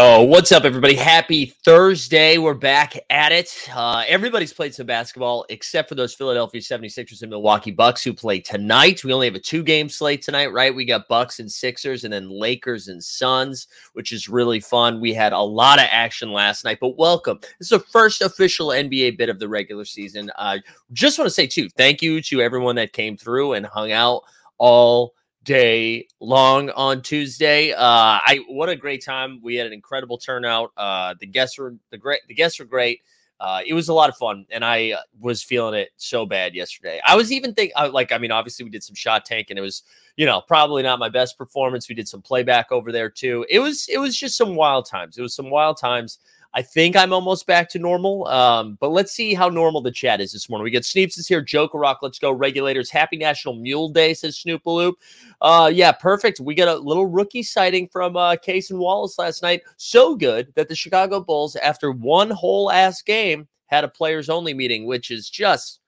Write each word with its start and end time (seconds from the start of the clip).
Go. 0.00 0.22
What's 0.22 0.50
up, 0.50 0.64
everybody? 0.64 0.94
Happy 0.94 1.44
Thursday. 1.44 2.38
We're 2.38 2.54
back 2.54 2.98
at 3.10 3.32
it. 3.32 3.68
Uh, 3.70 4.02
everybody's 4.08 4.50
played 4.50 4.74
some 4.74 4.86
basketball 4.86 5.44
except 5.50 5.90
for 5.90 5.94
those 5.94 6.14
Philadelphia 6.14 6.62
76ers 6.62 7.20
and 7.20 7.28
Milwaukee 7.28 7.70
Bucks 7.70 8.02
who 8.02 8.14
play 8.14 8.40
tonight. 8.40 9.04
We 9.04 9.12
only 9.12 9.26
have 9.26 9.34
a 9.34 9.38
two 9.40 9.62
game 9.62 9.90
slate 9.90 10.22
tonight, 10.22 10.54
right? 10.54 10.74
We 10.74 10.86
got 10.86 11.06
Bucks 11.06 11.38
and 11.38 11.52
Sixers 11.52 12.04
and 12.04 12.12
then 12.14 12.30
Lakers 12.30 12.88
and 12.88 13.04
Suns, 13.04 13.68
which 13.92 14.10
is 14.10 14.26
really 14.26 14.58
fun. 14.58 15.02
We 15.02 15.12
had 15.12 15.34
a 15.34 15.38
lot 15.38 15.78
of 15.78 15.84
action 15.90 16.32
last 16.32 16.64
night, 16.64 16.78
but 16.80 16.96
welcome. 16.96 17.38
This 17.58 17.70
is 17.70 17.78
the 17.78 17.80
first 17.80 18.22
official 18.22 18.68
NBA 18.68 19.18
bit 19.18 19.28
of 19.28 19.38
the 19.38 19.50
regular 19.50 19.84
season. 19.84 20.30
I 20.38 20.56
uh, 20.56 20.58
just 20.94 21.18
want 21.18 21.26
to 21.26 21.34
say, 21.34 21.46
too, 21.46 21.68
thank 21.76 22.00
you 22.00 22.22
to 22.22 22.40
everyone 22.40 22.76
that 22.76 22.94
came 22.94 23.18
through 23.18 23.52
and 23.52 23.66
hung 23.66 23.92
out 23.92 24.22
all 24.56 25.12
day 25.44 26.06
long 26.20 26.70
on 26.70 27.02
Tuesday. 27.02 27.72
Uh, 27.72 27.78
I 27.78 28.40
what 28.48 28.68
a 28.68 28.76
great 28.76 29.04
time. 29.04 29.40
We 29.42 29.56
had 29.56 29.66
an 29.66 29.72
incredible 29.72 30.18
turnout. 30.18 30.72
Uh, 30.76 31.14
the 31.18 31.26
guests 31.26 31.58
were 31.58 31.74
the 31.90 31.98
great. 31.98 32.20
The 32.28 32.34
guests 32.34 32.58
were 32.58 32.64
great. 32.64 33.00
Uh, 33.40 33.62
it 33.66 33.72
was 33.72 33.88
a 33.88 33.94
lot 33.94 34.10
of 34.10 34.16
fun, 34.16 34.44
and 34.50 34.62
I 34.62 34.92
uh, 34.92 35.00
was 35.18 35.42
feeling 35.42 35.74
it 35.74 35.88
so 35.96 36.26
bad 36.26 36.54
yesterday. 36.54 37.00
I 37.06 37.16
was 37.16 37.32
even 37.32 37.54
think 37.54 37.72
uh, 37.74 37.90
like 37.90 38.12
I 38.12 38.18
mean, 38.18 38.30
obviously 38.30 38.64
we 38.64 38.70
did 38.70 38.84
some 38.84 38.94
shot 38.94 39.24
tank, 39.24 39.46
and 39.48 39.58
it 39.58 39.62
was 39.62 39.82
you 40.16 40.26
know 40.26 40.42
probably 40.42 40.82
not 40.82 40.98
my 40.98 41.08
best 41.08 41.38
performance. 41.38 41.88
We 41.88 41.94
did 41.94 42.06
some 42.06 42.20
playback 42.20 42.70
over 42.70 42.92
there 42.92 43.08
too. 43.08 43.46
It 43.48 43.60
was 43.60 43.88
it 43.88 43.98
was 43.98 44.16
just 44.16 44.36
some 44.36 44.56
wild 44.56 44.86
times. 44.86 45.16
It 45.16 45.22
was 45.22 45.34
some 45.34 45.48
wild 45.48 45.78
times. 45.78 46.18
I 46.52 46.62
think 46.62 46.96
I'm 46.96 47.12
almost 47.12 47.46
back 47.46 47.68
to 47.70 47.78
normal. 47.78 48.26
Um, 48.26 48.76
but 48.80 48.90
let's 48.90 49.12
see 49.12 49.34
how 49.34 49.48
normal 49.48 49.80
the 49.80 49.92
chat 49.92 50.20
is 50.20 50.32
this 50.32 50.48
morning. 50.48 50.64
We 50.64 50.70
get 50.70 50.84
Sneeps 50.84 51.16
is 51.16 51.28
here. 51.28 51.40
Joker 51.40 51.78
Rock, 51.78 51.98
let's 52.02 52.18
go. 52.18 52.32
Regulators, 52.32 52.90
happy 52.90 53.16
National 53.16 53.54
Mule 53.54 53.88
Day, 53.88 54.14
says 54.14 54.42
Snoopaloop. 54.44 54.94
Uh, 55.40 55.70
yeah, 55.72 55.92
perfect. 55.92 56.40
We 56.40 56.54
got 56.54 56.68
a 56.68 56.76
little 56.76 57.06
rookie 57.06 57.42
sighting 57.42 57.88
from 57.88 58.16
uh, 58.16 58.36
and 58.46 58.78
Wallace 58.78 59.18
last 59.18 59.42
night. 59.42 59.62
So 59.76 60.16
good 60.16 60.52
that 60.56 60.68
the 60.68 60.74
Chicago 60.74 61.20
Bulls, 61.20 61.54
after 61.56 61.92
one 61.92 62.30
whole 62.30 62.70
ass 62.70 63.00
game, 63.02 63.46
had 63.66 63.84
a 63.84 63.88
players 63.88 64.28
only 64.28 64.52
meeting, 64.52 64.86
which 64.86 65.12
is 65.12 65.30
just 65.30 65.80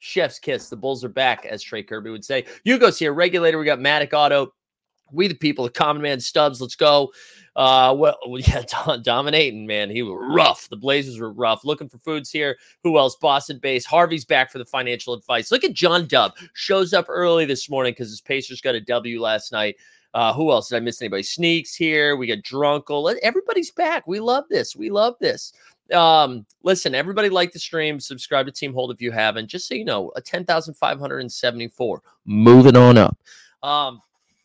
chef's 0.00 0.38
kiss. 0.38 0.68
The 0.68 0.76
Bulls 0.76 1.02
are 1.02 1.08
back, 1.08 1.46
as 1.46 1.62
Trey 1.62 1.82
Kerby 1.82 2.12
would 2.12 2.24
say. 2.24 2.44
Hugo's 2.64 2.98
here. 2.98 3.14
Regulator, 3.14 3.58
we 3.58 3.64
got 3.64 3.78
Matic 3.78 4.12
Auto. 4.12 4.52
We 5.14 5.28
the 5.28 5.34
people, 5.34 5.64
the 5.64 5.70
common 5.70 6.02
man 6.02 6.20
Stubbs. 6.20 6.60
Let's 6.60 6.76
go. 6.76 7.12
Uh, 7.56 7.94
well, 7.96 8.18
yeah, 8.38 8.62
dominating, 9.02 9.66
man. 9.66 9.90
He 9.90 10.02
was 10.02 10.18
rough. 10.34 10.68
The 10.68 10.76
Blazers 10.76 11.18
were 11.18 11.32
rough. 11.32 11.64
Looking 11.64 11.88
for 11.88 11.98
foods 11.98 12.30
here. 12.30 12.56
Who 12.82 12.98
else? 12.98 13.16
Boston 13.16 13.58
base. 13.58 13.84
Harvey's 13.84 14.24
back 14.24 14.50
for 14.50 14.58
the 14.58 14.64
financial 14.64 15.14
advice. 15.14 15.50
Look 15.50 15.64
at 15.64 15.72
John 15.72 16.06
Dub. 16.06 16.32
Shows 16.54 16.92
up 16.92 17.06
early 17.08 17.44
this 17.44 17.70
morning 17.70 17.92
because 17.92 18.10
his 18.10 18.20
Pacers 18.20 18.60
got 18.60 18.74
a 18.74 18.80
W 18.80 19.20
last 19.20 19.52
night. 19.52 19.76
Uh, 20.14 20.32
who 20.32 20.52
else 20.52 20.68
did 20.68 20.76
I 20.76 20.80
miss? 20.80 21.02
Anybody? 21.02 21.24
Sneaks 21.24 21.74
here. 21.74 22.16
We 22.16 22.28
got 22.28 22.38
Drunkle. 22.38 23.14
Everybody's 23.22 23.72
back. 23.72 24.06
We 24.06 24.20
love 24.20 24.44
this. 24.48 24.76
We 24.76 24.90
love 24.90 25.16
this. 25.20 25.52
Um, 25.92 26.46
listen, 26.62 26.94
everybody 26.94 27.28
like 27.28 27.52
the 27.52 27.58
stream. 27.58 27.98
Subscribe 27.98 28.46
to 28.46 28.52
Team 28.52 28.72
Hold 28.72 28.92
if 28.92 29.02
you 29.02 29.10
haven't. 29.10 29.48
Just 29.48 29.68
so 29.68 29.74
you 29.74 29.84
know, 29.84 30.12
a 30.16 30.20
10,574. 30.20 32.02
Moving 32.24 32.76
on 32.76 32.96
up. 32.96 33.18
Um, 33.62 34.00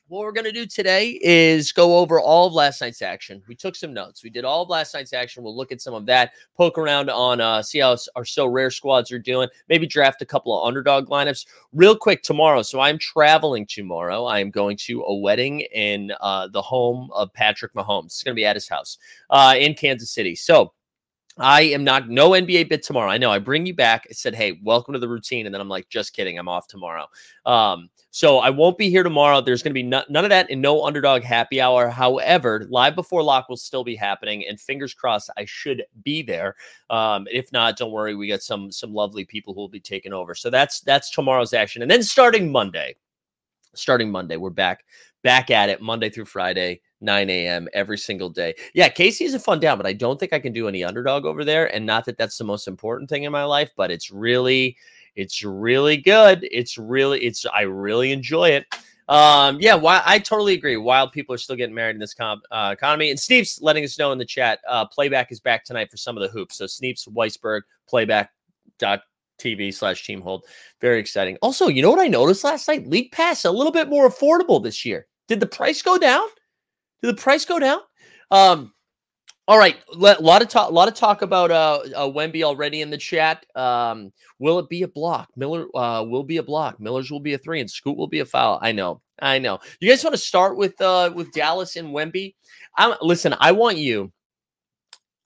what 0.09 0.21
we're 0.21 0.31
going 0.31 0.45
to 0.45 0.51
do 0.51 0.65
today 0.65 1.19
is 1.21 1.71
go 1.71 1.99
over 1.99 2.19
all 2.19 2.47
of 2.47 2.53
last 2.53 2.81
night's 2.81 3.03
action. 3.03 3.43
We 3.47 3.53
took 3.53 3.75
some 3.75 3.93
notes. 3.93 4.23
We 4.23 4.31
did 4.31 4.43
all 4.43 4.63
of 4.63 4.69
last 4.69 4.95
night's 4.95 5.13
action. 5.13 5.43
We'll 5.43 5.55
look 5.55 5.71
at 5.71 5.81
some 5.81 5.93
of 5.93 6.07
that, 6.07 6.31
poke 6.57 6.79
around 6.79 7.11
on, 7.11 7.39
uh, 7.39 7.61
see 7.61 7.77
how 7.79 7.91
our 8.15 8.23
Sorare 8.23 8.73
squads 8.73 9.11
are 9.11 9.19
doing, 9.19 9.47
maybe 9.69 9.85
draft 9.85 10.23
a 10.23 10.25
couple 10.25 10.59
of 10.59 10.67
underdog 10.67 11.09
lineups 11.09 11.45
real 11.73 11.95
quick 11.95 12.23
tomorrow. 12.23 12.63
So 12.63 12.79
I'm 12.79 12.97
traveling 12.97 13.67
tomorrow. 13.67 14.25
I 14.25 14.39
am 14.39 14.49
going 14.49 14.77
to 14.77 15.03
a 15.03 15.15
wedding 15.15 15.59
in 15.59 16.11
uh, 16.21 16.47
the 16.47 16.61
home 16.61 17.11
of 17.13 17.31
Patrick 17.33 17.75
Mahomes. 17.75 18.07
It's 18.07 18.23
going 18.23 18.33
to 18.33 18.39
be 18.39 18.45
at 18.45 18.55
his 18.55 18.67
house 18.67 18.97
uh, 19.29 19.53
in 19.59 19.75
Kansas 19.75 20.09
City. 20.09 20.35
So 20.35 20.73
I 21.39 21.61
am 21.61 21.85
not 21.85 22.09
no 22.09 22.31
NBA 22.31 22.67
bit 22.67 22.83
tomorrow. 22.83 23.09
I 23.09 23.17
know 23.17 23.31
I 23.31 23.39
bring 23.39 23.65
you 23.65 23.73
back. 23.73 24.05
I 24.09 24.13
said, 24.13 24.35
hey, 24.35 24.59
welcome 24.61 24.93
to 24.93 24.99
the 24.99 25.07
routine. 25.07 25.45
And 25.45 25.55
then 25.55 25.61
I'm 25.61 25.69
like, 25.69 25.87
just 25.87 26.13
kidding. 26.13 26.37
I'm 26.37 26.49
off 26.49 26.67
tomorrow. 26.67 27.07
Um, 27.45 27.89
so 28.11 28.39
I 28.39 28.49
won't 28.49 28.77
be 28.77 28.89
here 28.89 29.03
tomorrow. 29.03 29.39
There's 29.39 29.63
going 29.63 29.71
to 29.71 29.73
be 29.73 29.83
none 29.83 30.03
of 30.09 30.29
that 30.29 30.47
and 30.49 30.61
no 30.61 30.83
underdog 30.83 31.23
happy 31.23 31.61
hour. 31.61 31.89
However, 31.89 32.65
live 32.69 32.95
before 32.95 33.23
lock 33.23 33.47
will 33.47 33.57
still 33.57 33.83
be 33.83 33.95
happening, 33.95 34.45
and 34.47 34.59
fingers 34.59 34.93
crossed, 34.93 35.29
I 35.37 35.45
should 35.45 35.83
be 36.03 36.23
there. 36.23 36.55
Um, 36.89 37.27
if 37.31 37.51
not, 37.53 37.77
don't 37.77 37.91
worry. 37.91 38.15
We 38.15 38.27
got 38.27 38.41
some 38.41 38.71
some 38.71 38.93
lovely 38.93 39.25
people 39.25 39.53
who 39.53 39.61
will 39.61 39.69
be 39.69 39.79
taking 39.79 40.11
over. 40.11 40.33
So 40.33 40.49
that's 40.49 40.81
that's 40.81 41.11
tomorrow's 41.11 41.53
action, 41.53 41.83
and 41.83 41.91
then 41.91 42.01
starting 42.01 42.51
Monday, 42.51 42.95
starting 43.75 44.11
Monday, 44.11 44.37
we're 44.37 44.49
back 44.49 44.85
back 45.23 45.51
at 45.51 45.69
it 45.69 45.81
Monday 45.81 46.09
through 46.09 46.25
Friday. 46.25 46.81
9 47.01 47.29
a.m. 47.29 47.67
every 47.73 47.97
single 47.97 48.29
day. 48.29 48.55
Yeah, 48.73 48.89
Casey 48.89 49.25
is 49.25 49.33
a 49.33 49.39
fun 49.39 49.59
down, 49.59 49.77
but 49.77 49.87
I 49.87 49.93
don't 49.93 50.19
think 50.19 50.33
I 50.33 50.39
can 50.39 50.53
do 50.53 50.67
any 50.67 50.83
underdog 50.83 51.25
over 51.25 51.45
there. 51.45 51.73
And 51.73 51.85
not 51.85 52.05
that 52.05 52.17
that's 52.17 52.37
the 52.37 52.43
most 52.43 52.67
important 52.67 53.09
thing 53.09 53.23
in 53.23 53.31
my 53.31 53.43
life, 53.43 53.71
but 53.75 53.91
it's 53.91 54.11
really, 54.11 54.77
it's 55.15 55.43
really 55.43 55.97
good. 55.97 56.47
It's 56.51 56.77
really, 56.77 57.21
it's, 57.21 57.45
I 57.45 57.61
really 57.61 58.11
enjoy 58.11 58.49
it. 58.49 58.65
Um, 59.07 59.57
yeah, 59.59 59.73
why, 59.73 60.03
I 60.05 60.19
totally 60.19 60.53
agree. 60.53 60.77
Wild 60.77 61.11
people 61.11 61.33
are 61.33 61.39
still 61.39 61.55
getting 61.55 61.73
married 61.73 61.95
in 61.95 61.99
this 61.99 62.13
com- 62.13 62.43
uh, 62.51 62.69
economy. 62.73 63.09
And 63.09 63.19
Sneeps 63.19 63.59
letting 63.61 63.83
us 63.83 63.97
know 63.97 64.11
in 64.11 64.19
the 64.19 64.25
chat, 64.25 64.59
uh, 64.67 64.85
playback 64.85 65.31
is 65.31 65.39
back 65.39 65.65
tonight 65.65 65.89
for 65.89 65.97
some 65.97 66.15
of 66.15 66.21
the 66.21 66.29
hoops. 66.29 66.57
So 66.57 66.67
Sneeps, 66.67 67.07
Weisberg, 67.07 67.61
playback 67.87 68.31
dot 68.77 69.01
TV 69.39 69.73
slash 69.73 70.05
team 70.05 70.21
hold. 70.21 70.45
Very 70.79 70.99
exciting. 70.99 71.37
Also, 71.41 71.69
you 71.69 71.81
know 71.81 71.89
what 71.89 71.99
I 71.99 72.07
noticed 72.07 72.43
last 72.43 72.67
night? 72.67 72.87
League 72.87 73.11
Pass 73.11 73.45
a 73.45 73.51
little 73.51 73.71
bit 73.71 73.89
more 73.89 74.07
affordable 74.07 74.61
this 74.61 74.85
year. 74.85 75.07
Did 75.27 75.39
the 75.39 75.47
price 75.47 75.81
go 75.81 75.97
down? 75.97 76.27
Did 77.01 77.15
the 77.15 77.21
price 77.21 77.45
go 77.45 77.59
down? 77.59 77.79
Um, 78.31 78.73
all 79.47 79.57
right, 79.57 79.77
a 79.91 79.95
lot 79.95 80.43
of 80.43 80.47
talk, 80.47 80.69
a 80.69 80.73
lot 80.73 80.87
of 80.87 80.93
talk 80.93 81.23
about 81.23 81.49
uh, 81.49 81.79
uh 81.95 82.07
Wemby 82.07 82.43
already 82.43 82.81
in 82.81 82.91
the 82.91 82.97
chat. 82.97 83.47
Um, 83.55 84.13
will 84.37 84.59
it 84.59 84.69
be 84.69 84.83
a 84.83 84.87
block? 84.87 85.29
Miller 85.35 85.65
uh, 85.75 86.03
will 86.03 86.23
be 86.23 86.37
a 86.37 86.43
block. 86.43 86.79
Miller's 86.79 87.09
will 87.09 87.19
be 87.19 87.33
a 87.33 87.37
three, 87.39 87.59
and 87.59 87.69
Scoot 87.69 87.97
will 87.97 88.07
be 88.07 88.19
a 88.19 88.25
foul. 88.25 88.59
I 88.61 88.73
know, 88.73 89.01
I 89.19 89.39
know. 89.39 89.57
You 89.79 89.89
guys 89.89 90.03
want 90.03 90.13
to 90.13 90.21
start 90.21 90.55
with 90.55 90.79
uh 90.81 91.11
with 91.15 91.31
Dallas 91.31 91.77
and 91.77 91.87
Wemby? 91.87 92.35
I'm 92.77 92.93
listen. 93.01 93.33
I 93.39 93.53
want 93.53 93.77
you. 93.77 94.11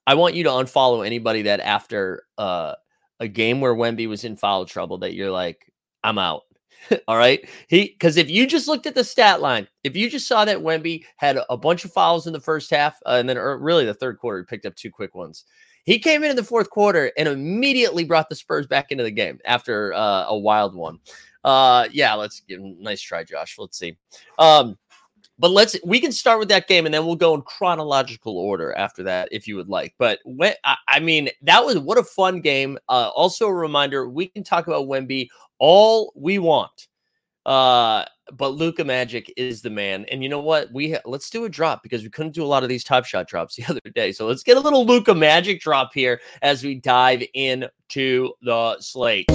I 0.06 0.14
want 0.14 0.34
you 0.34 0.44
to 0.44 0.50
unfollow 0.50 1.04
anybody 1.04 1.42
that 1.42 1.60
after 1.60 2.22
uh 2.38 2.76
a 3.20 3.28
game 3.28 3.60
where 3.60 3.74
Wemby 3.74 4.08
was 4.08 4.24
in 4.24 4.36
foul 4.36 4.64
trouble 4.64 4.98
that 4.98 5.12
you're 5.12 5.30
like, 5.30 5.70
I'm 6.02 6.18
out. 6.18 6.44
All 7.08 7.16
right. 7.16 7.48
He 7.68 7.88
because 7.88 8.16
if 8.16 8.30
you 8.30 8.46
just 8.46 8.68
looked 8.68 8.86
at 8.86 8.94
the 8.94 9.04
stat 9.04 9.40
line, 9.40 9.68
if 9.82 9.96
you 9.96 10.10
just 10.10 10.28
saw 10.28 10.44
that 10.44 10.58
Wemby 10.58 11.04
had 11.16 11.38
a 11.48 11.56
bunch 11.56 11.84
of 11.84 11.92
fouls 11.92 12.26
in 12.26 12.32
the 12.32 12.40
first 12.40 12.70
half, 12.70 12.98
uh, 13.06 13.16
and 13.18 13.28
then 13.28 13.36
er, 13.36 13.58
really 13.58 13.84
the 13.84 13.94
third 13.94 14.18
quarter, 14.18 14.38
he 14.40 14.44
picked 14.44 14.66
up 14.66 14.74
two 14.76 14.90
quick 14.90 15.14
ones. 15.14 15.44
He 15.84 15.98
came 15.98 16.24
in 16.24 16.30
in 16.30 16.36
the 16.36 16.44
fourth 16.44 16.70
quarter 16.70 17.12
and 17.18 17.28
immediately 17.28 18.04
brought 18.04 18.28
the 18.30 18.34
Spurs 18.34 18.66
back 18.66 18.90
into 18.90 19.04
the 19.04 19.10
game 19.10 19.38
after 19.44 19.92
uh, 19.92 20.24
a 20.28 20.36
wild 20.36 20.74
one. 20.74 20.98
Uh, 21.44 21.86
yeah, 21.92 22.14
let's 22.14 22.40
give 22.40 22.58
nice 22.60 23.02
try, 23.02 23.22
Josh. 23.22 23.56
Let's 23.58 23.78
see. 23.78 23.98
Um, 24.38 24.78
but 25.38 25.50
let's 25.50 25.76
we 25.84 26.00
can 26.00 26.12
start 26.12 26.38
with 26.38 26.48
that 26.48 26.68
game 26.68 26.86
and 26.86 26.94
then 26.94 27.04
we'll 27.04 27.16
go 27.16 27.34
in 27.34 27.42
chronological 27.42 28.38
order 28.38 28.72
after 28.76 29.02
that 29.02 29.28
if 29.32 29.48
you 29.48 29.56
would 29.56 29.68
like. 29.68 29.94
But 29.98 30.20
when 30.24 30.54
I, 30.64 30.76
I 30.88 31.00
mean 31.00 31.28
that 31.42 31.64
was 31.64 31.78
what 31.78 31.98
a 31.98 32.04
fun 32.04 32.40
game. 32.40 32.78
Uh, 32.88 33.10
also 33.14 33.46
a 33.46 33.54
reminder 33.54 34.08
we 34.08 34.26
can 34.26 34.44
talk 34.44 34.66
about 34.66 34.86
Wemby 34.86 35.28
all 35.58 36.12
we 36.14 36.38
want. 36.38 36.88
Uh, 37.46 38.04
but 38.32 38.54
Luka 38.54 38.84
Magic 38.84 39.32
is 39.36 39.60
the 39.60 39.68
man. 39.70 40.06
And 40.10 40.22
you 40.22 40.28
know 40.30 40.40
what? 40.40 40.72
We 40.72 40.92
ha- 40.92 41.02
let's 41.04 41.28
do 41.28 41.44
a 41.44 41.48
drop 41.48 41.82
because 41.82 42.02
we 42.02 42.08
couldn't 42.08 42.32
do 42.32 42.42
a 42.42 42.46
lot 42.46 42.62
of 42.62 42.68
these 42.68 42.84
top 42.84 43.04
shot 43.04 43.28
drops 43.28 43.56
the 43.56 43.66
other 43.68 43.80
day. 43.94 44.12
So 44.12 44.26
let's 44.26 44.42
get 44.42 44.56
a 44.56 44.60
little 44.60 44.86
Luka 44.86 45.14
Magic 45.14 45.60
drop 45.60 45.92
here 45.92 46.20
as 46.42 46.64
we 46.64 46.76
dive 46.76 47.22
into 47.34 48.32
the 48.42 48.80
slate. 48.80 49.26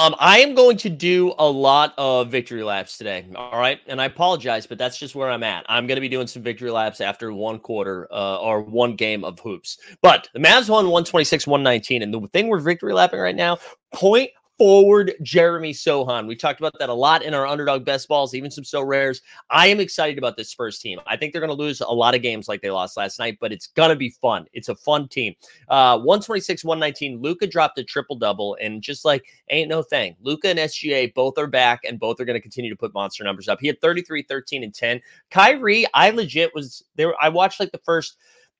Um, 0.00 0.16
I 0.18 0.38
am 0.38 0.54
going 0.54 0.78
to 0.78 0.88
do 0.88 1.34
a 1.38 1.46
lot 1.46 1.92
of 1.98 2.30
victory 2.30 2.62
laps 2.62 2.96
today. 2.96 3.26
All 3.36 3.58
right. 3.58 3.80
And 3.86 4.00
I 4.00 4.06
apologize, 4.06 4.66
but 4.66 4.78
that's 4.78 4.96
just 4.96 5.14
where 5.14 5.28
I'm 5.28 5.42
at. 5.42 5.66
I'm 5.68 5.86
going 5.86 5.96
to 5.96 6.00
be 6.00 6.08
doing 6.08 6.26
some 6.26 6.42
victory 6.42 6.70
laps 6.70 7.02
after 7.02 7.34
one 7.34 7.58
quarter 7.58 8.08
uh, 8.10 8.38
or 8.38 8.62
one 8.62 8.96
game 8.96 9.24
of 9.24 9.38
hoops. 9.40 9.76
But 10.00 10.30
the 10.32 10.38
Mavs 10.38 10.70
won 10.70 10.86
126, 10.86 11.46
119. 11.46 12.00
And 12.00 12.14
the 12.14 12.26
thing 12.28 12.48
we're 12.48 12.60
victory 12.60 12.94
lapping 12.94 13.20
right 13.20 13.36
now, 13.36 13.58
point 13.92 14.30
forward 14.60 15.14
Jeremy 15.22 15.72
Sochan. 15.72 16.26
We 16.26 16.36
talked 16.36 16.60
about 16.60 16.78
that 16.78 16.90
a 16.90 16.94
lot 16.94 17.22
in 17.22 17.32
our 17.32 17.46
underdog 17.46 17.82
best 17.82 18.06
balls, 18.08 18.34
even 18.34 18.50
some 18.50 18.62
Sorares. 18.62 19.22
I 19.48 19.68
am 19.68 19.80
excited 19.80 20.18
about 20.18 20.36
this 20.36 20.50
Spurs 20.50 20.78
team. 20.78 21.00
I 21.06 21.16
think 21.16 21.32
they're 21.32 21.40
going 21.40 21.48
to 21.48 21.54
lose 21.56 21.80
a 21.80 21.88
lot 21.88 22.14
of 22.14 22.20
games 22.20 22.46
like 22.46 22.60
they 22.60 22.70
lost 22.70 22.98
last 22.98 23.18
night, 23.18 23.38
but 23.40 23.52
it's 23.52 23.68
going 23.68 23.88
to 23.88 23.96
be 23.96 24.10
fun. 24.10 24.44
It's 24.52 24.68
a 24.68 24.74
fun 24.74 25.08
team. 25.08 25.34
Uh, 25.70 25.96
126, 25.96 26.62
119. 26.62 27.22
Luka 27.22 27.46
dropped 27.46 27.78
a 27.78 27.84
triple 27.84 28.16
double, 28.16 28.58
and 28.60 28.82
just 28.82 29.02
like 29.02 29.24
ain't 29.48 29.70
no 29.70 29.82
thing. 29.82 30.14
Luka 30.20 30.48
and 30.48 30.58
SGA 30.58 31.14
both 31.14 31.38
are 31.38 31.46
back, 31.46 31.80
and 31.84 31.98
both 31.98 32.20
are 32.20 32.26
going 32.26 32.36
to 32.36 32.42
continue 32.42 32.68
to 32.68 32.76
put 32.76 32.92
monster 32.92 33.24
numbers 33.24 33.48
up. 33.48 33.60
He 33.62 33.66
had 33.66 33.80
33, 33.80 34.24
13, 34.24 34.62
and 34.62 34.74
10. 34.74 35.00
Kyrie, 35.30 35.86
I 35.94 36.10
legit 36.10 36.54
was 36.54 36.84
there. 36.96 37.14
I 37.18 37.30
watched 37.30 37.60
like 37.60 37.72
the 37.72 37.78
first 37.78 38.18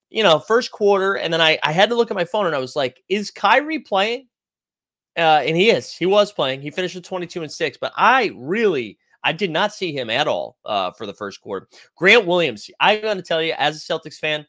you 0.09 0.23
know, 0.23 0.39
first 0.39 0.73
quarter, 0.73 1.17
and 1.19 1.33
then 1.33 1.43
I, 1.43 1.59
I 1.63 1.73
had 1.73 1.91
to 1.91 1.95
look 1.95 2.11
at 2.11 2.17
my 2.17 2.25
phone 2.25 2.47
and 2.47 2.57
I 2.57 2.59
was 2.59 2.75
like, 2.75 3.03
is 3.09 3.31
Kyrie 3.31 3.79
playing? 3.79 4.27
Uh, 5.17 5.43
and 5.45 5.57
he 5.57 5.71
is. 5.71 5.95
He 5.95 6.07
was 6.07 6.33
playing. 6.33 6.63
He 6.63 6.71
finished 6.71 6.95
with 6.95 7.05
22 7.05 7.43
and 7.43 7.53
6, 7.53 7.79
but 7.81 7.93
I 7.97 8.31
really 8.37 8.99
I 9.23 9.33
did 9.33 9.51
not 9.51 9.75
see 9.75 9.93
him 9.93 10.11
at 10.11 10.29
all 10.29 10.57
uh, 10.65 10.93
for 10.93 11.07
the 11.07 11.15
first 11.15 11.41
quarter. 11.41 11.69
Grant 11.97 12.27
Williams, 12.27 12.71
I'm 12.81 13.03
going 13.03 13.17
to 13.17 13.23
tell 13.23 13.43
you, 13.43 13.55
as 13.59 13.77
a 13.77 13.81
Celtics 13.81 14.19
fan, 14.19 14.47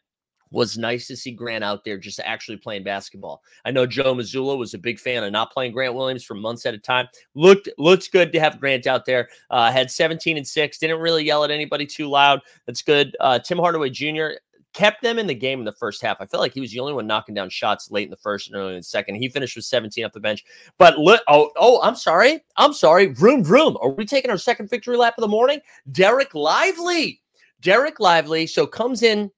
was 0.50 0.76
nice 0.76 1.06
to 1.06 1.16
see 1.16 1.30
Grant 1.30 1.64
out 1.64 1.82
there 1.82 1.96
just 1.96 2.20
actually 2.20 2.58
playing 2.58 2.84
basketball. 2.84 3.42
I 3.64 3.70
know 3.70 3.86
Joe 3.86 4.14
Mazzulla 4.14 4.56
was 4.58 4.74
a 4.74 4.78
big 4.78 4.98
fan 4.98 5.24
of 5.24 5.32
not 5.32 5.50
playing 5.50 5.72
Grant 5.72 5.94
Williams 5.94 6.24
for 6.24 6.34
months 6.34 6.66
at 6.66 6.74
a 6.74 6.78
time. 6.78 7.08
Looked 7.34 7.70
looks 7.78 8.08
good 8.08 8.32
to 8.32 8.40
have 8.40 8.60
Grant 8.60 8.86
out 8.86 9.06
there. 9.06 9.28
Uh, 9.50 9.72
had 9.72 9.90
17 9.90 10.36
and 10.36 10.46
six. 10.46 10.78
Didn't 10.78 11.00
really 11.00 11.24
yell 11.24 11.42
at 11.42 11.50
anybody 11.50 11.86
too 11.86 12.08
loud. 12.08 12.40
That's 12.66 12.82
good. 12.82 13.16
Uh, 13.18 13.38
Tim 13.38 13.58
Hardaway 13.58 13.90
Jr 13.90 14.32
kept 14.72 15.02
them 15.02 15.18
in 15.18 15.26
the 15.26 15.34
game 15.34 15.58
in 15.58 15.64
the 15.64 15.72
first 15.72 16.02
half. 16.02 16.16
I 16.20 16.26
felt 16.26 16.40
like 16.40 16.54
he 16.54 16.60
was 16.60 16.72
the 16.72 16.80
only 16.80 16.92
one 16.92 17.06
knocking 17.06 17.34
down 17.34 17.50
shots 17.50 17.90
late 17.90 18.04
in 18.04 18.10
the 18.10 18.16
first 18.16 18.48
and 18.48 18.56
early 18.56 18.72
in 18.72 18.78
the 18.78 18.82
second. 18.82 19.16
He 19.16 19.28
finished 19.28 19.56
with 19.56 19.64
17 19.64 20.04
off 20.04 20.12
the 20.12 20.20
bench. 20.20 20.44
But 20.78 20.98
look, 20.98 21.22
oh, 21.28 21.50
oh, 21.56 21.80
I'm 21.82 21.96
sorry. 21.96 22.40
I'm 22.56 22.72
sorry. 22.72 23.06
Vroom, 23.06 23.44
vroom. 23.44 23.76
Are 23.80 23.90
we 23.90 24.04
taking 24.04 24.30
our 24.30 24.38
second 24.38 24.70
victory 24.70 24.96
lap 24.96 25.14
of 25.18 25.22
the 25.22 25.28
morning? 25.28 25.60
Dereck 25.90 26.34
Lively. 26.34 27.20
Dereck 27.60 28.00
Lively. 28.00 28.46
So 28.46 28.66
comes 28.66 29.02
in 29.02 29.30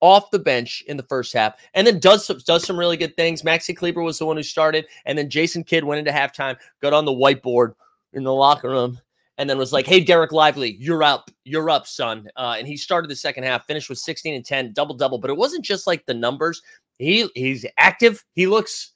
off 0.00 0.30
the 0.30 0.38
bench 0.38 0.84
in 0.86 0.96
the 0.96 1.02
first 1.02 1.32
half 1.32 1.54
and 1.74 1.84
then 1.84 1.98
does 1.98 2.24
some, 2.24 2.38
does 2.46 2.64
some 2.64 2.78
really 2.78 2.96
good 2.96 3.16
things. 3.16 3.42
Maxi 3.42 3.76
Kleber 3.76 4.02
was 4.02 4.18
the 4.18 4.26
one 4.26 4.36
who 4.36 4.42
started. 4.42 4.86
And 5.06 5.18
then 5.18 5.28
Jason 5.28 5.64
Kidd 5.64 5.84
went 5.84 5.98
into 5.98 6.12
halftime, 6.12 6.56
got 6.80 6.92
on 6.92 7.04
the 7.04 7.12
whiteboard 7.12 7.74
in 8.12 8.22
the 8.22 8.32
locker 8.32 8.70
room 8.70 9.00
and 9.38 9.48
then 9.48 9.56
was 9.56 9.72
like, 9.72 9.86
"Hey, 9.86 10.04
Dereck 10.04 10.32
Lively, 10.32 10.76
you're 10.78 11.02
up, 11.02 11.30
you're 11.44 11.70
up, 11.70 11.86
son." 11.86 12.28
Uh, 12.36 12.56
and 12.58 12.66
he 12.66 12.76
started 12.76 13.08
the 13.08 13.16
second 13.16 13.44
half, 13.44 13.66
finished 13.66 13.88
with 13.88 13.98
16 13.98 14.34
and 14.34 14.44
10, 14.44 14.72
double 14.72 14.94
double. 14.94 15.18
But 15.18 15.30
it 15.30 15.36
wasn't 15.36 15.64
just 15.64 15.86
like 15.86 16.04
the 16.04 16.14
numbers. 16.14 16.60
He 16.98 17.28
he's 17.34 17.64
active. 17.78 18.24
He 18.34 18.46
looks 18.46 18.92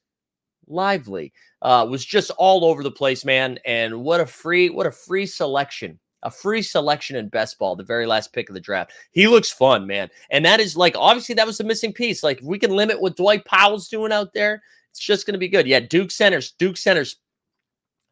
lively. 0.67 1.33
Uh, 1.62 1.87
was 1.89 2.05
just 2.05 2.31
all 2.33 2.65
over 2.65 2.83
the 2.83 2.91
place, 2.91 3.25
man. 3.25 3.59
And 3.65 4.03
what 4.03 4.21
a 4.21 4.27
free 4.27 4.69
what 4.69 4.87
a 4.87 4.93
free 4.93 5.27
selection. 5.27 5.99
A 6.25 6.31
free 6.31 6.62
selection 6.62 7.17
in 7.17 7.29
best 7.29 7.59
ball, 7.59 7.75
the 7.75 7.83
very 7.83 8.06
last 8.06 8.33
pick 8.33 8.49
of 8.49 8.55
the 8.55 8.61
draft. 8.61 8.93
He 9.11 9.27
looks 9.27 9.50
fun, 9.50 9.89
man. 9.89 10.09
And 10.31 10.44
that 10.44 10.61
is 10.61 10.77
like 10.77 10.94
obviously 10.97 11.35
that 11.37 11.47
was 11.47 11.59
the 11.59 11.65
missing 11.65 11.93
piece. 11.93 12.23
Like 12.23 12.41
we 12.43 12.59
can 12.59 12.71
limit 12.71 13.00
what 13.00 13.17
Dwight 13.17 13.44
Powell's 13.44 13.89
doing 13.89 14.12
out 14.12 14.33
there, 14.33 14.62
it's 14.93 15.00
just 15.00 15.27
going 15.27 15.33
to 15.33 15.39
be 15.39 15.49
good. 15.49 15.67
Yeah, 15.67 15.81
Duke 15.81 16.11
centers, 16.11 16.53
Duke 16.59 16.77
centers 16.77 17.17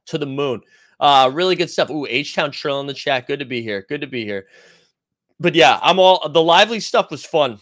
to 0.06 0.16
the 0.16 0.26
moon. 0.26 0.62
Uh, 1.00 1.30
really 1.32 1.56
good 1.56 1.70
stuff. 1.70 1.90
Ooh, 1.90 2.06
H 2.08 2.34
Town 2.34 2.50
Trill 2.50 2.80
in 2.80 2.86
the 2.86 2.94
chat. 2.94 3.26
Good 3.26 3.40
to 3.40 3.46
be 3.46 3.62
here. 3.62 3.86
Good 3.88 4.02
to 4.02 4.06
be 4.06 4.24
here. 4.24 4.46
But 5.40 5.54
yeah, 5.54 5.80
I'm 5.82 5.98
all 5.98 6.28
the 6.28 6.42
lively 6.42 6.78
stuff 6.78 7.10
was 7.10 7.24
fun. 7.24 7.58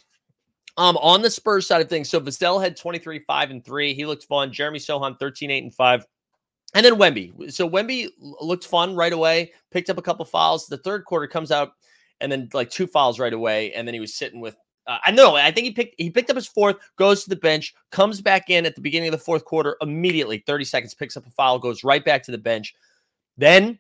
Um, 0.77 0.97
on 0.99 1.23
the 1.23 1.31
Spurs 1.31 1.67
side 1.67 1.81
of 1.81 1.89
things, 1.89 2.09
so 2.09 2.21
Vassell 2.21 2.63
had 2.63 2.77
23, 2.77 3.21
5, 3.21 3.51
and 3.51 3.65
3. 3.65 3.95
He 3.95 4.07
looked 4.07 4.25
fun. 4.25 4.53
Jeremy 4.53 4.79
Sochan 4.79 5.19
13, 5.19 5.51
8, 5.51 5.65
and 5.65 5.75
5. 5.75 6.07
And 6.75 6.85
then 6.85 6.95
Wemby. 6.95 7.53
So 7.53 7.69
Wemby 7.69 8.09
looked 8.19 8.67
fun 8.67 8.95
right 8.95 9.13
away, 9.13 9.53
picked 9.71 9.91
up 9.91 9.99
a 9.99 10.03
couple 10.03 10.25
fouls. 10.25 10.67
The 10.67 10.77
third 10.77 11.05
quarter 11.05 11.27
comes 11.27 11.51
out 11.51 11.73
and 12.21 12.31
then 12.31 12.49
like 12.53 12.71
two 12.71 12.87
fouls 12.87 13.19
right 13.19 13.33
away. 13.33 13.73
And 13.73 13.89
then 13.89 13.95
he 13.95 14.01
was 14.01 14.15
sitting 14.15 14.41
with 14.41 14.57
uh, 14.87 14.99
I 15.05 15.11
know. 15.11 15.37
I 15.37 15.51
think 15.51 15.67
he 15.67 15.71
picked 15.73 15.95
he 15.99 16.11
picked 16.11 16.31
up 16.31 16.37
his 16.37 16.47
fourth, 16.47 16.77
goes 16.97 17.23
to 17.23 17.31
the 17.31 17.37
bench, 17.37 17.75
comes 17.93 18.23
back 18.23 18.49
in 18.49 18.65
at 18.65 18.75
the 18.75 18.81
beginning 18.81 19.09
of 19.09 19.13
the 19.13 19.19
fourth 19.19 19.45
quarter 19.45 19.77
immediately. 19.83 20.43
Thirty 20.47 20.65
seconds, 20.65 20.95
picks 20.95 21.17
up 21.17 21.27
a 21.27 21.31
foul, 21.31 21.59
goes 21.59 21.85
right 21.85 22.03
back 22.03 22.23
to 22.25 22.31
the 22.31 22.39
bench. 22.39 22.75
Then 23.39 23.79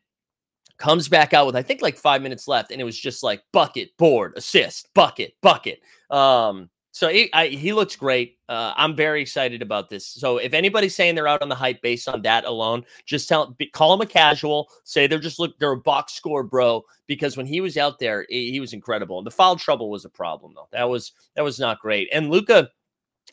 comes 0.78 1.08
back 1.08 1.34
out 1.34 1.44
with 1.44 1.56
I 1.56 1.62
think 1.62 1.82
like 1.82 1.96
five 1.96 2.22
minutes 2.22 2.48
left, 2.48 2.70
and 2.70 2.80
it 2.80 2.84
was 2.84 2.98
just 2.98 3.22
like 3.22 3.42
bucket, 3.52 3.96
board, 3.98 4.32
assist, 4.36 4.88
bucket, 4.94 5.34
bucket. 5.42 5.80
Um, 6.10 6.70
so 6.92 7.08
he 7.08 7.30
I, 7.32 7.48
he 7.48 7.72
looks 7.72 7.94
great. 7.94 8.38
Uh, 8.48 8.72
I'm 8.76 8.96
very 8.96 9.20
excited 9.20 9.62
about 9.62 9.88
this. 9.88 10.06
So 10.06 10.38
if 10.38 10.52
anybody's 10.54 10.94
saying 10.94 11.14
they're 11.14 11.28
out 11.28 11.42
on 11.42 11.48
the 11.48 11.54
hype 11.54 11.82
based 11.82 12.08
on 12.08 12.22
that 12.22 12.44
alone, 12.44 12.84
just 13.06 13.28
tell 13.28 13.56
call 13.72 13.94
him 13.94 14.00
a 14.00 14.06
casual. 14.06 14.68
Say 14.84 15.06
they're 15.06 15.18
just 15.18 15.38
look 15.38 15.58
they're 15.58 15.72
a 15.72 15.76
box 15.76 16.14
score 16.14 16.42
bro 16.42 16.82
because 17.06 17.36
when 17.36 17.46
he 17.46 17.60
was 17.60 17.76
out 17.76 17.98
there, 17.98 18.26
he, 18.28 18.50
he 18.50 18.60
was 18.60 18.72
incredible. 18.72 19.18
And 19.18 19.26
The 19.26 19.30
foul 19.32 19.56
trouble 19.56 19.90
was 19.90 20.04
a 20.04 20.10
problem 20.10 20.54
though. 20.54 20.68
That 20.72 20.88
was 20.88 21.12
that 21.36 21.44
was 21.44 21.60
not 21.60 21.80
great. 21.80 22.08
And 22.12 22.30
Luka 22.30 22.70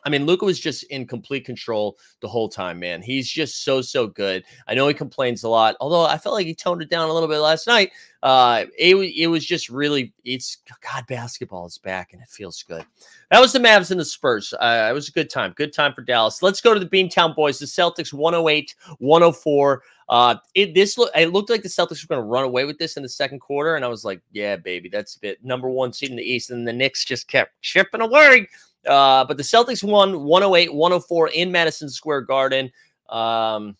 I 0.06 0.10
mean, 0.10 0.28
Luka 0.28 0.46
was 0.46 0.60
just 0.60 0.84
in 0.84 1.08
complete 1.08 1.46
control 1.46 1.98
the 2.22 2.28
whole 2.28 2.48
time, 2.48 2.80
man. 2.80 3.02
He's 3.02 3.28
just 3.28 3.64
so, 3.64 3.82
so 3.82 4.06
good. 4.06 4.44
I 4.68 4.76
know 4.76 4.88
he 4.88 4.94
complains 4.94 5.44
a 5.44 5.50
lot, 5.50 5.76
although 5.82 6.06
I 6.06 6.20
felt 6.20 6.36
like 6.36 6.46
he 6.46 6.54
toned 6.54 6.84
it 6.84 6.90
down 6.92 7.10
a 7.10 7.14
little 7.14 7.28
bit 7.28 7.40
last 7.40 7.66
night. 7.66 7.92
Uh, 8.22 8.66
it, 8.78 8.96
it 8.96 9.28
was 9.28 9.44
just 9.46 9.68
really, 9.68 10.14
it's 10.24 10.60
God, 10.82 11.06
basketball 11.08 11.66
is 11.66 11.80
back 11.80 12.14
and 12.14 12.22
it 12.22 12.30
feels 12.30 12.62
good. 12.64 12.86
That 13.32 13.40
was 13.40 13.52
the 13.52 13.60
Mavs 13.60 13.90
and 13.90 14.00
the 14.00 14.06
Spurs. 14.06 14.54
Uh, 14.54 14.88
it 14.90 14.94
was 14.94 15.10
a 15.10 15.12
good 15.12 15.30
time. 15.30 15.54
Good 15.56 15.74
time 15.74 15.94
for 15.94 16.02
Dallas. 16.02 16.44
Let's 16.44 16.62
go 16.62 16.76
to 16.76 16.80
the 16.80 16.86
Beantown 16.86 17.36
boys. 17.36 17.58
The 17.58 17.66
Celtics 17.66 18.14
108, 18.14 18.76
104. 19.00 19.84
Uh, 20.08 20.36
it 20.54 20.76
this 20.76 20.98
look 21.00 21.10
it 21.16 21.34
looked 21.34 21.50
like 21.50 21.64
the 21.64 21.70
Celtics 21.70 22.04
were 22.04 22.16
going 22.16 22.22
to 22.22 22.28
run 22.28 22.44
away 22.44 22.66
with 22.66 22.78
this 22.78 22.96
in 22.96 23.02
the 23.02 23.10
second 23.10 23.40
quarter, 23.40 23.76
and 23.76 23.84
I 23.84 23.88
was 23.88 24.06
like, 24.06 24.22
yeah, 24.32 24.56
baby, 24.56 24.88
that's 24.88 25.16
a 25.16 25.20
bit 25.20 25.44
number 25.44 25.68
one 25.68 25.92
seed 25.94 26.12
in 26.12 26.16
the 26.16 26.24
East, 26.24 26.52
and 26.52 26.68
the 26.68 26.74
Knicks 26.74 27.06
just 27.06 27.28
kept 27.28 27.60
chipping 27.62 28.02
away. 28.02 28.48
Uh, 28.88 29.26
but 29.26 29.38
the 29.38 29.44
Celtics 29.44 29.84
won 29.84 30.24
108 30.24 30.74
104 30.74 31.30
in 31.30 31.52
Madison 31.52 31.90
Square 31.90 32.22
Garden. 32.22 32.72
Um, 33.10 33.76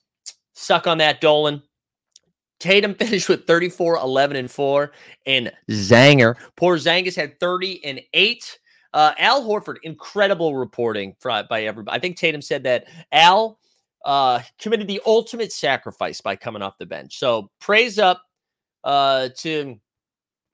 suck 0.54 0.88
on 0.88 0.98
that, 1.00 1.22
Dolan. 1.22 1.62
Tatum 2.60 2.96
finished 3.00 3.30
with 3.30 3.46
34, 3.46 3.98
11, 3.98 4.38
and 4.38 4.52
4. 4.52 4.92
And 5.26 5.52
Zanger, 5.70 6.36
poor 6.56 6.78
Zangus 6.78 7.16
had 7.16 7.40
30 7.40 7.84
and 7.86 8.02
8. 8.14 8.60
Uh, 8.94 9.14
Al 9.20 9.44
Horford, 9.44 9.76
incredible 9.84 10.56
reporting 10.56 11.16
by 11.22 11.64
everybody. 11.66 11.96
I 11.96 12.00
think 12.00 12.18
Tatum 12.18 12.42
said 12.42 12.64
that 12.64 12.86
Al 13.12 13.60
uh, 14.06 14.40
committed 14.58 14.88
the 14.88 15.02
ultimate 15.06 15.52
sacrifice 15.52 16.22
by 16.22 16.36
coming 16.38 16.62
off 16.62 16.78
the 16.78 16.86
bench. 16.86 17.20
So 17.20 17.50
praise 17.60 18.00
up 18.00 18.22
uh, 18.86 19.30
to 19.40 19.78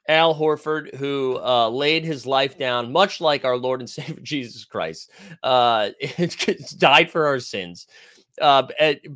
Al 0.07 0.35
Horford, 0.35 0.95
who 0.95 1.39
uh, 1.43 1.69
laid 1.69 2.03
his 2.03 2.25
life 2.25 2.57
down, 2.57 2.91
much 2.91 3.21
like 3.21 3.45
our 3.45 3.57
Lord 3.57 3.81
and 3.81 3.89
Savior 3.89 4.21
Jesus 4.21 4.65
Christ, 4.65 5.11
uh, 5.43 5.89
died 6.77 7.09
for 7.11 7.25
our 7.25 7.39
sins. 7.39 7.87
Uh, 8.39 8.67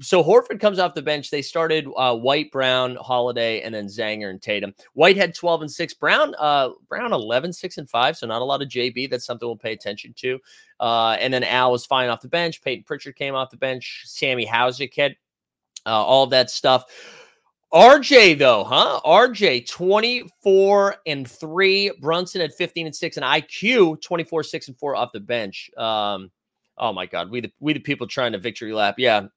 so 0.01 0.24
Horford 0.24 0.60
comes 0.60 0.77
off 0.77 0.94
the 0.94 1.01
bench. 1.01 1.32
They 1.32 1.42
started 1.42 1.88
uh, 1.98 2.15
White, 2.15 2.51
Brown, 2.51 2.96
Holiday, 2.96 3.62
and 3.62 3.74
then 3.74 3.88
Zanger 3.88 4.30
and 4.30 4.42
Tatum. 4.42 4.74
White 4.94 5.18
had 5.18 5.34
12 5.34 5.62
and 5.62 5.72
6. 5.72 5.94
Brown, 5.96 6.36
uh, 6.38 6.70
Brown 6.89 7.13
11, 7.13 7.54
6 7.54 7.77
and 7.77 7.89
5. 7.89 8.18
So 8.18 8.27
not 8.27 8.42
a 8.42 8.46
lot 8.46 8.62
of 8.62 8.68
JB. 8.68 9.10
That's 9.10 9.25
something 9.25 9.48
we'll 9.48 9.56
pay 9.56 9.74
attention 9.74 10.13
to. 10.18 10.39
Uh, 10.80 11.18
and 11.20 11.34
then 11.34 11.44
Al 11.44 11.72
was 11.72 11.86
fine 11.86 12.10
off 12.10 12.22
the 12.22 12.27
bench. 12.27 12.62
Peyton 12.62 12.84
Pritchard 12.84 13.15
came 13.15 13.36
off 13.36 13.50
the 13.50 13.58
bench. 13.58 14.04
Sammy 14.06 14.46
Hausick 14.46 14.96
had 14.96 15.15
uh, 15.86 16.04
all 16.04 16.27
that 16.27 16.50
stuff. 16.51 16.86
RJ 17.75 18.39
though, 18.39 18.63
huh? 18.63 19.01
RJ 19.05 19.67
24 19.67 20.96
and 21.05 21.29
3, 21.29 21.91
Brunson 22.00 22.39
at 22.39 22.53
15 22.53 22.86
and 22.86 22.96
6 22.96 23.17
and 23.17 23.25
IQ 23.25 24.01
24 24.01 24.44
6 24.44 24.67
and 24.70 24.77
4 24.77 24.96
off 24.96 25.12
the 25.12 25.20
bench. 25.20 25.70
Um 25.77 26.32
oh 26.77 26.94
my 26.94 27.05
god, 27.05 27.29
we 27.29 27.41
the 27.41 27.51
we 27.60 27.74
the 27.74 27.79
people 27.79 28.08
trying 28.08 28.32
to 28.32 28.39
victory 28.39 28.72
lap. 28.74 28.96
Yeah. 28.98 29.27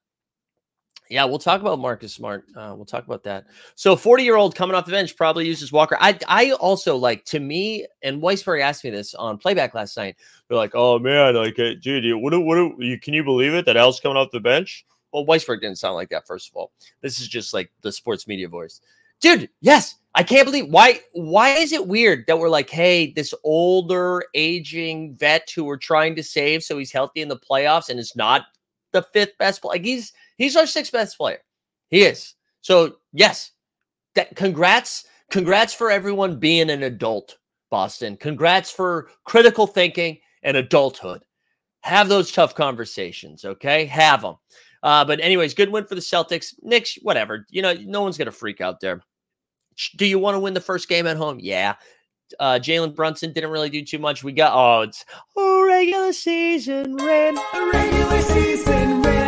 Yeah, 1.09 1.25
we'll 1.25 1.39
talk 1.39 1.59
about 1.59 1.79
Marcus 1.79 2.13
Smart. 2.13 2.45
Uh, 2.55 2.73
we'll 2.75 2.85
talk 2.85 3.03
about 3.03 3.23
that. 3.23 3.45
So, 3.73 3.95
40 3.95 4.23
year 4.23 4.35
old 4.35 4.55
coming 4.55 4.75
off 4.75 4.85
the 4.85 4.91
bench 4.91 5.17
probably 5.17 5.47
uses 5.47 5.71
Walker. 5.71 5.97
I 5.99 6.17
I 6.27 6.51
also 6.51 6.95
like 6.95 7.25
to 7.25 7.39
me, 7.39 7.87
and 8.03 8.21
Weisberg 8.21 8.61
asked 8.61 8.83
me 8.83 8.91
this 8.91 9.15
on 9.15 9.39
playback 9.39 9.73
last 9.73 9.97
night. 9.97 10.17
They're 10.47 10.57
like, 10.57 10.73
"Oh 10.75 10.99
man, 10.99 11.33
like, 11.33 11.55
dude, 11.55 12.21
what 12.21 12.39
what 12.43 12.77
you 12.77 12.99
can 12.99 13.15
you 13.15 13.23
believe 13.23 13.55
it 13.55 13.65
that 13.65 13.75
Al's 13.75 13.99
coming 13.99 14.17
off 14.17 14.29
the 14.31 14.39
bench?" 14.39 14.85
Well, 15.11 15.25
Weisberg 15.25 15.61
didn't 15.61 15.77
sound 15.79 15.95
like 15.95 16.09
that, 16.09 16.27
first 16.27 16.49
of 16.49 16.55
all. 16.55 16.71
This 17.01 17.19
is 17.19 17.27
just 17.27 17.53
like 17.53 17.71
the 17.81 17.91
sports 17.91 18.27
media 18.27 18.47
voice. 18.47 18.81
Dude, 19.21 19.49
yes, 19.61 19.95
I 20.15 20.23
can't 20.23 20.45
believe 20.45 20.69
why 20.69 21.01
why 21.13 21.49
is 21.49 21.71
it 21.73 21.87
weird 21.87 22.25
that 22.27 22.39
we're 22.39 22.49
like, 22.49 22.69
hey, 22.69 23.11
this 23.11 23.33
older, 23.43 24.23
aging 24.33 25.15
vet 25.15 25.49
who 25.53 25.65
we're 25.65 25.77
trying 25.77 26.15
to 26.15 26.23
save 26.23 26.63
so 26.63 26.77
he's 26.77 26.91
healthy 26.91 27.21
in 27.21 27.27
the 27.27 27.37
playoffs 27.37 27.89
and 27.89 27.99
is 27.99 28.15
not 28.15 28.43
the 28.91 29.03
fifth 29.13 29.37
best 29.37 29.61
player. 29.61 29.73
Like 29.73 29.85
he's 29.85 30.13
he's 30.37 30.55
our 30.55 30.65
sixth 30.65 30.91
best 30.91 31.17
player. 31.17 31.39
He 31.89 32.03
is. 32.03 32.35
So 32.61 32.97
yes, 33.13 33.51
that 34.15 34.35
congrats, 34.35 35.05
congrats 35.29 35.73
for 35.73 35.91
everyone 35.91 36.39
being 36.39 36.69
an 36.69 36.83
adult, 36.83 37.37
Boston. 37.69 38.17
Congrats 38.17 38.71
for 38.71 39.09
critical 39.25 39.67
thinking 39.67 40.19
and 40.43 40.57
adulthood. 40.57 41.23
Have 41.81 42.09
those 42.09 42.31
tough 42.31 42.55
conversations, 42.55 43.45
okay? 43.45 43.85
Have 43.85 44.21
them. 44.21 44.35
Uh, 44.81 45.03
but 45.05 45.19
anyways, 45.19 45.53
good 45.53 45.71
win 45.71 45.85
for 45.85 45.95
the 45.95 46.01
Celtics. 46.01 46.53
Knicks, 46.61 46.97
whatever. 47.01 47.45
You 47.49 47.61
know, 47.61 47.73
no 47.73 48.01
one's 48.01 48.17
gonna 48.17 48.31
freak 48.31 48.61
out 48.61 48.79
there. 48.79 49.01
Do 49.95 50.05
you 50.05 50.19
want 50.19 50.35
to 50.35 50.39
win 50.39 50.53
the 50.53 50.61
first 50.61 50.89
game 50.89 51.07
at 51.07 51.17
home? 51.17 51.39
Yeah. 51.41 51.75
Uh, 52.39 52.59
Jalen 52.61 52.95
Brunson 52.95 53.33
didn't 53.33 53.49
really 53.49 53.69
do 53.69 53.83
too 53.83 53.97
much. 53.97 54.23
We 54.23 54.33
got 54.33 54.53
oh, 54.53 54.81
it's 54.81 55.03
regular 55.35 56.13
season, 56.13 56.95
regular 56.95 58.21
season. 58.21 59.18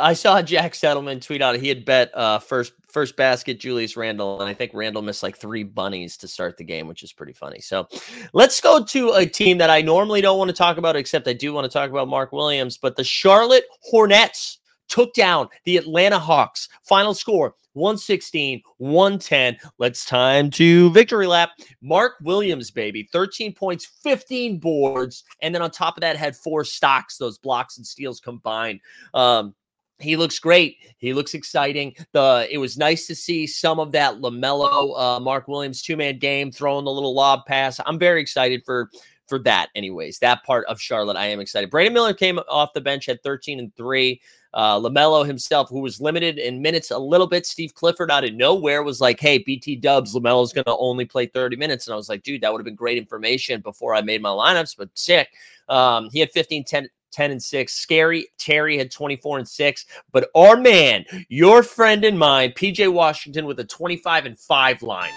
I 0.00 0.12
saw 0.14 0.42
Jack 0.42 0.72
Settleman 0.72 1.20
tweet 1.20 1.42
out 1.42 1.56
he 1.56 1.68
had 1.68 1.84
bet 1.84 2.10
uh, 2.16 2.38
first 2.38 2.72
first 2.88 3.16
basket 3.16 3.60
Julius 3.60 3.96
Randle, 3.96 4.40
and 4.40 4.48
I 4.48 4.54
think 4.54 4.72
Randle 4.74 5.02
missed 5.02 5.22
like 5.22 5.36
three 5.36 5.64
bunnies 5.64 6.16
to 6.18 6.28
start 6.28 6.56
the 6.56 6.64
game, 6.64 6.86
which 6.86 7.02
is 7.02 7.12
pretty 7.12 7.32
funny. 7.32 7.60
So 7.60 7.88
let's 8.32 8.60
go 8.60 8.82
to 8.84 9.12
a 9.12 9.26
team 9.26 9.58
that 9.58 9.70
I 9.70 9.82
normally 9.82 10.20
don't 10.20 10.38
want 10.38 10.48
to 10.48 10.56
talk 10.56 10.76
about, 10.76 10.96
except 10.96 11.28
I 11.28 11.32
do 11.32 11.52
want 11.52 11.64
to 11.64 11.70
talk 11.70 11.90
about 11.90 12.08
Mark 12.08 12.32
Williams. 12.32 12.78
But 12.78 12.96
the 12.96 13.04
Charlotte 13.04 13.64
Hornets 13.82 14.58
took 14.88 15.14
down 15.14 15.48
the 15.64 15.76
Atlanta 15.76 16.18
Hawks. 16.18 16.68
Final 16.82 17.14
score 17.14 17.54
116, 17.74 18.62
110. 18.78 19.56
Let's 19.78 20.04
time 20.04 20.50
to 20.52 20.90
victory 20.90 21.26
lap. 21.26 21.50
Mark 21.82 22.14
Williams, 22.22 22.70
baby, 22.70 23.08
13 23.12 23.52
points, 23.52 23.84
15 24.02 24.58
boards. 24.58 25.24
And 25.42 25.54
then 25.54 25.62
on 25.62 25.70
top 25.70 25.96
of 25.96 26.00
that, 26.02 26.16
had 26.16 26.36
four 26.36 26.64
stocks, 26.64 27.18
those 27.18 27.38
blocks 27.38 27.76
and 27.76 27.86
steals 27.86 28.20
combined. 28.20 28.80
Um, 29.12 29.54
he 29.98 30.16
looks 30.16 30.38
great. 30.38 30.78
He 30.98 31.12
looks 31.12 31.34
exciting. 31.34 31.94
The 32.12 32.46
it 32.50 32.58
was 32.58 32.76
nice 32.76 33.06
to 33.06 33.14
see 33.14 33.46
some 33.46 33.78
of 33.78 33.92
that 33.92 34.16
LaMelo, 34.16 34.98
uh, 34.98 35.20
Mark 35.20 35.48
Williams 35.48 35.82
two 35.82 35.96
man 35.96 36.18
game, 36.18 36.50
throwing 36.50 36.84
the 36.84 36.90
little 36.90 37.14
lob 37.14 37.46
pass. 37.46 37.80
I'm 37.86 37.98
very 37.98 38.20
excited 38.20 38.62
for 38.64 38.90
for 39.26 39.38
that. 39.40 39.68
Anyways, 39.74 40.18
that 40.18 40.44
part 40.44 40.66
of 40.66 40.80
Charlotte, 40.80 41.16
I 41.16 41.26
am 41.26 41.40
excited. 41.40 41.70
Brandon 41.70 41.94
Miller 41.94 42.14
came 42.14 42.38
off 42.48 42.72
the 42.74 42.80
bench 42.80 43.08
at 43.08 43.22
13 43.22 43.58
and 43.58 43.74
three. 43.74 44.20
Uh, 44.52 44.78
LaMelo 44.78 45.26
himself, 45.26 45.68
who 45.68 45.80
was 45.80 46.00
limited 46.00 46.38
in 46.38 46.62
minutes 46.62 46.92
a 46.92 46.98
little 46.98 47.26
bit, 47.26 47.44
Steve 47.44 47.74
Clifford 47.74 48.10
out 48.10 48.24
of 48.24 48.34
nowhere 48.34 48.84
was 48.84 49.00
like, 49.00 49.18
"Hey, 49.18 49.38
BT 49.38 49.76
Dubs, 49.76 50.14
LaMelo's 50.14 50.52
going 50.52 50.64
to 50.66 50.76
only 50.76 51.04
play 51.04 51.26
30 51.26 51.56
minutes," 51.56 51.86
and 51.86 51.94
I 51.94 51.96
was 51.96 52.08
like, 52.08 52.22
"Dude, 52.22 52.40
that 52.42 52.52
would 52.52 52.60
have 52.60 52.64
been 52.64 52.76
great 52.76 52.98
information 52.98 53.60
before 53.60 53.94
I 53.94 54.00
made 54.00 54.22
my 54.22 54.28
lineups." 54.28 54.76
But 54.76 54.90
sick. 54.94 55.30
Um, 55.68 56.08
he 56.12 56.20
had 56.20 56.30
15, 56.30 56.64
10, 56.64 56.88
10 57.14 57.30
and 57.30 57.42
6. 57.42 57.72
Scary 57.72 58.28
Terry 58.38 58.76
had 58.76 58.90
24 58.90 59.38
and 59.38 59.48
6. 59.48 59.86
But 60.12 60.28
our 60.34 60.56
man, 60.56 61.04
your 61.28 61.62
friend 61.62 62.04
and 62.04 62.18
mine, 62.18 62.52
PJ 62.52 62.92
Washington 62.92 63.46
with 63.46 63.60
a 63.60 63.64
25 63.64 64.26
and 64.26 64.38
5 64.38 64.82
line. 64.82 65.12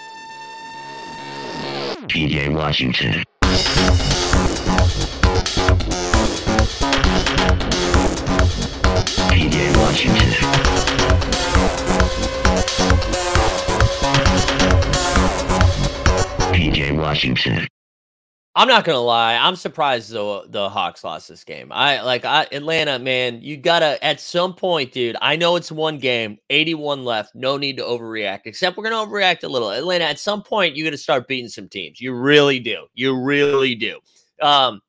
PJ 2.07 2.53
Washington. 2.53 3.23
PJ 9.31 9.77
Washington. 9.77 10.31
PJ 16.53 16.97
Washington. 16.97 17.67
I'm 18.57 18.67
not 18.67 18.85
gonna 18.85 18.99
lie. 18.99 19.35
I'm 19.35 19.55
surprised 19.55 20.09
the 20.09 20.45
the 20.49 20.67
Hawks 20.67 21.03
lost 21.03 21.29
this 21.29 21.43
game. 21.43 21.71
I 21.71 22.01
like 22.01 22.25
I, 22.25 22.47
Atlanta, 22.51 22.97
man. 22.97 23.39
You 23.39 23.55
gotta 23.55 24.03
at 24.03 24.19
some 24.19 24.55
point, 24.55 24.91
dude. 24.91 25.15
I 25.21 25.35
know 25.35 25.57
it's 25.57 25.71
one 25.71 25.99
game, 25.99 26.39
81 26.49 27.05
left. 27.05 27.35
No 27.35 27.57
need 27.57 27.77
to 27.77 27.83
overreact. 27.83 28.41
Except 28.45 28.75
we're 28.75 28.89
gonna 28.89 28.95
overreact 28.95 29.43
a 29.43 29.47
little. 29.47 29.69
Atlanta, 29.69 30.05
at 30.05 30.17
some 30.17 30.41
point, 30.41 30.75
you 30.75 30.83
got 30.83 30.89
to 30.89 30.97
start 30.97 31.27
beating 31.27 31.49
some 31.49 31.69
teams. 31.69 32.01
You 32.01 32.15
really 32.15 32.59
do. 32.59 32.87
You 32.95 33.15
really 33.15 33.75
do. 33.75 33.99
Um, 34.41 34.81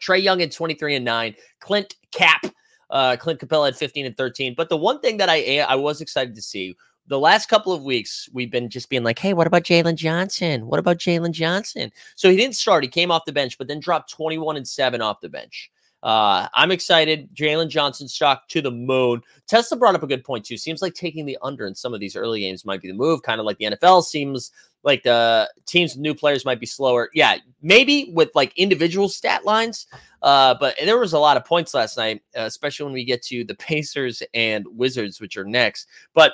Trae 0.00 0.20
Young 0.20 0.42
at 0.42 0.50
23 0.50 0.96
and 0.96 1.04
nine. 1.04 1.36
Clint 1.60 1.94
Cap, 2.10 2.44
uh, 2.90 3.16
Clint 3.20 3.38
Capela 3.38 3.68
at 3.68 3.76
15 3.76 4.04
and 4.04 4.16
13. 4.16 4.54
But 4.56 4.68
the 4.68 4.76
one 4.76 4.98
thing 4.98 5.18
that 5.18 5.28
I 5.28 5.60
I 5.60 5.76
was 5.76 6.00
excited 6.00 6.34
to 6.34 6.42
see 6.42 6.74
the 7.06 7.18
last 7.18 7.48
couple 7.48 7.72
of 7.72 7.82
weeks, 7.82 8.28
we've 8.32 8.50
been 8.50 8.68
just 8.68 8.88
being 8.88 9.02
like, 9.02 9.18
hey, 9.18 9.34
what 9.34 9.46
about 9.46 9.64
Jalen 9.64 9.96
Johnson? 9.96 10.66
What 10.66 10.78
about 10.78 10.98
Jalen 10.98 11.32
Johnson? 11.32 11.90
So 12.14 12.30
he 12.30 12.36
didn't 12.36 12.54
start. 12.56 12.84
He 12.84 12.88
came 12.88 13.10
off 13.10 13.24
the 13.24 13.32
bench, 13.32 13.58
but 13.58 13.68
then 13.68 13.80
dropped 13.80 14.10
21 14.10 14.56
and 14.56 14.66
7 14.66 15.02
off 15.02 15.20
the 15.20 15.28
bench. 15.28 15.70
Uh, 16.02 16.48
I'm 16.54 16.72
excited. 16.72 17.28
Jalen 17.34 17.68
Johnson 17.68 18.08
stock 18.08 18.48
to 18.48 18.60
the 18.60 18.70
moon. 18.70 19.22
Tesla 19.46 19.76
brought 19.76 19.94
up 19.94 20.02
a 20.02 20.08
good 20.08 20.24
point, 20.24 20.44
too. 20.44 20.56
Seems 20.56 20.82
like 20.82 20.94
taking 20.94 21.26
the 21.26 21.38
under 21.42 21.66
in 21.66 21.74
some 21.74 21.94
of 21.94 22.00
these 22.00 22.16
early 22.16 22.40
games 22.40 22.64
might 22.64 22.82
be 22.82 22.88
the 22.88 22.94
move, 22.94 23.22
kind 23.22 23.38
of 23.38 23.46
like 23.46 23.58
the 23.58 23.66
NFL 23.66 24.02
seems 24.02 24.50
like 24.84 25.04
the 25.04 25.48
teams 25.64 25.94
with 25.94 26.00
new 26.00 26.14
players 26.14 26.44
might 26.44 26.58
be 26.58 26.66
slower. 26.66 27.08
Yeah, 27.14 27.36
maybe 27.60 28.10
with 28.14 28.30
like 28.34 28.52
individual 28.56 29.08
stat 29.08 29.44
lines. 29.44 29.86
Uh, 30.22 30.54
but 30.58 30.74
there 30.84 30.98
was 30.98 31.12
a 31.12 31.18
lot 31.18 31.36
of 31.36 31.44
points 31.44 31.74
last 31.74 31.96
night, 31.96 32.22
uh, 32.36 32.42
especially 32.42 32.84
when 32.84 32.92
we 32.92 33.04
get 33.04 33.22
to 33.22 33.44
the 33.44 33.54
Pacers 33.56 34.22
and 34.34 34.66
Wizards, 34.70 35.20
which 35.20 35.36
are 35.36 35.44
next. 35.44 35.86
But 36.14 36.32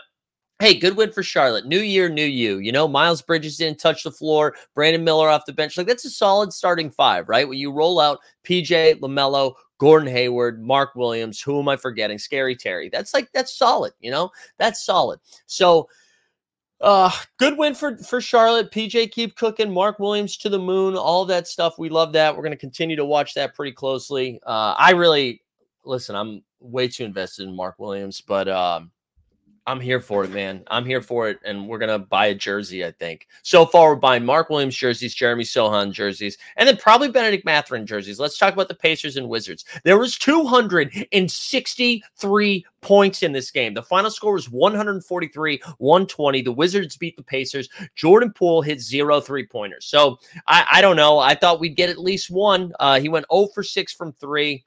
Hey, 0.60 0.76
good 0.76 0.96
win 0.96 1.12
for 1.12 1.22
Charlotte. 1.22 1.66
New 1.66 1.78
year, 1.78 2.08
new 2.08 2.24
you. 2.24 2.58
You 2.58 2.72
know, 2.72 2.88
Miles 2.88 3.22
Bridges 3.22 3.56
didn't 3.56 3.78
touch 3.78 4.02
the 4.02 4.10
floor. 4.10 4.56
Brandon 4.74 5.04
Miller 5.04 5.28
off 5.28 5.46
the 5.46 5.52
bench. 5.52 5.78
Like 5.78 5.86
that's 5.86 6.04
a 6.04 6.10
solid 6.10 6.52
starting 6.52 6.90
five, 6.90 7.28
right? 7.28 7.48
When 7.48 7.58
you 7.58 7.70
roll 7.70 8.00
out 8.00 8.18
PJ, 8.44 8.98
LaMelo, 8.98 9.54
Gordon 9.78 10.08
Hayward, 10.08 10.60
Mark 10.60 10.96
Williams, 10.96 11.40
who 11.40 11.60
am 11.60 11.68
I 11.68 11.76
forgetting? 11.76 12.18
Scary 12.18 12.56
Terry. 12.56 12.88
That's 12.88 13.14
like 13.14 13.30
that's 13.32 13.56
solid, 13.56 13.92
you 14.00 14.10
know? 14.10 14.30
That's 14.58 14.84
solid. 14.84 15.20
So 15.46 15.88
uh 16.80 17.10
good 17.38 17.56
win 17.56 17.74
for 17.74 17.96
for 17.98 18.20
Charlotte. 18.20 18.72
PJ 18.72 19.12
keep 19.12 19.36
cooking, 19.36 19.72
Mark 19.72 20.00
Williams 20.00 20.36
to 20.38 20.48
the 20.48 20.58
moon, 20.58 20.96
all 20.96 21.24
that 21.26 21.46
stuff. 21.46 21.78
We 21.78 21.88
love 21.88 22.12
that. 22.14 22.34
We're 22.34 22.42
going 22.42 22.50
to 22.50 22.56
continue 22.56 22.96
to 22.96 23.04
watch 23.04 23.34
that 23.34 23.54
pretty 23.54 23.72
closely. 23.72 24.40
Uh 24.44 24.74
I 24.76 24.90
really 24.90 25.40
listen, 25.84 26.16
I'm 26.16 26.42
way 26.58 26.88
too 26.88 27.04
invested 27.04 27.48
in 27.48 27.54
Mark 27.54 27.76
Williams, 27.78 28.20
but 28.20 28.48
um 28.48 28.90
I'm 29.68 29.80
here 29.80 30.00
for 30.00 30.24
it, 30.24 30.30
man. 30.30 30.62
I'm 30.68 30.86
here 30.86 31.02
for 31.02 31.28
it, 31.28 31.40
and 31.44 31.68
we're 31.68 31.76
gonna 31.76 31.98
buy 31.98 32.28
a 32.28 32.34
jersey. 32.34 32.86
I 32.86 32.90
think 32.90 33.28
so 33.42 33.66
far 33.66 33.90
we're 33.90 33.96
buying 33.96 34.24
Mark 34.24 34.48
Williams 34.48 34.74
jerseys, 34.74 35.14
Jeremy 35.14 35.44
Sochan 35.44 35.92
jerseys, 35.92 36.38
and 36.56 36.66
then 36.66 36.78
probably 36.78 37.10
Benedict 37.10 37.44
Mathurin 37.44 37.84
jerseys. 37.84 38.18
Let's 38.18 38.38
talk 38.38 38.54
about 38.54 38.68
the 38.68 38.74
Pacers 38.74 39.18
and 39.18 39.28
Wizards. 39.28 39.66
There 39.84 39.98
was 39.98 40.16
263 40.16 42.64
points 42.80 43.22
in 43.22 43.32
this 43.32 43.50
game. 43.50 43.74
The 43.74 43.82
final 43.82 44.10
score 44.10 44.32
was 44.32 44.48
143, 44.48 45.60
120. 45.76 46.40
The 46.40 46.50
Wizards 46.50 46.96
beat 46.96 47.18
the 47.18 47.22
Pacers. 47.22 47.68
Jordan 47.94 48.32
Poole 48.32 48.62
hit 48.62 48.80
zero 48.80 49.20
three 49.20 49.46
pointers. 49.46 49.84
So 49.84 50.18
I, 50.46 50.66
I 50.72 50.80
don't 50.80 50.96
know. 50.96 51.18
I 51.18 51.34
thought 51.34 51.60
we'd 51.60 51.76
get 51.76 51.90
at 51.90 51.98
least 51.98 52.30
one. 52.30 52.72
Uh, 52.80 53.00
he 53.00 53.10
went 53.10 53.26
0 53.30 53.48
for 53.52 53.62
6 53.62 53.92
from 53.92 54.12
three. 54.12 54.64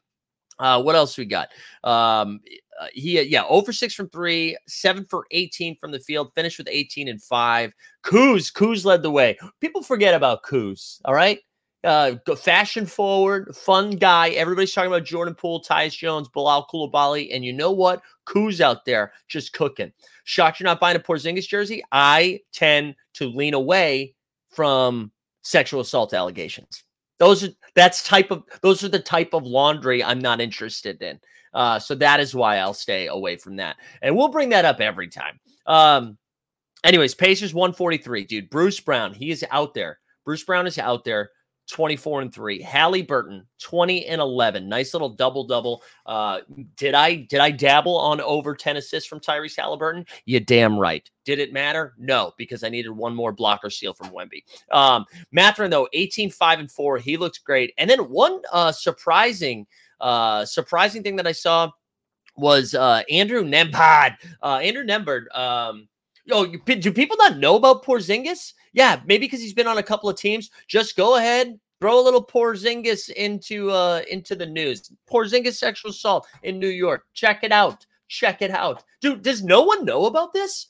Uh, 0.62 0.82
what 0.82 0.96
else 0.96 1.18
we 1.18 1.26
got? 1.26 1.50
Um, 1.84 2.40
uh, 2.80 2.88
he 2.94 3.20
uh, 3.20 3.24
yeah, 3.24 3.44
over 3.46 3.74
six 3.74 3.94
from 3.94 4.10
three, 4.10 4.56
seven 4.68 5.06
for 5.06 5.26
18 5.32 5.76
from 5.78 5.92
the 5.92 6.00
field, 6.00 6.32
finished 6.36 6.60
with 6.60 6.68
18 6.70 7.08
and 7.08 7.22
five. 7.22 7.74
Kuz, 8.04 8.54
Kuz 8.54 8.86
led 8.86 9.02
the 9.02 9.12
way. 9.12 9.38
People 9.60 9.82
forget 9.82 10.14
about 10.14 10.44
Kuz, 10.44 11.02
all 11.04 11.16
right? 11.16 11.40
Uh, 11.84 12.14
fashion 12.38 12.86
forward, 12.86 13.56
fun 13.56 13.92
guy. 13.92 14.30
Everybody's 14.30 14.72
talking 14.72 14.92
about 14.92 15.04
Jordan 15.04 15.34
Poole, 15.34 15.64
Tyus 15.64 15.98
Jones, 15.98 16.30
Bilal 16.30 16.68
Coulibaly, 16.72 17.34
and 17.34 17.44
you 17.44 17.54
know 17.54 17.72
what? 17.72 18.04
Kuz 18.28 18.62
out 18.62 18.86
there 18.86 19.14
just 19.28 19.54
cooking. 19.54 19.92
Shocked 20.26 20.60
you're 20.60 20.66
not 20.66 20.80
buying 20.80 20.96
a 20.96 21.00
Porzingis 21.00 21.48
jersey. 21.48 21.84
I 21.92 22.42
tend 22.54 22.96
to 23.16 23.26
lean 23.26 23.56
away 23.56 24.14
from 24.52 25.12
sexual 25.42 25.82
assault 25.82 26.14
allegations. 26.14 26.84
Those 27.22 27.44
are 27.44 27.50
that's 27.76 28.02
type 28.02 28.32
of 28.32 28.46
those 28.64 28.84
are 28.84 28.90
the 28.90 28.98
type 28.98 29.36
of 29.36 29.44
laundry 29.44 30.04
I'm 30.04 30.18
not 30.18 30.42
interested 30.42 31.00
in. 31.04 31.20
Uh, 31.54 31.78
so 31.78 31.94
that 31.94 32.20
is 32.20 32.34
why 32.34 32.58
I'll 32.58 32.74
stay 32.74 33.06
away 33.06 33.38
from 33.38 33.58
that. 33.58 33.76
And 34.02 34.18
we'll 34.18 34.30
bring 34.30 34.50
that 34.50 34.66
up 34.66 34.82
every 34.82 35.08
time. 35.08 35.40
Um, 35.68 36.18
anyways, 36.84 37.14
Pacers 37.14 37.54
143, 37.54 38.26
dude. 38.26 38.50
Bruce 38.50 38.80
Brown, 38.80 39.14
he 39.14 39.30
is 39.30 39.46
out 39.52 39.76
there. 39.76 40.00
Bruce 40.26 40.44
Brown 40.44 40.66
is 40.66 40.80
out 40.80 41.04
there. 41.04 41.30
24 41.70 42.22
and 42.22 42.34
3. 42.34 42.62
Halliburton 42.62 43.48
20 43.62 44.06
and 44.08 44.20
11. 44.20 44.68
Nice 44.68 44.94
little 44.94 45.10
double 45.10 45.46
double. 45.46 45.84
Uh 46.06 46.40
did 46.76 46.94
I 46.94 47.16
did 47.16 47.40
I 47.40 47.52
dabble 47.52 47.98
on 47.98 48.20
over 48.22 48.56
10 48.56 48.78
assists 48.78 49.08
from 49.08 49.20
Tyrese 49.20 49.56
Halliburton? 49.58 50.06
You 50.26 50.40
damn 50.40 50.78
right. 50.78 51.10
Did 51.24 51.40
it 51.40 51.54
matter? 51.54 51.94
No, 51.98 52.34
because 52.38 52.64
I 52.64 52.70
needed 52.70 52.92
one 52.92 53.16
more 53.16 53.32
blocker 53.32 53.70
seal 53.70 53.94
from 53.94 54.10
Wemby. 54.10 54.44
Um 54.72 55.06
Mathurin 55.32 55.72
though 55.72 55.88
18 55.94 56.30
5 56.32 56.60
and 56.60 56.72
4. 56.72 56.98
He 56.98 57.18
looks 57.18 57.38
great. 57.38 57.74
And 57.78 57.90
then 57.90 58.10
one 58.10 58.42
uh 58.52 58.72
surprising 58.72 59.66
uh 60.02 60.46
surprising 60.46 61.04
thing 61.04 61.16
that 61.18 61.28
I 61.28 61.32
saw 61.32 61.70
was 62.36 62.74
uh 62.74 63.04
Andrew 63.10 63.44
Nembhard. 63.44 64.18
Uh 64.42 64.58
Andrew 64.58 64.84
Nembhard 64.84 65.34
um 65.38 65.88
Yo, 66.26 66.46
do 66.46 66.92
people 66.92 67.18
not 67.18 67.38
know 67.38 67.56
about 67.56 67.84
Porzingis? 67.84 68.54
Yeah, 68.74 69.02
maybe 69.06 69.26
because 69.26 69.42
he's 69.42 69.54
been 69.54 69.68
on 69.68 69.78
a 69.78 69.84
couple 69.84 70.10
of 70.10 70.18
teams. 70.18 70.52
Just 70.68 70.96
go 70.96 71.18
ahead, 71.18 71.60
throw 71.80 72.00
a 72.00 72.04
little 72.04 72.24
Porzingis 72.24 73.10
into 73.10 73.72
uh 73.72 74.02
into 74.10 74.36
the 74.36 74.46
news. 74.46 74.92
Porzingis 75.12 75.56
sexual 75.56 75.92
assault 75.92 76.28
in 76.44 76.60
New 76.60 76.70
York. 76.70 77.06
Check 77.14 77.44
it 77.44 77.52
out. 77.52 77.86
Check 78.08 78.42
it 78.42 78.52
out, 78.52 78.84
dude. 79.02 79.24
Does 79.24 79.44
no 79.44 79.64
one 79.64 79.86
know 79.86 80.06
about 80.06 80.34
this? 80.34 80.68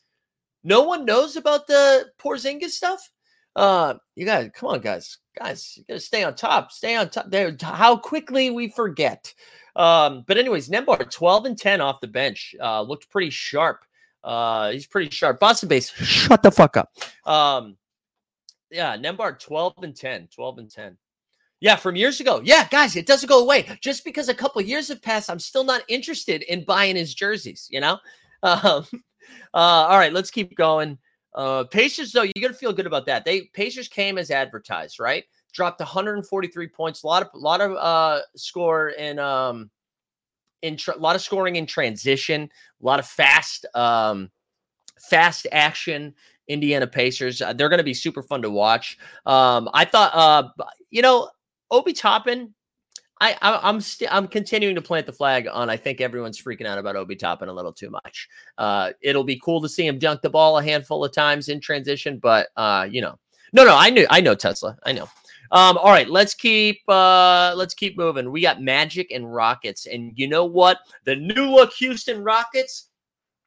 No 0.63 0.83
one 0.83 1.05
knows 1.05 1.35
about 1.35 1.67
the 1.67 2.11
Porzingis 2.19 2.69
stuff. 2.69 3.11
Uh, 3.55 3.95
you 4.15 4.25
guys, 4.25 4.49
come 4.53 4.69
on, 4.69 4.79
guys, 4.79 5.17
guys, 5.37 5.73
you 5.75 5.83
gotta 5.87 5.99
stay 5.99 6.23
on 6.23 6.35
top. 6.35 6.71
Stay 6.71 6.95
on 6.95 7.09
top. 7.09 7.29
There, 7.29 7.55
how 7.61 7.97
quickly 7.97 8.49
we 8.49 8.69
forget. 8.69 9.33
Um, 9.75 10.23
but 10.27 10.37
anyways, 10.37 10.69
Nembhard 10.69 11.11
12 11.11 11.45
and 11.45 11.57
10 11.57 11.81
off 11.81 12.01
the 12.01 12.07
bench. 12.07 12.55
Uh, 12.61 12.81
looked 12.81 13.09
pretty 13.09 13.29
sharp. 13.29 13.85
Uh, 14.23 14.71
he's 14.71 14.85
pretty 14.85 15.09
sharp. 15.09 15.39
Boston 15.39 15.69
base, 15.69 15.89
shut 15.95 16.43
the 16.43 16.51
fuck 16.51 16.77
up. 16.77 16.89
Um, 17.25 17.77
yeah, 18.69 18.95
Nembhard 18.95 19.39
12 19.39 19.73
and 19.81 19.95
10, 19.95 20.29
12 20.33 20.57
and 20.59 20.71
10. 20.71 20.97
Yeah, 21.59 21.75
from 21.75 21.95
years 21.95 22.19
ago. 22.19 22.41
Yeah, 22.43 22.67
guys, 22.69 22.95
it 22.95 23.05
doesn't 23.05 23.29
go 23.29 23.41
away. 23.41 23.67
Just 23.81 24.03
because 24.03 24.29
a 24.29 24.33
couple 24.33 24.61
years 24.61 24.87
have 24.87 25.01
passed, 25.01 25.29
I'm 25.29 25.39
still 25.39 25.63
not 25.63 25.83
interested 25.87 26.41
in 26.43 26.63
buying 26.63 26.95
his 26.95 27.13
jerseys, 27.13 27.67
you 27.69 27.79
know? 27.79 27.97
Um, 28.43 28.87
uh, 29.53 29.85
all 29.87 29.99
right, 29.99 30.11
let's 30.11 30.31
keep 30.31 30.55
going. 30.55 30.97
Uh, 31.35 31.63
Pacers, 31.65 32.11
though, 32.11 32.23
you're 32.23 32.41
gonna 32.41 32.55
feel 32.55 32.73
good 32.73 32.87
about 32.87 33.05
that. 33.05 33.23
They 33.23 33.41
Pacers 33.53 33.87
came 33.87 34.17
as 34.17 34.31
advertised, 34.31 34.99
right? 34.99 35.23
Dropped 35.53 35.79
143 35.79 36.67
points, 36.69 37.03
a 37.03 37.07
lot 37.07 37.21
of 37.21 37.29
a 37.33 37.37
lot 37.37 37.61
of 37.61 37.73
uh 37.73 38.21
score 38.35 38.89
in 38.89 39.19
um 39.19 39.69
in 40.61 40.77
a 40.93 40.97
lot 40.97 41.15
of 41.15 41.21
scoring 41.21 41.55
in 41.55 41.65
transition, 41.65 42.43
a 42.81 42.85
lot 42.85 42.99
of 42.99 43.05
fast 43.05 43.65
um 43.75 44.29
fast 44.99 45.47
action 45.51 46.13
Indiana 46.47 46.87
Pacers. 46.87 47.41
Uh, 47.41 47.53
they're 47.53 47.69
going 47.69 47.79
to 47.79 47.83
be 47.83 47.93
super 47.93 48.21
fun 48.21 48.41
to 48.41 48.49
watch. 48.49 48.97
Um, 49.25 49.69
I 49.73 49.85
thought, 49.85 50.11
uh, 50.13 50.65
you 50.89 51.01
know, 51.01 51.29
Obi 51.69 51.93
Toppin. 51.93 52.53
I, 53.19 53.37
I 53.39 53.69
am 53.69 53.79
st- 53.79 54.11
I'm 54.11 54.27
continuing 54.27 54.73
to 54.73 54.81
plant 54.81 55.05
the 55.05 55.13
flag 55.13 55.47
on. 55.47 55.69
I 55.69 55.77
think 55.77 56.01
everyone's 56.01 56.41
freaking 56.41 56.65
out 56.65 56.79
about 56.79 56.95
Obi 56.95 57.15
Toppin 57.15 57.49
a 57.49 57.53
little 57.53 57.71
too 57.71 57.91
much. 57.91 58.27
Uh, 58.57 58.91
it'll 59.01 59.23
be 59.23 59.39
cool 59.39 59.61
to 59.61 59.69
see 59.69 59.85
him 59.85 59.99
dunk 59.99 60.21
the 60.21 60.29
ball 60.29 60.57
a 60.57 60.63
handful 60.63 61.05
of 61.05 61.13
times 61.13 61.47
in 61.47 61.59
transition, 61.59 62.17
but 62.17 62.47
uh, 62.57 62.87
you 62.89 62.99
know, 62.99 63.19
no, 63.53 63.63
no, 63.63 63.77
I 63.77 63.91
knew, 63.91 64.07
I 64.09 64.21
know 64.21 64.33
Tesla, 64.33 64.75
I 64.83 64.91
know. 64.91 65.07
Um, 65.51 65.77
all 65.77 65.89
right, 65.89 66.09
let's 66.09 66.33
keep 66.33 66.79
uh 66.87 67.53
let's 67.55 67.73
keep 67.73 67.97
moving. 67.97 68.31
We 68.31 68.41
got 68.41 68.61
Magic 68.61 69.11
and 69.11 69.33
Rockets, 69.33 69.85
and 69.85 70.13
you 70.15 70.27
know 70.27 70.45
what? 70.45 70.79
The 71.05 71.15
new 71.15 71.49
look 71.49 71.73
Houston 71.73 72.23
Rockets 72.23 72.89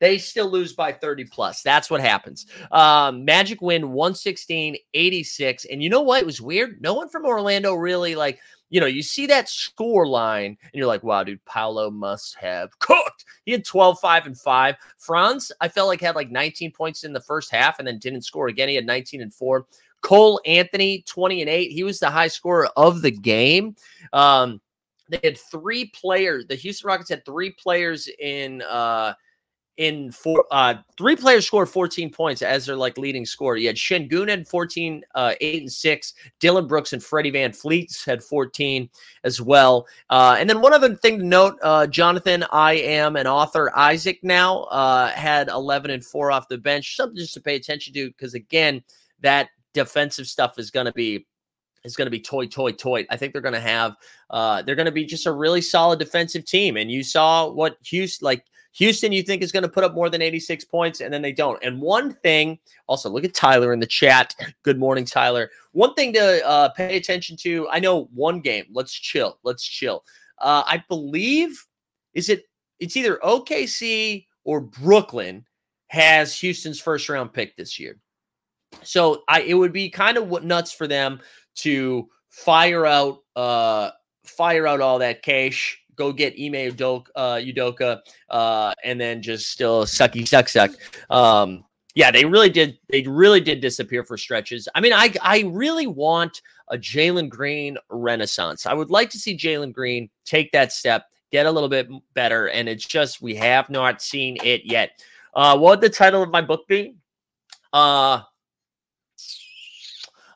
they 0.00 0.18
still 0.18 0.50
lose 0.50 0.74
by 0.74 0.92
30 0.92 1.24
plus. 1.24 1.62
That's 1.62 1.90
what 1.90 2.00
happens. 2.00 2.46
Um, 2.72 3.24
Magic 3.24 3.62
win 3.62 3.92
116 3.92 4.76
86. 4.92 5.64
And 5.66 5.82
you 5.82 5.88
know 5.88 6.02
what? 6.02 6.20
It 6.20 6.26
was 6.26 6.40
weird. 6.40 6.82
No 6.82 6.92
one 6.94 7.08
from 7.08 7.24
Orlando 7.24 7.72
really 7.72 8.14
like, 8.14 8.38
you 8.70 8.80
know, 8.80 8.86
you 8.86 9.02
see 9.02 9.26
that 9.28 9.48
score 9.48 10.06
line 10.06 10.58
and 10.60 10.70
you're 10.74 10.86
like, 10.86 11.04
wow, 11.04 11.22
dude, 11.22 11.44
Paolo 11.44 11.90
must 11.90 12.34
have 12.36 12.76
cooked. 12.80 13.24
He 13.46 13.52
had 13.52 13.64
12, 13.64 13.98
5, 14.00 14.26
and 14.26 14.38
5. 14.38 14.76
Franz, 14.98 15.52
I 15.60 15.68
felt 15.68 15.88
like 15.88 16.00
had 16.00 16.16
like 16.16 16.30
19 16.30 16.72
points 16.72 17.04
in 17.04 17.12
the 17.12 17.20
first 17.20 17.50
half 17.50 17.78
and 17.78 17.86
then 17.88 17.98
didn't 17.98 18.22
score 18.22 18.48
again. 18.48 18.68
He 18.68 18.74
had 18.74 18.86
19 18.86 19.22
and 19.22 19.32
4. 19.32 19.64
Cole 20.04 20.38
Anthony, 20.44 21.02
20 21.08 21.40
and 21.40 21.50
8. 21.50 21.72
He 21.72 21.82
was 21.82 21.98
the 21.98 22.10
high 22.10 22.28
scorer 22.28 22.68
of 22.76 23.00
the 23.00 23.10
game. 23.10 23.74
Um, 24.12 24.60
they 25.08 25.18
had 25.24 25.38
three 25.38 25.86
players. 25.86 26.46
The 26.46 26.54
Houston 26.56 26.88
Rockets 26.88 27.08
had 27.08 27.24
three 27.24 27.50
players 27.50 28.08
in 28.18 28.62
uh 28.62 29.14
in 29.76 30.12
four 30.12 30.44
uh 30.50 30.74
three 30.96 31.16
players 31.16 31.46
scored 31.46 31.68
14 31.68 32.10
points 32.10 32.42
as 32.42 32.66
their 32.66 32.76
like 32.76 32.96
leading 32.98 33.24
scorer. 33.26 33.56
You 33.56 33.66
had 33.66 33.76
Sengun 33.76 34.28
had 34.28 34.46
14, 34.46 35.02
uh, 35.14 35.34
eight 35.40 35.62
and 35.62 35.72
six. 35.72 36.14
Dillon 36.38 36.66
Brooks 36.66 36.92
and 36.92 37.02
Freddie 37.02 37.32
VanVleet 37.32 38.04
had 38.04 38.22
14 38.22 38.88
as 39.24 39.40
well. 39.40 39.86
Uh, 40.10 40.36
and 40.38 40.48
then 40.48 40.60
one 40.60 40.72
other 40.72 40.94
thing 40.96 41.18
to 41.18 41.24
note, 41.24 41.58
uh, 41.62 41.86
Jonathan, 41.86 42.44
I 42.52 42.74
am 42.74 43.16
an 43.16 43.26
author. 43.26 43.72
Isaac 43.76 44.20
now 44.22 44.64
uh 44.64 45.08
had 45.08 45.48
11 45.48 45.90
and 45.90 46.04
four 46.04 46.30
off 46.30 46.48
the 46.48 46.58
bench. 46.58 46.96
Something 46.96 47.16
just 47.16 47.34
to 47.34 47.40
pay 47.40 47.56
attention 47.56 47.94
to 47.94 48.08
because 48.08 48.34
again, 48.34 48.82
that 49.20 49.48
defensive 49.74 50.26
stuff 50.26 50.58
is 50.58 50.70
going 50.70 50.86
to 50.86 50.92
be 50.92 51.26
is 51.84 51.96
going 51.96 52.06
to 52.06 52.10
be 52.10 52.20
toy, 52.20 52.46
toy, 52.46 52.72
toy. 52.72 53.06
I 53.10 53.16
think 53.16 53.32
they're 53.32 53.42
going 53.42 53.54
to 53.54 53.60
have, 53.60 53.94
uh, 54.30 54.62
they're 54.62 54.74
going 54.74 54.86
to 54.86 54.92
be 54.92 55.04
just 55.04 55.26
a 55.26 55.32
really 55.32 55.60
solid 55.60 55.98
defensive 55.98 56.46
team. 56.46 56.78
And 56.78 56.90
you 56.90 57.02
saw 57.02 57.50
what 57.50 57.76
Houston, 57.84 58.24
like 58.24 58.46
Houston, 58.72 59.12
you 59.12 59.22
think 59.22 59.42
is 59.42 59.52
going 59.52 59.62
to 59.62 59.68
put 59.68 59.84
up 59.84 59.94
more 59.94 60.10
than 60.10 60.22
86 60.22 60.64
points, 60.64 61.00
and 61.00 61.12
then 61.12 61.22
they 61.22 61.32
don't. 61.32 61.62
And 61.62 61.80
one 61.80 62.12
thing, 62.12 62.58
also 62.86 63.10
look 63.10 63.24
at 63.24 63.34
Tyler 63.34 63.72
in 63.72 63.80
the 63.80 63.86
chat. 63.86 64.34
Good 64.62 64.78
morning, 64.78 65.04
Tyler. 65.04 65.50
One 65.72 65.94
thing 65.94 66.12
to 66.14 66.44
uh, 66.46 66.70
pay 66.70 66.96
attention 66.96 67.36
to. 67.38 67.68
I 67.68 67.78
know 67.78 68.08
one 68.14 68.40
game. 68.40 68.64
Let's 68.72 68.92
chill. 68.92 69.38
Let's 69.44 69.64
chill. 69.64 70.04
Uh, 70.38 70.62
I 70.66 70.82
believe 70.88 71.64
is 72.14 72.28
it. 72.28 72.44
It's 72.80 72.96
either 72.96 73.20
OKC 73.22 74.26
or 74.42 74.60
Brooklyn 74.60 75.44
has 75.88 76.36
Houston's 76.40 76.80
first 76.80 77.08
round 77.08 77.32
pick 77.32 77.56
this 77.56 77.78
year. 77.78 77.98
So 78.82 79.22
I 79.28 79.42
it 79.42 79.54
would 79.54 79.72
be 79.72 79.90
kind 79.90 80.16
of 80.16 80.44
nuts 80.44 80.72
for 80.72 80.86
them 80.86 81.20
to 81.56 82.08
fire 82.30 82.84
out 82.86 83.20
uh 83.36 83.90
fire 84.24 84.66
out 84.66 84.80
all 84.80 84.98
that 84.98 85.22
cash 85.22 85.80
go 85.96 86.12
get 86.12 86.34
Ime 86.34 86.72
Udoka, 86.72 87.06
uh, 87.14 87.34
Udoka 87.36 88.00
uh, 88.30 88.74
and 88.84 89.00
then 89.00 89.22
just 89.22 89.50
still 89.50 89.84
sucky 89.84 90.26
suck 90.26 90.48
suck. 90.48 90.72
Um, 91.10 91.64
yeah, 91.94 92.10
they 92.10 92.24
really 92.24 92.50
did. 92.50 92.78
They 92.88 93.02
really 93.02 93.40
did 93.40 93.60
disappear 93.60 94.04
for 94.04 94.18
stretches. 94.18 94.68
I 94.74 94.80
mean, 94.80 94.92
I 94.92 95.14
I 95.22 95.44
really 95.46 95.86
want 95.86 96.42
a 96.68 96.76
Jalen 96.76 97.28
Green 97.28 97.76
renaissance. 97.88 98.66
I 98.66 98.74
would 98.74 98.90
like 98.90 99.10
to 99.10 99.18
see 99.18 99.36
Jalen 99.36 99.72
Green 99.72 100.10
take 100.24 100.50
that 100.52 100.72
step, 100.72 101.06
get 101.30 101.46
a 101.46 101.50
little 101.50 101.68
bit 101.68 101.88
better, 102.14 102.48
and 102.48 102.68
it's 102.68 102.84
just 102.84 103.22
we 103.22 103.34
have 103.36 103.70
not 103.70 104.02
seen 104.02 104.36
it 104.42 104.62
yet. 104.64 105.02
Uh, 105.34 105.56
what 105.56 105.70
would 105.70 105.80
the 105.80 105.94
title 105.94 106.22
of 106.22 106.30
my 106.30 106.40
book 106.40 106.66
be? 106.66 106.96
Uh, 107.72 108.22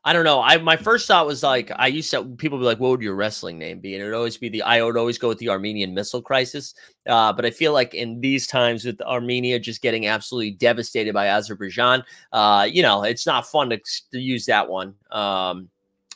I 0.09 0.15
don't 0.15 0.25
know. 0.25 0.41
I 0.41 0.57
my 0.57 0.75
first 0.75 1.07
thought 1.07 1.27
was 1.27 1.43
like 1.43 1.71
I 1.77 1.87
used 1.87 2.11
to 2.13 2.25
people 2.25 2.59
be 2.59 2.65
like, 2.65 2.81
"What 2.81 2.89
would 2.93 3.03
your 3.03 3.15
wrestling 3.15 3.59
name 3.59 3.79
be?" 3.79 3.93
And 3.93 4.03
it 4.03 4.07
would 4.07 4.15
always 4.15 4.39
be 4.39 4.49
the 4.49 4.63
I 4.63 4.83
would 4.83 4.97
always 4.97 5.19
go 5.19 5.29
with 5.29 5.37
the 5.37 5.51
Armenian 5.51 5.93
Missile 5.93 6.23
Crisis. 6.23 6.73
Uh, 7.07 7.31
but 7.31 7.45
I 7.45 7.51
feel 7.51 7.75
like 7.75 7.93
in 7.93 8.19
these 8.19 8.47
times 8.47 8.87
with 8.87 9.03
Armenia 9.03 9.59
just 9.59 9.83
getting 9.83 10.07
absolutely 10.07 10.53
devastated 10.53 11.13
by 11.13 11.27
Azerbaijan, 11.27 12.03
uh, 12.33 12.67
you 12.73 12.81
know, 12.81 13.03
it's 13.03 13.27
not 13.27 13.47
fun 13.47 13.69
to, 13.69 13.79
to 14.13 14.19
use 14.19 14.47
that 14.47 14.67
one. 14.67 14.95
Um, 15.11 15.69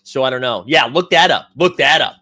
so 0.05 0.23
I 0.23 0.31
don't 0.31 0.41
know. 0.41 0.65
Yeah, 0.67 0.87
look 0.87 1.11
that 1.11 1.31
up. 1.31 1.49
Look 1.55 1.77
that 1.77 2.01
up. 2.01 2.17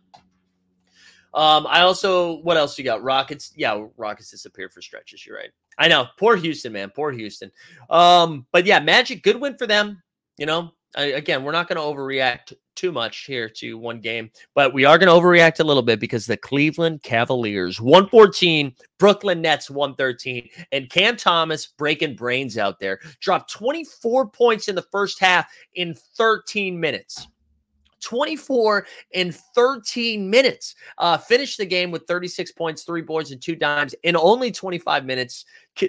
Um, 1.34 1.68
I 1.68 1.82
also 1.82 2.38
what 2.38 2.56
else 2.56 2.76
you 2.78 2.84
got? 2.84 3.04
Rockets. 3.04 3.52
Yeah, 3.54 3.80
Rockets 3.96 4.32
disappeared 4.32 4.72
for 4.72 4.82
stretches. 4.82 5.24
You're 5.24 5.36
right. 5.36 5.50
I 5.78 5.86
know. 5.86 6.08
Poor 6.18 6.34
Houston, 6.34 6.72
man. 6.72 6.90
Poor 6.90 7.12
Houston. 7.12 7.52
Um, 7.90 8.44
but 8.50 8.66
yeah, 8.66 8.80
Magic, 8.80 9.22
good 9.22 9.40
win 9.40 9.56
for 9.56 9.68
them. 9.68 10.02
You 10.36 10.46
know, 10.46 10.72
again, 10.94 11.44
we're 11.44 11.52
not 11.52 11.68
going 11.68 11.76
to 11.76 11.82
overreact 11.82 12.52
too 12.76 12.92
much 12.92 13.24
here 13.26 13.48
to 13.48 13.76
one 13.76 14.00
game, 14.00 14.30
but 14.54 14.72
we 14.72 14.84
are 14.84 14.98
going 14.98 15.08
to 15.08 15.14
overreact 15.14 15.60
a 15.60 15.64
little 15.64 15.82
bit 15.82 16.00
because 16.00 16.26
the 16.26 16.36
Cleveland 16.36 17.02
Cavaliers 17.02 17.80
114, 17.80 18.74
Brooklyn 18.98 19.42
Nets 19.42 19.70
113, 19.70 20.48
and 20.72 20.88
Cam 20.88 21.16
Thomas 21.16 21.66
breaking 21.66 22.16
brains 22.16 22.56
out 22.56 22.80
there 22.80 23.00
dropped 23.20 23.52
24 23.52 24.28
points 24.30 24.68
in 24.68 24.74
the 24.74 24.86
first 24.90 25.20
half 25.20 25.46
in 25.74 25.94
13 26.16 26.78
minutes. 26.78 27.26
24 28.00 28.86
and 29.14 29.34
13 29.34 30.28
minutes. 30.28 30.74
Uh, 30.98 31.16
finished 31.16 31.58
the 31.58 31.66
game 31.66 31.90
with 31.90 32.06
36 32.06 32.52
points, 32.52 32.82
three 32.82 33.02
boards, 33.02 33.30
and 33.30 33.40
two 33.40 33.56
dimes 33.56 33.94
in 34.02 34.16
only 34.16 34.50
25 34.50 35.04
minutes. 35.04 35.44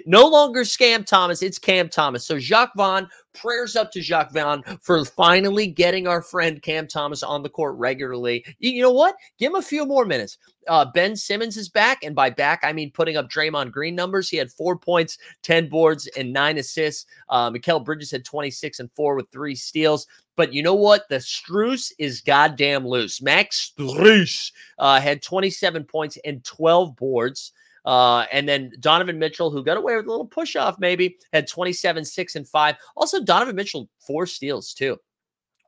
No 0.06 0.26
longer 0.26 0.62
Scam 0.62 1.04
Thomas, 1.04 1.42
it's 1.42 1.58
Cam 1.58 1.88
Thomas. 1.88 2.24
So 2.24 2.38
Jacques 2.38 2.72
Vaughn, 2.76 3.08
prayers 3.34 3.76
up 3.76 3.90
to 3.92 4.00
Jacques 4.00 4.32
Vaughn 4.32 4.62
for 4.80 5.04
finally 5.04 5.66
getting 5.66 6.06
our 6.06 6.22
friend 6.22 6.62
Cam 6.62 6.86
Thomas 6.86 7.22
on 7.22 7.42
the 7.42 7.48
court 7.48 7.76
regularly. 7.76 8.44
You 8.58 8.82
know 8.82 8.92
what? 8.92 9.16
Give 9.38 9.52
him 9.52 9.56
a 9.56 9.62
few 9.62 9.86
more 9.86 10.04
minutes. 10.04 10.38
Uh, 10.68 10.84
ben 10.94 11.16
Simmons 11.16 11.56
is 11.56 11.68
back, 11.68 12.04
and 12.04 12.14
by 12.14 12.30
back 12.30 12.60
I 12.62 12.72
mean 12.72 12.92
putting 12.92 13.16
up 13.16 13.28
Draymond 13.28 13.72
Green 13.72 13.94
numbers. 13.94 14.28
He 14.28 14.36
had 14.36 14.52
four 14.52 14.76
points, 14.76 15.18
ten 15.42 15.68
boards, 15.68 16.06
and 16.16 16.32
nine 16.32 16.58
assists. 16.58 17.06
Uh, 17.28 17.50
Mikal 17.50 17.84
Bridges 17.84 18.12
had 18.12 18.24
26 18.24 18.80
and 18.80 18.90
four 18.92 19.16
with 19.16 19.28
three 19.30 19.56
steals. 19.56 20.06
But 20.36 20.52
you 20.52 20.62
know 20.62 20.74
what? 20.74 21.08
The 21.08 21.16
Strus 21.16 21.92
is 21.98 22.20
goddamn 22.20 22.86
loose. 22.86 23.20
Max 23.20 23.72
Strus 23.78 24.50
uh, 24.78 25.00
had 25.00 25.22
27 25.22 25.84
points 25.84 26.18
and 26.24 26.42
12 26.44 26.96
boards. 26.96 27.52
Uh, 27.84 28.26
and 28.32 28.48
then 28.48 28.72
Donovan 28.80 29.18
Mitchell, 29.18 29.50
who 29.50 29.64
got 29.64 29.76
away 29.76 29.96
with 29.96 30.06
a 30.06 30.10
little 30.10 30.26
push 30.26 30.56
off, 30.56 30.78
maybe 30.78 31.16
had 31.32 31.48
27, 31.48 32.04
6, 32.04 32.36
and 32.36 32.48
5. 32.48 32.76
Also, 32.96 33.22
Donovan 33.22 33.56
Mitchell, 33.56 33.88
four 33.98 34.26
steals, 34.26 34.72
too. 34.72 34.96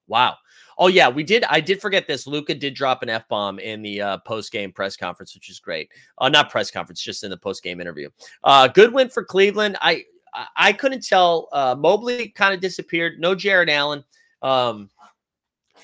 Wow. 0.06 0.36
Oh, 0.78 0.88
yeah, 0.88 1.08
we 1.08 1.24
did. 1.24 1.44
I 1.44 1.60
did 1.60 1.80
forget 1.80 2.06
this. 2.06 2.26
Luka 2.26 2.54
did 2.54 2.74
drop 2.74 3.02
an 3.02 3.08
F 3.08 3.26
bomb 3.28 3.58
in 3.58 3.82
the 3.82 4.00
uh, 4.00 4.18
post 4.18 4.52
game 4.52 4.72
press 4.72 4.96
conference, 4.96 5.34
which 5.34 5.50
is 5.50 5.60
great. 5.60 5.90
Uh, 6.18 6.28
not 6.28 6.50
press 6.50 6.70
conference, 6.70 7.00
just 7.00 7.24
in 7.24 7.30
the 7.30 7.36
post 7.36 7.62
game 7.62 7.80
interview. 7.80 8.10
Uh, 8.42 8.68
good 8.68 8.92
win 8.92 9.08
for 9.08 9.24
Cleveland. 9.24 9.76
I 9.80 10.04
I 10.56 10.72
couldn't 10.72 11.06
tell. 11.06 11.48
Uh, 11.52 11.76
Mobley 11.78 12.28
kind 12.28 12.54
of 12.54 12.60
disappeared. 12.60 13.20
No 13.20 13.34
Jarrett 13.34 13.68
Allen. 13.68 14.04
Um, 14.44 14.90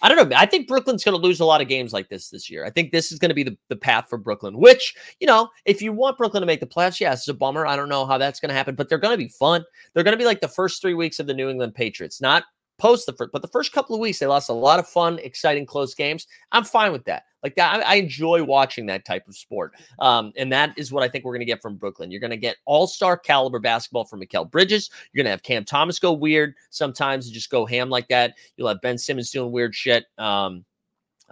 I 0.03 0.09
don't 0.09 0.31
know. 0.31 0.37
I 0.37 0.46
think 0.46 0.68
Brooklyn's 0.68 1.05
going 1.05 1.18
to 1.18 1.27
lose 1.27 1.40
a 1.40 1.44
lot 1.44 1.61
of 1.61 1.68
games 1.68 1.92
like 1.92 2.09
this 2.09 2.31
this 2.31 2.49
year. 2.49 2.64
I 2.64 2.70
think 2.70 2.90
this 2.90 3.12
is 3.12 3.18
going 3.18 3.31
to 3.31 3.35
be 3.35 3.42
the, 3.42 3.57
the 3.68 3.77
path 3.77 4.07
for 4.09 4.16
Brooklyn, 4.16 4.57
which, 4.57 4.94
you 5.18 5.27
know, 5.27 5.49
if 5.64 5.83
you 5.83 5.92
want 5.92 6.16
Brooklyn 6.16 6.40
to 6.40 6.46
make 6.46 6.61
the 6.61 6.66
playoffs, 6.66 7.01
yes, 7.01 7.20
it's 7.20 7.29
a 7.29 7.35
bummer. 7.35 7.66
I 7.66 7.77
don't 7.77 7.88
know 7.88 8.07
how 8.07 8.16
that's 8.16 8.40
going 8.40 8.49
to 8.49 8.55
happen, 8.55 8.75
but 8.75 8.88
they're 8.88 8.99
going 8.99 9.12
to 9.12 9.23
be 9.23 9.29
fun. 9.29 9.64
They're 9.92 10.05
going 10.05 10.12
to 10.12 10.18
be 10.18 10.25
like 10.25 10.40
the 10.40 10.49
first 10.49 10.81
three 10.81 10.94
weeks 10.94 11.18
of 11.18 11.27
the 11.27 11.35
New 11.35 11.51
England 11.51 11.75
Patriots, 11.75 12.20
not 12.20 12.44
post 12.79 13.05
the 13.07 13.12
first, 13.12 13.33
but 13.33 13.42
the 13.42 13.49
first 13.49 13.73
couple 13.73 13.94
of 13.94 14.01
weeks, 14.01 14.18
they 14.18 14.27
lost 14.27 14.49
a 14.49 14.55
lot 14.55 14.79
of 14.79 14.88
fun, 14.88 15.18
exciting, 15.18 15.66
close 15.66 15.94
games. 15.94 16.27
I'm 16.53 16.64
fine 16.64 16.92
with 16.92 17.05
that. 17.05 17.25
Like 17.42 17.55
that, 17.57 17.87
I, 17.87 17.94
enjoy 17.96 18.44
watching 18.44 18.87
that 18.87 19.05
type 19.05 19.26
of 19.26 19.35
sport. 19.35 19.72
Um, 19.98 20.33
and 20.37 20.53
that 20.53 20.74
is 20.76 20.92
what 20.92 21.03
I 21.03 21.09
think 21.09 21.24
we're 21.24 21.33
going 21.33 21.40
to 21.40 21.46
get 21.46 21.62
from 21.62 21.76
Brooklyn. 21.76 22.11
You're 22.11 22.20
going 22.20 22.31
to 22.31 22.37
get 22.37 22.57
all 22.66 22.87
star 22.87 23.16
caliber 23.16 23.59
basketball 23.59 24.05
from 24.05 24.20
Mikal 24.20 24.50
Bridges. 24.50 24.90
You're 25.12 25.22
going 25.22 25.29
to 25.29 25.31
have 25.31 25.42
Cam 25.42 25.64
Thomas 25.64 25.98
go 25.98 26.12
weird 26.12 26.55
sometimes, 26.68 27.26
and 27.26 27.35
just 27.35 27.50
go 27.50 27.64
ham 27.64 27.88
like 27.88 28.09
that. 28.09 28.35
You'll 28.57 28.68
have 28.68 28.83
Ben 28.83 28.98
Simmons 28.98 29.31
doing 29.31 29.53
weird 29.53 29.74
shit. 29.74 30.05
Um, 30.18 30.64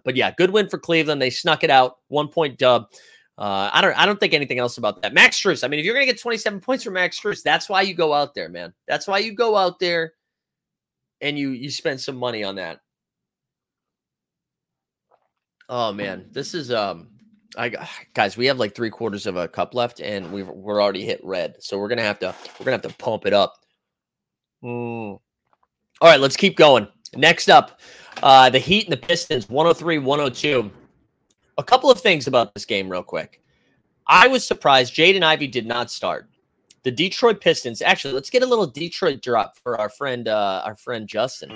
But 0.05 0.17
yeah, 0.17 0.31
good 0.31 0.51
win 0.51 0.69
for 0.69 0.79
Cleveland. 0.79 1.21
They 1.21 1.31
snuck 1.31 1.63
it 1.65 1.71
out, 1.71 1.99
one 2.09 2.29
point 2.29 2.59
dub. 2.59 2.87
Uh, 3.37 3.71
I 3.73 3.81
don't. 3.81 3.97
I 3.97 4.05
don't 4.05 4.19
think 4.19 4.35
anything 4.35 4.59
else 4.59 4.79
about 4.79 5.01
that. 5.03 5.15
Max 5.15 5.41
Strus. 5.41 5.63
I 5.63 5.69
mean, 5.69 5.79
if 5.79 5.87
you're 5.87 5.95
gonna 5.95 6.07
get 6.07 6.21
27 6.21 6.59
points 6.61 6.83
from 6.83 6.95
Max 6.95 7.21
Strus, 7.21 7.43
that's 7.43 7.69
why 7.69 7.83
you 7.83 7.95
go 7.95 8.13
out 8.13 8.35
there, 8.35 8.49
man. 8.49 8.73
That's 8.89 9.07
why 9.07 9.19
you 9.19 9.33
go 9.33 9.57
out 9.57 9.79
there 9.79 10.15
and 11.21 11.39
you 11.39 11.51
you 11.51 11.71
spend 11.71 12.01
some 12.01 12.17
money 12.17 12.43
on 12.43 12.57
that. 12.57 12.81
Oh 15.69 15.93
man, 15.93 16.27
this 16.33 16.55
is 16.55 16.71
um 16.71 17.09
I 17.57 17.89
guys, 18.15 18.37
we 18.37 18.47
have 18.47 18.59
like 18.59 18.75
three 18.75 18.91
quarters 18.91 19.27
of 19.27 19.37
a 19.37 19.49
cup 19.49 19.75
left, 19.75 20.01
and 20.01 20.31
we've 20.33 20.49
we're 20.49 20.83
already 20.83 21.05
hit 21.05 21.21
red, 21.25 21.57
so 21.61 21.79
we're 21.79 21.89
gonna 21.89 22.03
have 22.03 22.19
to 22.21 22.35
we're 22.59 22.65
gonna 22.65 22.77
have 22.77 22.83
to 22.83 22.95
pump 22.95 23.27
it 23.27 23.33
up. 23.33 23.55
Mm. 24.63 25.19
All 26.01 26.09
right, 26.09 26.21
let's 26.21 26.37
keep 26.37 26.57
going. 26.57 26.89
Next 27.17 27.49
up, 27.49 27.81
uh, 28.23 28.51
the 28.51 28.59
Heat 28.59 28.85
and 28.85 28.93
the 28.93 28.99
Pistons, 28.99 29.49
103 29.49 29.99
102. 29.99 30.71
A 31.57 31.65
couple 31.65 31.91
of 31.91 32.01
things 32.01 32.27
about 32.27 32.55
this 32.55 32.65
game, 32.65 32.89
real 32.89 33.03
quick. 33.03 33.43
I 34.07 34.29
was 34.29 34.47
surprised 34.47 34.95
Jaden 34.95 35.23
Ivey 35.23 35.49
did 35.49 35.67
not 35.67 35.91
start. 35.91 36.29
The 36.85 36.91
Detroit 36.91 37.41
Pistons. 37.41 37.83
Actually, 37.83 38.15
let's 38.15 38.31
get 38.31 38.43
a 38.43 38.47
little 38.47 38.67
Detroit 38.67 39.21
drop 39.21 39.57
for 39.59 39.79
our 39.81 39.89
friend, 39.89 40.29
uh, 40.29 40.63
our 40.65 40.77
friend 40.77 41.09
Justin. 41.09 41.51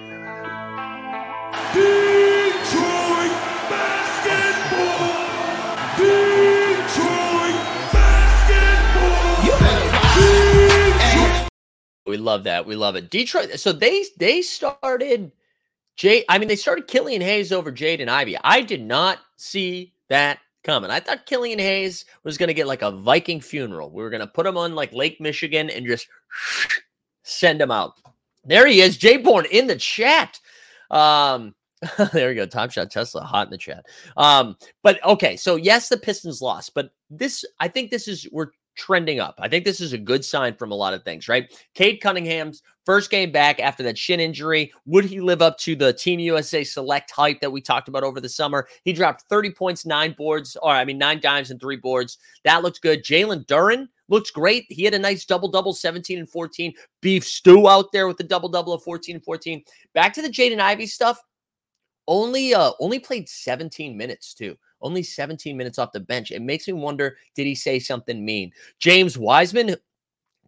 We 12.12 12.18
love 12.18 12.44
that. 12.44 12.66
We 12.66 12.76
love 12.76 12.94
it. 12.94 13.08
Detroit. 13.08 13.58
So 13.58 13.72
they 13.72 14.04
they 14.18 14.42
started 14.42 15.32
Jay. 15.96 16.26
I 16.28 16.36
mean, 16.36 16.46
they 16.46 16.56
started 16.56 16.86
Killian 16.86 17.22
Hayes 17.22 17.52
over 17.52 17.72
Jaden 17.72 18.08
Ivey. 18.08 18.36
I 18.44 18.60
did 18.60 18.82
not 18.82 19.20
see 19.38 19.94
that 20.10 20.38
coming. 20.62 20.90
I 20.90 21.00
thought 21.00 21.24
Killian 21.24 21.58
Hayes 21.58 22.04
was 22.22 22.36
going 22.36 22.48
to 22.48 22.54
get 22.54 22.66
like 22.66 22.82
a 22.82 22.90
Viking 22.90 23.40
funeral. 23.40 23.90
We 23.90 24.02
were 24.02 24.10
going 24.10 24.20
to 24.20 24.26
put 24.26 24.44
him 24.44 24.58
on 24.58 24.74
like 24.74 24.92
Lake 24.92 25.22
Michigan 25.22 25.70
and 25.70 25.86
just 25.86 26.06
send 27.22 27.62
him 27.62 27.70
out. 27.70 27.94
There 28.44 28.66
he 28.66 28.82
is, 28.82 28.98
Jay 28.98 29.16
Bourne 29.16 29.46
in 29.50 29.66
the 29.66 29.76
chat. 29.76 30.38
Um, 30.90 31.54
there 32.12 32.28
we 32.28 32.34
go. 32.34 32.44
Top 32.44 32.72
shot 32.72 32.90
Tesla 32.90 33.22
hot 33.22 33.46
in 33.46 33.52
the 33.52 33.56
chat. 33.56 33.86
Um, 34.18 34.58
but 34.82 35.02
okay, 35.02 35.36
so 35.36 35.56
yes, 35.56 35.88
the 35.88 35.96
Pistons 35.96 36.42
lost, 36.42 36.74
but 36.74 36.90
this 37.08 37.42
I 37.58 37.68
think 37.68 37.90
this 37.90 38.06
is 38.06 38.28
we're 38.30 38.50
trending 38.76 39.20
up. 39.20 39.34
I 39.38 39.48
think 39.48 39.64
this 39.64 39.80
is 39.80 39.92
a 39.92 39.98
good 39.98 40.24
sign 40.24 40.54
from 40.54 40.72
a 40.72 40.76
lot 40.76 40.94
of 40.94 41.04
things, 41.04 41.28
right? 41.28 41.52
Cade 41.74 42.00
Cunningham's 42.00 42.62
first 42.84 43.10
game 43.10 43.30
back 43.30 43.60
after 43.60 43.82
that 43.82 43.98
shin 43.98 44.20
injury. 44.20 44.72
Would 44.86 45.04
he 45.04 45.20
live 45.20 45.42
up 45.42 45.58
to 45.58 45.76
the 45.76 45.92
Team 45.92 46.20
USA 46.20 46.64
select 46.64 47.10
hype 47.10 47.40
that 47.40 47.52
we 47.52 47.60
talked 47.60 47.88
about 47.88 48.04
over 48.04 48.20
the 48.20 48.28
summer? 48.28 48.68
He 48.84 48.92
dropped 48.92 49.24
30 49.28 49.50
points, 49.50 49.86
nine 49.86 50.14
boards, 50.16 50.56
or 50.62 50.70
I 50.70 50.84
mean, 50.84 50.98
nine 50.98 51.20
dimes 51.20 51.50
and 51.50 51.60
three 51.60 51.76
boards. 51.76 52.18
That 52.44 52.62
looks 52.62 52.78
good. 52.78 53.04
Jalen 53.04 53.46
Duren 53.46 53.88
looks 54.08 54.30
great. 54.30 54.66
He 54.68 54.84
had 54.84 54.94
a 54.94 54.98
nice 54.98 55.24
double 55.24 55.48
double, 55.48 55.72
17 55.72 56.18
and 56.18 56.28
14. 56.28 56.72
Beef 57.00 57.24
stew 57.24 57.68
out 57.68 57.92
there 57.92 58.06
with 58.06 58.16
the 58.16 58.24
double 58.24 58.48
double 58.48 58.72
of 58.72 58.82
14 58.82 59.16
and 59.16 59.24
14. 59.24 59.62
Back 59.94 60.12
to 60.14 60.22
the 60.22 60.28
Jaden 60.28 60.60
Ivey 60.60 60.86
stuff. 60.86 61.18
Only 62.08 62.52
uh 62.52 62.72
only 62.80 62.98
played 62.98 63.28
17 63.28 63.96
minutes 63.96 64.34
too. 64.34 64.56
Only 64.82 65.02
17 65.02 65.56
minutes 65.56 65.78
off 65.78 65.92
the 65.92 66.00
bench. 66.00 66.30
It 66.30 66.42
makes 66.42 66.66
me 66.66 66.74
wonder 66.74 67.16
did 67.34 67.46
he 67.46 67.54
say 67.54 67.78
something 67.78 68.24
mean? 68.24 68.52
James 68.78 69.16
Wiseman 69.16 69.76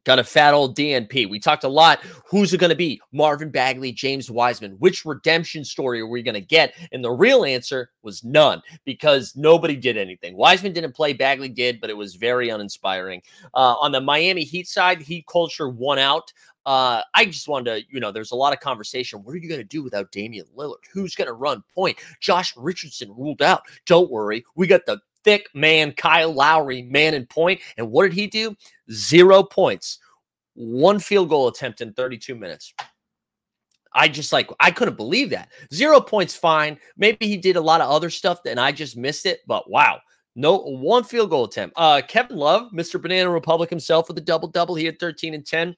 got 0.05 0.19
a 0.19 0.25
fat 0.25 0.55
old 0.55 0.77
DNP. 0.77 1.29
We 1.29 1.41
talked 1.41 1.65
a 1.65 1.69
lot. 1.69 2.01
Who's 2.29 2.53
it 2.53 2.59
going 2.59 2.71
to 2.71 2.77
be? 2.77 3.01
Marvin 3.13 3.51
Bagley, 3.51 3.93
James 3.93 4.31
Wiseman. 4.31 4.73
Which 4.79 5.05
redemption 5.05 5.65
story 5.65 6.01
are 6.01 6.07
we 6.07 6.23
going 6.23 6.35
to 6.35 6.41
get? 6.41 6.75
And 6.93 7.03
the 7.03 7.11
real 7.11 7.45
answer 7.45 7.91
was 8.03 8.23
none 8.25 8.63
because 8.85 9.35
nobody 9.37 9.77
did 9.77 9.97
anything. 9.97 10.37
Wiseman 10.37 10.73
didn't 10.73 10.95
play, 10.95 11.13
Bagley 11.13 11.49
did, 11.49 11.81
but 11.81 11.91
it 11.91 11.97
was 11.97 12.15
very 12.15 12.51
uninspiring. 12.51 13.23
Uh, 13.55 13.75
on 13.81 13.93
the 13.93 14.01
Miami 14.01 14.45
Heat 14.45 14.69
side, 14.69 15.01
Heat 15.01 15.27
culture 15.27 15.69
won 15.69 15.99
out. 15.99 16.33
Uh, 16.67 17.03
I 17.13 17.27
just 17.27 17.47
wanted 17.47 17.65
to, 17.71 17.87
you 17.91 18.01
know, 18.01 18.11
there's 18.11 18.31
a 18.31 18.37
lot 18.37 18.55
of 18.55 18.61
conversation. 18.61 19.23
What 19.23 19.35
are 19.35 19.39
you 19.39 19.49
going 19.49 19.61
to 19.61 19.65
do 19.65 19.83
without 19.83 20.11
Damian 20.13 20.47
Lillard? 20.57 20.77
Who's 20.93 21.15
going 21.15 21.27
to 21.27 21.35
run 21.35 21.63
point? 21.75 21.99
Josh 22.21 22.55
Richardson 22.57 23.15
ruled 23.17 23.43
out. 23.43 23.63
Don't 23.85 24.11
worry. 24.11 24.45
We 24.55 24.67
got 24.67 24.87
the 24.87 25.01
thick 25.25 25.49
man, 25.55 25.93
Kyle 25.93 26.33
Lowry, 26.33 26.83
man 26.83 27.15
in 27.15 27.27
point. 27.27 27.61
And 27.77 27.91
what 27.91 28.05
did 28.05 28.13
he 28.13 28.27
do? 28.27 28.55
Zero 28.91 29.43
points, 29.43 29.99
one 30.55 30.99
field 30.99 31.29
goal 31.29 31.49
attempt 31.49 31.81
in 31.81 31.93
32 31.93 32.35
minutes. 32.35 32.75
I 33.95 34.09
just 34.09 34.33
like, 34.33 34.51
I 34.59 34.71
couldn't 34.71 34.97
believe 34.97 35.31
that. 35.31 35.51
Zero 35.73 36.01
points, 36.01 36.35
fine. 36.35 36.79
Maybe 36.97 37.29
he 37.29 37.37
did 37.37 37.57
a 37.57 37.61
lot 37.61 37.81
of 37.81 37.91
other 37.91 38.11
stuff 38.11 38.41
and 38.45 38.59
I 38.59 38.73
just 38.73 38.97
missed 38.97 39.25
it, 39.27 39.41
but 39.47 39.71
wow. 39.71 40.01
No 40.37 40.59
one 40.59 41.05
field 41.05 41.31
goal 41.31 41.45
attempt. 41.45 41.75
Uh, 41.79 42.03
Kevin 42.07 42.37
Love, 42.37 42.73
Mr. 42.73 43.01
Banana 43.01 43.31
Republic 43.31 43.71
himself 43.71 44.09
with 44.09 44.19
a 44.19 44.23
double 44.23 44.49
double. 44.49 44.75
He 44.75 44.85
had 44.85 44.99
13 44.99 45.33
and 45.33 45.47
10. 45.47 45.77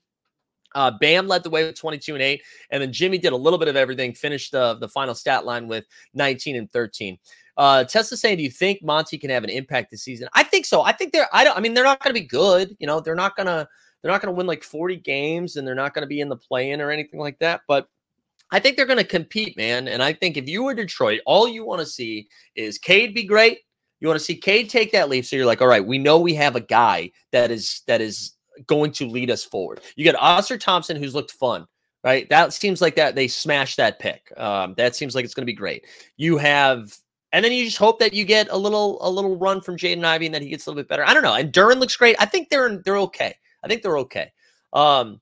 Uh, 0.77 0.93
Bam 1.01 1.27
led 1.27 1.43
the 1.43 1.51
way 1.51 1.65
with 1.65 1.75
22 1.75 2.15
and 2.15 2.23
8. 2.23 2.43
And 2.71 2.83
then 2.83 2.93
Jimmy 2.93 3.19
did 3.19 3.33
a 3.33 3.37
little 3.37 3.59
bit 3.59 3.67
of 3.67 3.77
everything, 3.77 4.12
finished 4.12 4.53
the, 4.53 4.75
the 4.75 4.89
final 4.89 5.15
stat 5.15 5.45
line 5.47 5.67
with 5.67 5.87
19 6.15 6.55
and 6.55 6.71
13. 6.71 7.19
Uh, 7.57 7.85
Tesla 7.85 8.17
saying, 8.17 8.37
do 8.37 8.43
you 8.43 8.51
think 8.51 8.83
Monty 8.83 9.17
can 9.17 9.31
have 9.31 9.43
an 9.43 9.51
impact 9.51 9.91
this 9.91 10.03
season? 10.03 10.29
I 10.35 10.43
think 10.43 10.67
so. 10.67 10.83
I 10.83 10.93
think 10.93 11.12
they're, 11.12 11.29
I 11.33 11.43
don't, 11.43 11.57
I 11.57 11.61
mean, 11.61 11.73
they're 11.73 11.83
not 11.83 12.03
going 12.03 12.15
to 12.15 12.21
be 12.21 12.27
good. 12.27 12.77
You 12.79 12.87
know, 12.87 13.01
they're 13.01 13.15
not 13.15 13.35
going 13.35 13.47
to, 13.47 13.67
they're 14.03 14.12
not 14.12 14.21
going 14.21 14.35
to 14.35 14.37
win 14.37 14.47
like 14.47 14.62
40 14.62 14.97
games 14.97 15.57
and 15.57 15.67
they're 15.67 15.75
not 15.75 15.95
going 15.95 16.03
to 16.03 16.09
be 16.09 16.21
in 16.21 16.29
the 16.29 16.37
play 16.37 16.71
in 16.71 16.83
or 16.83 16.91
anything 16.91 17.19
like 17.19 17.39
that. 17.39 17.62
But 17.67 17.89
I 18.53 18.61
think 18.61 18.77
they're 18.77 18.87
going 18.87 18.99
to 18.99 19.05
compete, 19.05 19.57
man. 19.57 19.89
And 19.89 20.03
I 20.03 20.12
think 20.12 20.37
if 20.37 20.47
you 20.47 20.62
were 20.62 20.75
Detroit, 20.75 21.21
all 21.25 21.49
you 21.49 21.65
want 21.65 21.81
to 21.81 21.87
see 21.87 22.29
is 22.55 22.79
Cade 22.79 23.15
be 23.15 23.25
great. 23.25 23.61
You 24.01 24.09
want 24.09 24.21
to 24.21 24.25
see 24.25 24.37
Cade 24.37 24.69
take 24.69 24.93
that 24.93 25.09
leap. 25.09 25.25
So 25.25 25.37
you're 25.37 25.47
like, 25.47 25.62
all 25.62 25.69
right, 25.69 25.85
we 25.85 25.97
know 25.97 26.21
we 26.21 26.35
have 26.35 26.55
a 26.55 26.61
guy 26.61 27.11
that 27.33 27.51
is, 27.51 27.83
that 27.87 28.03
is, 28.03 28.36
going 28.66 28.92
to 28.92 29.07
lead 29.07 29.31
us 29.31 29.45
forward. 29.45 29.81
You 29.97 30.05
get 30.05 30.16
Ausar 30.16 30.59
Thompson, 30.59 30.97
who's 30.97 31.14
looked 31.14 31.33
fun, 31.33 31.66
right? 32.05 32.29
That 32.31 32.53
seems 32.53 32.81
like 32.81 32.97
that 32.97 33.14
they 33.14 33.29
smashed 33.29 33.77
that 33.77 33.99
pick. 33.99 34.33
Um, 34.37 34.75
that 34.77 34.97
seems 34.97 35.14
like 35.14 35.25
it's 35.25 35.35
going 35.35 35.42
to 35.42 35.53
be 35.53 35.57
great. 35.57 35.87
You 36.16 36.38
have, 36.38 36.97
and 37.33 37.45
then 37.45 37.53
you 37.53 37.64
just 37.64 37.79
hope 37.79 37.99
that 38.01 38.14
you 38.14 38.25
get 38.25 38.49
a 38.51 38.57
little 38.57 38.99
a 39.07 39.11
little 39.11 39.37
run 39.37 39.61
from 39.61 39.77
Jaden 39.77 40.05
Ivey 40.05 40.27
and 40.27 40.35
that 40.35 40.42
he 40.42 40.49
gets 40.49 40.66
a 40.66 40.71
little 40.71 40.83
bit 40.83 40.88
better. 40.88 41.05
I 41.05 41.12
don't 41.14 41.23
know. 41.23 41.35
And 41.35 41.53
Duren 41.53 41.79
looks 41.79 41.97
great. 41.97 42.16
I 42.19 42.27
think 42.27 42.49
they're 42.49 42.79
they're 42.79 42.99
okay. 42.99 43.35
I 43.62 43.69
think 43.69 43.83
they're 43.83 43.99
okay. 43.99 44.33
Um, 44.73 45.21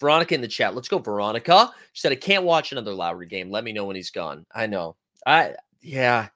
Veronica 0.00 0.34
in 0.34 0.40
the 0.40 0.48
chat. 0.48 0.74
Let's 0.74 0.88
go, 0.88 0.98
Veronica. 0.98 1.70
She 1.92 2.00
said, 2.00 2.12
I 2.12 2.16
can't 2.16 2.44
watch 2.44 2.72
another 2.72 2.92
Lowry 2.92 3.26
game. 3.26 3.50
Let 3.50 3.64
me 3.64 3.72
know 3.72 3.84
when 3.84 3.96
he's 3.96 4.10
gone. 4.10 4.46
I 4.54 4.66
know. 4.66 4.96
I 5.26 5.54
yeah. 5.80 6.28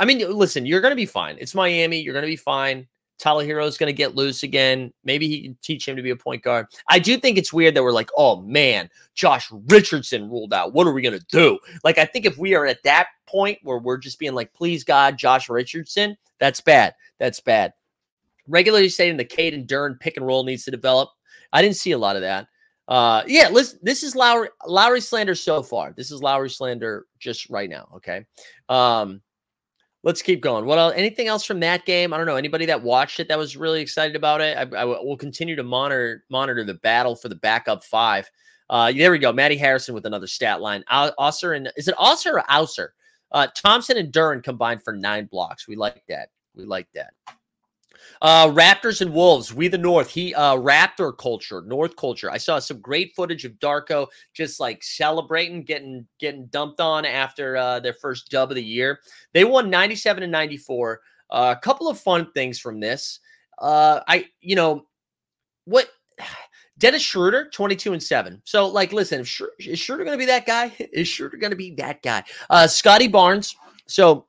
I 0.00 0.04
mean, 0.04 0.18
listen, 0.30 0.64
you're 0.64 0.80
gonna 0.80 0.94
be 0.94 1.06
fine. 1.06 1.36
It's 1.38 1.54
Miami. 1.54 2.00
You're 2.00 2.14
gonna 2.14 2.26
be 2.26 2.36
fine. 2.36 2.86
Is 3.24 3.78
going 3.78 3.88
to 3.88 3.92
get 3.92 4.14
loose 4.14 4.42
again. 4.42 4.92
Maybe 5.04 5.28
he 5.28 5.42
can 5.42 5.56
teach 5.62 5.86
him 5.86 5.96
to 5.96 6.02
be 6.02 6.10
a 6.10 6.16
point 6.16 6.42
guard. 6.42 6.66
I 6.88 6.98
do 6.98 7.16
think 7.16 7.38
it's 7.38 7.52
weird 7.52 7.74
that 7.74 7.82
we're 7.82 7.92
like, 7.92 8.10
oh 8.16 8.42
man, 8.42 8.90
Josh 9.14 9.48
Richardson 9.68 10.28
ruled 10.28 10.52
out. 10.52 10.72
What 10.72 10.86
are 10.86 10.92
we 10.92 11.02
going 11.02 11.18
to 11.18 11.26
do? 11.26 11.58
Like, 11.84 11.98
I 11.98 12.04
think 12.04 12.26
if 12.26 12.36
we 12.36 12.54
are 12.54 12.66
at 12.66 12.82
that 12.82 13.08
point 13.26 13.58
where 13.62 13.78
we're 13.78 13.98
just 13.98 14.18
being 14.18 14.34
like, 14.34 14.52
please 14.52 14.84
God, 14.84 15.16
Josh 15.16 15.48
Richardson, 15.48 16.16
that's 16.40 16.60
bad. 16.60 16.94
That's 17.18 17.40
bad. 17.40 17.72
Regularly 18.48 18.88
stating 18.88 19.16
the 19.16 19.24
Cade 19.24 19.54
and 19.54 19.68
Duren 19.68 19.98
pick 20.00 20.16
and 20.16 20.26
roll 20.26 20.42
needs 20.42 20.64
to 20.64 20.70
develop. 20.70 21.10
I 21.52 21.62
didn't 21.62 21.76
see 21.76 21.92
a 21.92 21.98
lot 21.98 22.16
of 22.16 22.22
that. 22.22 22.48
Uh, 22.88 23.22
yeah, 23.26 23.48
listen, 23.48 23.78
this 23.82 24.02
is 24.02 24.16
Lowry 24.16 24.48
Lowry 24.66 25.00
slander 25.00 25.36
so 25.36 25.62
far. 25.62 25.92
This 25.96 26.10
is 26.10 26.20
Lowry 26.20 26.50
slander 26.50 27.06
just 27.20 27.48
right 27.48 27.70
now. 27.70 27.88
Okay. 27.96 28.26
Um, 28.68 29.22
let's 30.02 30.22
keep 30.22 30.40
going. 30.40 30.64
What 30.64 30.78
else? 30.78 30.94
Anything 30.96 31.28
else 31.28 31.44
from 31.44 31.60
that 31.60 31.84
game? 31.84 32.12
I 32.12 32.16
don't 32.16 32.26
know. 32.26 32.36
Anybody 32.36 32.66
that 32.66 32.82
watched 32.82 33.20
it 33.20 33.28
that 33.28 33.38
was 33.38 33.56
really 33.56 33.80
excited 33.80 34.16
about 34.16 34.40
it? 34.40 34.56
I, 34.56 34.76
I 34.76 34.84
will 34.84 35.16
continue 35.16 35.56
to 35.56 35.62
monitor 35.62 36.24
monitor 36.30 36.64
the 36.64 36.74
battle 36.74 37.16
for 37.16 37.28
the 37.28 37.36
backup 37.36 37.84
five. 37.84 38.30
Uh, 38.70 38.90
there 38.92 39.10
we 39.10 39.18
go. 39.18 39.32
Maddie 39.32 39.56
Harrison 39.56 39.94
with 39.94 40.06
another 40.06 40.26
stat 40.26 40.60
line. 40.60 40.82
Ausar 40.90 41.56
and 41.56 41.70
is 41.76 41.88
it 41.88 41.96
Ausar 41.96 42.34
or 42.34 42.44
Ausar? 42.50 42.88
Uh, 43.30 43.46
Thompson 43.54 43.96
and 43.96 44.12
Duren 44.12 44.42
combined 44.42 44.82
for 44.82 44.92
nine 44.92 45.26
blocks. 45.26 45.66
We 45.66 45.76
like 45.76 46.02
that. 46.08 46.28
We 46.54 46.64
like 46.64 46.88
that. 46.94 47.14
Uh, 48.22 48.46
Raptors 48.46 49.00
and 49.00 49.12
Wolves, 49.12 49.52
we 49.52 49.66
the 49.66 49.76
North. 49.76 50.08
He 50.08 50.32
uh, 50.32 50.54
Raptor 50.54 51.16
culture, 51.18 51.60
North 51.66 51.96
culture. 51.96 52.30
I 52.30 52.38
saw 52.38 52.60
some 52.60 52.80
great 52.80 53.16
footage 53.16 53.44
of 53.44 53.54
Darko 53.54 54.06
just 54.32 54.60
like 54.60 54.80
celebrating, 54.84 55.64
getting 55.64 56.06
getting 56.20 56.46
dumped 56.46 56.80
on 56.80 57.04
after 57.04 57.56
uh, 57.56 57.80
their 57.80 57.94
first 57.94 58.30
dub 58.30 58.52
of 58.52 58.54
the 58.54 58.62
year. 58.62 59.00
They 59.34 59.44
won 59.44 59.70
97 59.70 60.22
and 60.22 60.30
94. 60.30 61.00
Uh, 61.30 61.54
a 61.56 61.60
couple 61.60 61.88
of 61.88 61.98
fun 61.98 62.30
things 62.32 62.60
from 62.60 62.78
this. 62.78 63.18
Uh, 63.58 64.00
I, 64.06 64.26
you 64.40 64.54
know, 64.54 64.86
what 65.64 65.88
Dennis 66.78 67.02
Schroeder, 67.02 67.50
22 67.50 67.92
and 67.92 68.02
7. 68.02 68.40
So, 68.44 68.68
like, 68.68 68.92
listen, 68.92 69.20
if 69.20 69.26
Schroeder, 69.26 69.52
is 69.58 69.80
Schroeder 69.80 70.04
going 70.04 70.16
to 70.16 70.22
be 70.22 70.26
that 70.26 70.46
guy? 70.46 70.72
Is 70.92 71.08
Schroeder 71.08 71.38
going 71.38 71.50
to 71.50 71.56
be 71.56 71.72
that 71.72 72.02
guy? 72.02 72.22
Uh, 72.48 72.68
Scottie 72.68 73.08
Barnes. 73.08 73.56
So, 73.86 74.26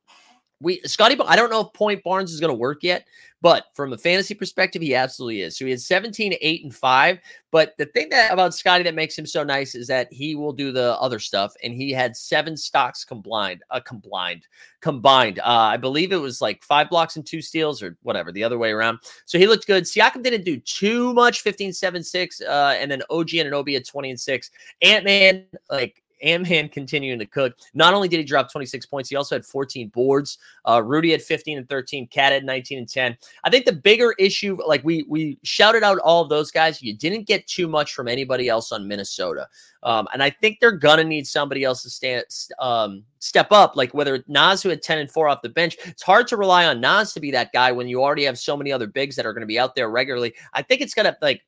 we 0.63 0.81
Scotty, 0.85 1.17
I 1.25 1.35
don't 1.35 1.49
know 1.49 1.61
if 1.61 1.73
Point 1.73 2.03
Barnes 2.03 2.33
is 2.33 2.39
going 2.39 2.49
to 2.49 2.57
work 2.57 2.81
yet, 2.81 3.05
but 3.41 3.65
from 3.73 3.91
a 3.91 3.97
fantasy 3.97 4.33
perspective, 4.33 4.81
he 4.81 4.95
absolutely 4.95 5.41
is. 5.41 5.57
So 5.57 5.65
he 5.65 5.71
had 5.71 5.81
17, 5.81 6.35
8, 6.39 6.63
and 6.63 6.73
5. 6.73 7.19
But 7.51 7.73
the 7.77 7.87
thing 7.87 8.07
that 8.09 8.31
about 8.31 8.55
Scotty 8.55 8.85
that 8.85 8.95
makes 8.95 9.17
him 9.17 9.25
so 9.25 9.43
nice 9.43 9.75
is 9.75 9.85
that 9.87 10.07
he 10.11 10.35
will 10.35 10.53
do 10.53 10.71
the 10.71 10.97
other 10.99 11.19
stuff. 11.19 11.53
And 11.61 11.73
he 11.73 11.91
had 11.91 12.15
seven 12.15 12.55
stocks 12.55 13.03
combined, 13.03 13.61
uh, 13.69 13.81
combined, 13.81 14.47
combined. 14.79 15.39
Uh, 15.39 15.43
I 15.73 15.77
believe 15.77 16.13
it 16.13 16.17
was 16.17 16.39
like 16.39 16.63
five 16.63 16.89
blocks 16.89 17.17
and 17.17 17.25
two 17.25 17.41
steals 17.41 17.83
or 17.83 17.97
whatever, 18.01 18.31
the 18.31 18.45
other 18.45 18.57
way 18.57 18.71
around. 18.71 18.99
So 19.25 19.37
he 19.37 19.45
looked 19.45 19.67
good. 19.67 19.83
Siakam 19.83 20.23
didn't 20.23 20.45
do 20.45 20.57
too 20.57 21.13
much, 21.13 21.41
15, 21.41 21.73
7, 21.73 22.01
6. 22.01 22.41
Uh, 22.41 22.75
and 22.79 22.89
then 22.89 23.03
OG 23.09 23.27
Anunoby 23.27 23.75
at 23.75 23.85
20 23.85 24.11
and 24.11 24.19
6. 24.19 24.51
Ant 24.81 25.03
Man, 25.03 25.45
like 25.69 26.02
Ant-Man 26.23 26.69
continuing 26.69 27.19
to 27.19 27.25
cook. 27.25 27.55
Not 27.73 27.93
only 27.93 28.07
did 28.07 28.17
he 28.17 28.23
drop 28.23 28.51
26 28.51 28.85
points, 28.85 29.09
he 29.09 29.15
also 29.15 29.35
had 29.35 29.45
14 29.45 29.89
boards. 29.89 30.37
Uh, 30.65 30.81
Rudy 30.83 31.11
had 31.11 31.21
15 31.21 31.57
and 31.57 31.69
13. 31.69 32.07
Cat 32.07 32.31
had 32.31 32.43
19 32.45 32.79
and 32.79 32.89
10. 32.89 33.17
I 33.43 33.49
think 33.49 33.65
the 33.65 33.73
bigger 33.73 34.13
issue, 34.17 34.57
like 34.65 34.83
we 34.83 35.05
we 35.07 35.37
shouted 35.43 35.83
out 35.83 35.99
all 35.99 36.23
of 36.23 36.29
those 36.29 36.51
guys, 36.51 36.81
you 36.81 36.95
didn't 36.95 37.27
get 37.27 37.45
too 37.47 37.67
much 37.67 37.93
from 37.93 38.07
anybody 38.07 38.49
else 38.49 38.71
on 38.71 38.87
Minnesota. 38.87 39.47
Um, 39.83 40.07
and 40.13 40.23
I 40.23 40.29
think 40.29 40.59
they're 40.59 40.71
gonna 40.71 41.03
need 41.03 41.27
somebody 41.27 41.63
else 41.63 41.83
to 41.83 41.89
stand 41.89 42.23
um, 42.59 43.03
step 43.19 43.51
up, 43.51 43.75
like 43.75 43.93
whether 43.93 44.23
Naz 44.27 44.63
who 44.63 44.69
had 44.69 44.81
10 44.81 44.99
and 44.99 45.11
4 45.11 45.27
off 45.27 45.41
the 45.41 45.49
bench. 45.49 45.77
It's 45.85 46.03
hard 46.03 46.27
to 46.27 46.37
rely 46.37 46.65
on 46.65 46.79
Naz 46.79 47.13
to 47.13 47.19
be 47.19 47.31
that 47.31 47.51
guy 47.51 47.71
when 47.71 47.87
you 47.87 48.01
already 48.01 48.23
have 48.23 48.39
so 48.39 48.55
many 48.55 48.71
other 48.71 48.87
bigs 48.87 49.15
that 49.15 49.25
are 49.25 49.33
going 49.33 49.41
to 49.41 49.47
be 49.47 49.59
out 49.59 49.75
there 49.75 49.89
regularly. 49.89 50.33
I 50.53 50.61
think 50.61 50.81
it's 50.81 50.93
gonna 50.93 51.17
like 51.21 51.41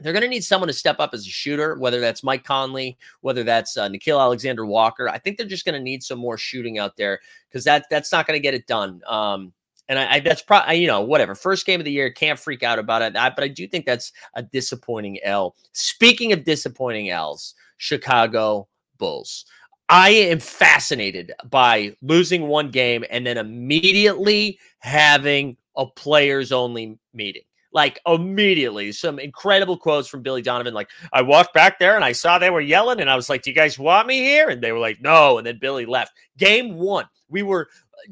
they're 0.00 0.12
going 0.12 0.22
to 0.22 0.28
need 0.28 0.44
someone 0.44 0.68
to 0.68 0.74
step 0.74 1.00
up 1.00 1.10
as 1.12 1.26
a 1.26 1.30
shooter, 1.30 1.76
whether 1.76 2.00
that's 2.00 2.22
Mike 2.22 2.44
Conley, 2.44 2.96
whether 3.20 3.42
that's 3.42 3.76
uh, 3.76 3.88
Nickeil 3.88 4.20
Alexander 4.20 4.64
Walker. 4.64 5.08
I 5.08 5.18
think 5.18 5.36
they're 5.36 5.46
just 5.46 5.64
going 5.64 5.74
to 5.74 5.80
need 5.80 6.02
some 6.02 6.18
more 6.18 6.38
shooting 6.38 6.78
out 6.78 6.96
there 6.96 7.20
because 7.48 7.64
that 7.64 7.86
that's 7.90 8.12
not 8.12 8.26
going 8.26 8.36
to 8.36 8.42
get 8.42 8.54
it 8.54 8.66
done. 8.66 9.00
Um, 9.06 9.52
and 9.88 9.98
I, 9.98 10.14
I 10.14 10.20
that's 10.20 10.42
probably 10.42 10.76
you 10.76 10.86
know 10.86 11.00
whatever 11.00 11.34
first 11.34 11.66
game 11.66 11.80
of 11.80 11.84
the 11.84 11.92
year 11.92 12.10
can't 12.10 12.38
freak 12.38 12.62
out 12.62 12.78
about 12.78 13.02
it. 13.02 13.16
I, 13.16 13.30
but 13.30 13.44
I 13.44 13.48
do 13.48 13.66
think 13.66 13.86
that's 13.86 14.12
a 14.34 14.42
disappointing 14.42 15.18
L. 15.22 15.56
Speaking 15.72 16.32
of 16.32 16.44
disappointing 16.44 17.10
L's, 17.10 17.54
Chicago 17.76 18.68
Bulls. 18.98 19.44
I 19.90 20.10
am 20.10 20.38
fascinated 20.38 21.32
by 21.48 21.96
losing 22.02 22.46
one 22.46 22.70
game 22.70 23.06
and 23.08 23.26
then 23.26 23.38
immediately 23.38 24.58
having 24.80 25.56
a 25.76 25.86
players 25.86 26.52
only 26.52 26.98
meeting 27.14 27.42
like 27.78 28.00
immediately. 28.08 28.90
Some 28.90 29.20
incredible 29.20 29.76
quotes 29.76 30.08
from 30.08 30.20
Billy 30.20 30.42
Donovan. 30.42 30.74
Like, 30.74 30.90
I 31.12 31.22
walked 31.22 31.54
back 31.54 31.78
there 31.78 31.94
and 31.94 32.04
I 32.04 32.10
saw 32.10 32.36
they 32.36 32.50
were 32.50 32.60
yelling, 32.60 33.00
and 33.00 33.08
I 33.08 33.14
was 33.14 33.28
like, 33.28 33.42
Do 33.42 33.50
you 33.50 33.54
guys 33.54 33.78
want 33.78 34.08
me 34.08 34.18
here? 34.18 34.48
And 34.48 34.60
they 34.60 34.72
were 34.72 34.80
like, 34.80 35.00
No. 35.00 35.38
And 35.38 35.46
then 35.46 35.60
Billy 35.60 35.86
left. 35.86 36.12
Game 36.36 36.74
one, 36.74 37.04
we 37.28 37.44
were 37.44 37.68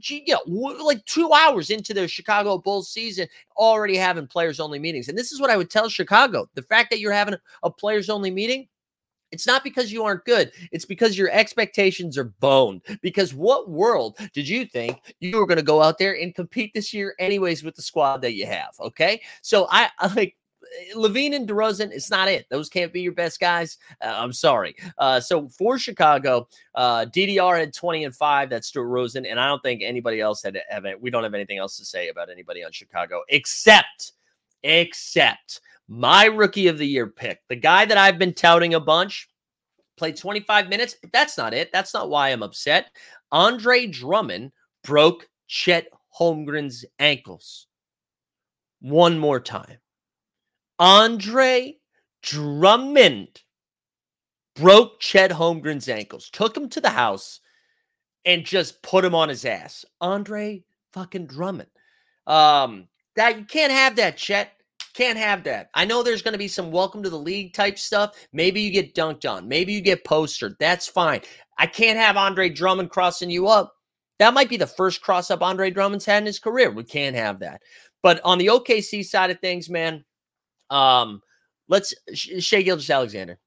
you 0.09 0.23
know, 0.29 0.85
like 0.85 1.05
two 1.05 1.33
hours 1.33 1.71
into 1.71 1.93
the 1.93 2.07
Chicago 2.07 2.59
Bulls 2.59 2.91
season, 2.91 3.27
already 3.57 3.97
having 3.97 4.29
players 4.29 4.61
only 4.61 4.79
meetings. 4.79 5.09
And 5.09 5.19
this 5.19 5.33
is 5.33 5.41
what 5.41 5.51
I 5.51 5.57
would 5.57 5.71
tell 5.71 5.89
Chicago 5.89 6.49
the 6.55 6.63
fact 6.63 6.91
that 6.91 7.01
you're 7.01 7.13
having 7.13 7.35
a 7.65 7.71
players 7.71 8.09
only 8.09 8.31
meeting 8.31 8.69
it's 9.33 9.47
not 9.47 9.65
because 9.65 9.93
you 9.93 10.05
aren't 10.05 10.25
good. 10.25 10.53
It's 10.73 10.85
because 10.85 11.19
your 11.19 11.31
expectations 11.31 12.17
are 12.17 12.33
boned. 12.41 12.83
Because 13.03 13.35
what 13.35 13.69
world 13.69 14.19
did 14.33 14.49
you 14.49 14.65
think 14.65 15.15
you 15.21 15.37
were 15.37 15.47
going 15.47 15.57
to 15.57 15.63
go 15.63 15.83
out 15.83 15.99
there 15.99 16.19
and 16.19 16.35
compete 16.35 16.73
this 16.75 16.95
year, 16.95 17.15
anyways, 17.19 17.63
with 17.63 17.75
the 17.75 17.83
squad 17.83 18.19
that 18.19 18.35
you 18.35 18.47
have? 18.47 18.71
Okay. 18.81 19.21
So 19.43 19.67
I, 19.71 19.91
I 19.99 20.13
like 20.15 20.37
LaVine 20.95 21.35
and 21.35 21.49
DeRozan, 21.49 21.91
it's 21.93 22.11
not 22.11 22.29
it. 22.29 22.47
Those 22.51 22.69
can't 22.69 22.93
be 22.93 23.01
your 23.01 23.13
best 23.13 23.41
guys. 23.41 23.79
Uh, 24.01 24.15
I'm 24.17 24.33
sorry. 24.33 24.77
Uh, 24.99 25.21
so 25.21 25.49
for 25.49 25.79
Chicago, 25.79 26.49
uh, 26.75 27.07
DDR 27.07 27.59
had 27.59 27.75
20 27.75 28.05
and 28.05 28.15
5. 28.15 28.51
That's 28.51 28.73
DeRozan. 28.73 29.31
And 29.31 29.41
I 29.41 29.49
don't 29.49 29.63
think 29.63 29.83
anybody 29.83 30.21
else 30.21 30.43
had, 30.43 30.61
have 30.69 30.85
we 31.01 31.11
don't 31.11 31.23
have 31.23 31.35
anything 31.35 31.59
else 31.59 31.77
to 31.79 31.85
say 31.85 32.09
about 32.09 32.31
anybody 32.31 32.65
on 32.65 32.73
Chicago 32.73 33.23
except, 33.29 34.13
except 34.63 35.61
my 35.89 36.25
rookie 36.25 36.69
of 36.69 36.79
the 36.79 36.87
year 36.87 37.07
pick, 37.07 37.41
the 37.49 37.57
guy 37.57 37.85
that 37.85 37.99
I've 37.99 38.19
been 38.19 38.35
touting 38.35 38.75
a 38.75 38.81
bunch, 38.81 39.29
played 39.97 40.17
25 40.17 40.69
minutes, 40.69 40.97
but 41.01 41.13
that's 41.13 41.39
not 41.39 41.55
it. 41.55 41.71
That's 41.73 41.95
not 41.95 42.11
why 42.11 42.29
I'm 42.29 42.43
upset. 42.43 42.91
Andre 43.33 43.87
Drummond 43.87 44.53
broke 44.85 45.29
Chet 45.47 45.89
Holmgren's 46.19 46.85
ankles. 46.99 47.67
One 48.81 49.19
more 49.19 49.41
time. 49.41 49.79
Andre 50.79 51.77
Drummond 52.23 53.43
broke 54.55 55.01
Chet 55.01 55.31
Holmgren's 55.31 55.89
ankles, 55.89 56.31
took 56.31 56.57
him 56.57 56.69
to 56.71 56.81
the 56.81 56.91
house, 56.91 57.41
and 58.25 58.45
just 58.45 58.83
put 58.83 59.05
him 59.05 59.15
on 59.15 59.29
his 59.29 59.45
ass. 59.45 59.85
Andre 60.01 60.65
fucking 60.93 61.27
Drummond. 61.27 61.69
Um, 62.27 62.89
that 63.15 63.39
you 63.39 63.45
can't 63.45 63.73
have 63.73 63.97
that, 63.97 64.17
Chet. 64.17 64.53
Can't 64.97 65.19
have 65.19 65.45
that. 65.45 65.69
I 65.75 65.85
know 65.85 66.03
there's 66.03 66.23
going 66.23 66.33
to 66.33 66.39
be 66.39 66.49
some 66.49 66.71
welcome 66.71 67.03
to 67.03 67.11
the 67.11 67.19
league 67.19 67.53
type 67.53 67.79
stuff. 67.79 68.17
Maybe 68.33 68.63
you 68.63 68.71
get 68.71 68.95
dunked 68.95 69.31
on. 69.31 69.47
Maybe 69.47 69.75
you 69.75 69.83
get 69.83 70.05
postered. 70.05 70.57
That's 70.59 70.89
fine. 70.89 71.21
I 71.59 71.67
can't 71.67 71.99
have 71.99 72.17
Andre 72.17 72.49
Drummond 72.49 72.89
crossing 72.89 73.29
you 73.29 73.47
up. 73.47 73.75
That 74.19 74.33
might 74.33 74.49
be 74.49 74.57
the 74.57 74.67
first 74.67 75.03
cross 75.03 75.31
up 75.31 75.43
Andre 75.43 75.71
Drummond's 75.71 76.07
had 76.07 76.23
in 76.23 76.27
his 76.27 76.39
career. 76.39 76.71
We 76.71 76.83
can't 76.83 77.15
have 77.15 77.41
that. 77.41 77.61
But 78.03 78.23
on 78.25 78.39
the 78.39 78.47
OKC 78.47 79.05
side 79.05 79.31
of 79.31 79.39
things, 79.41 79.69
man, 79.69 80.03
um, 80.71 81.21
let's 81.69 81.93
Shai 82.15 82.63
Gilgeous-Alexander. 82.63 83.39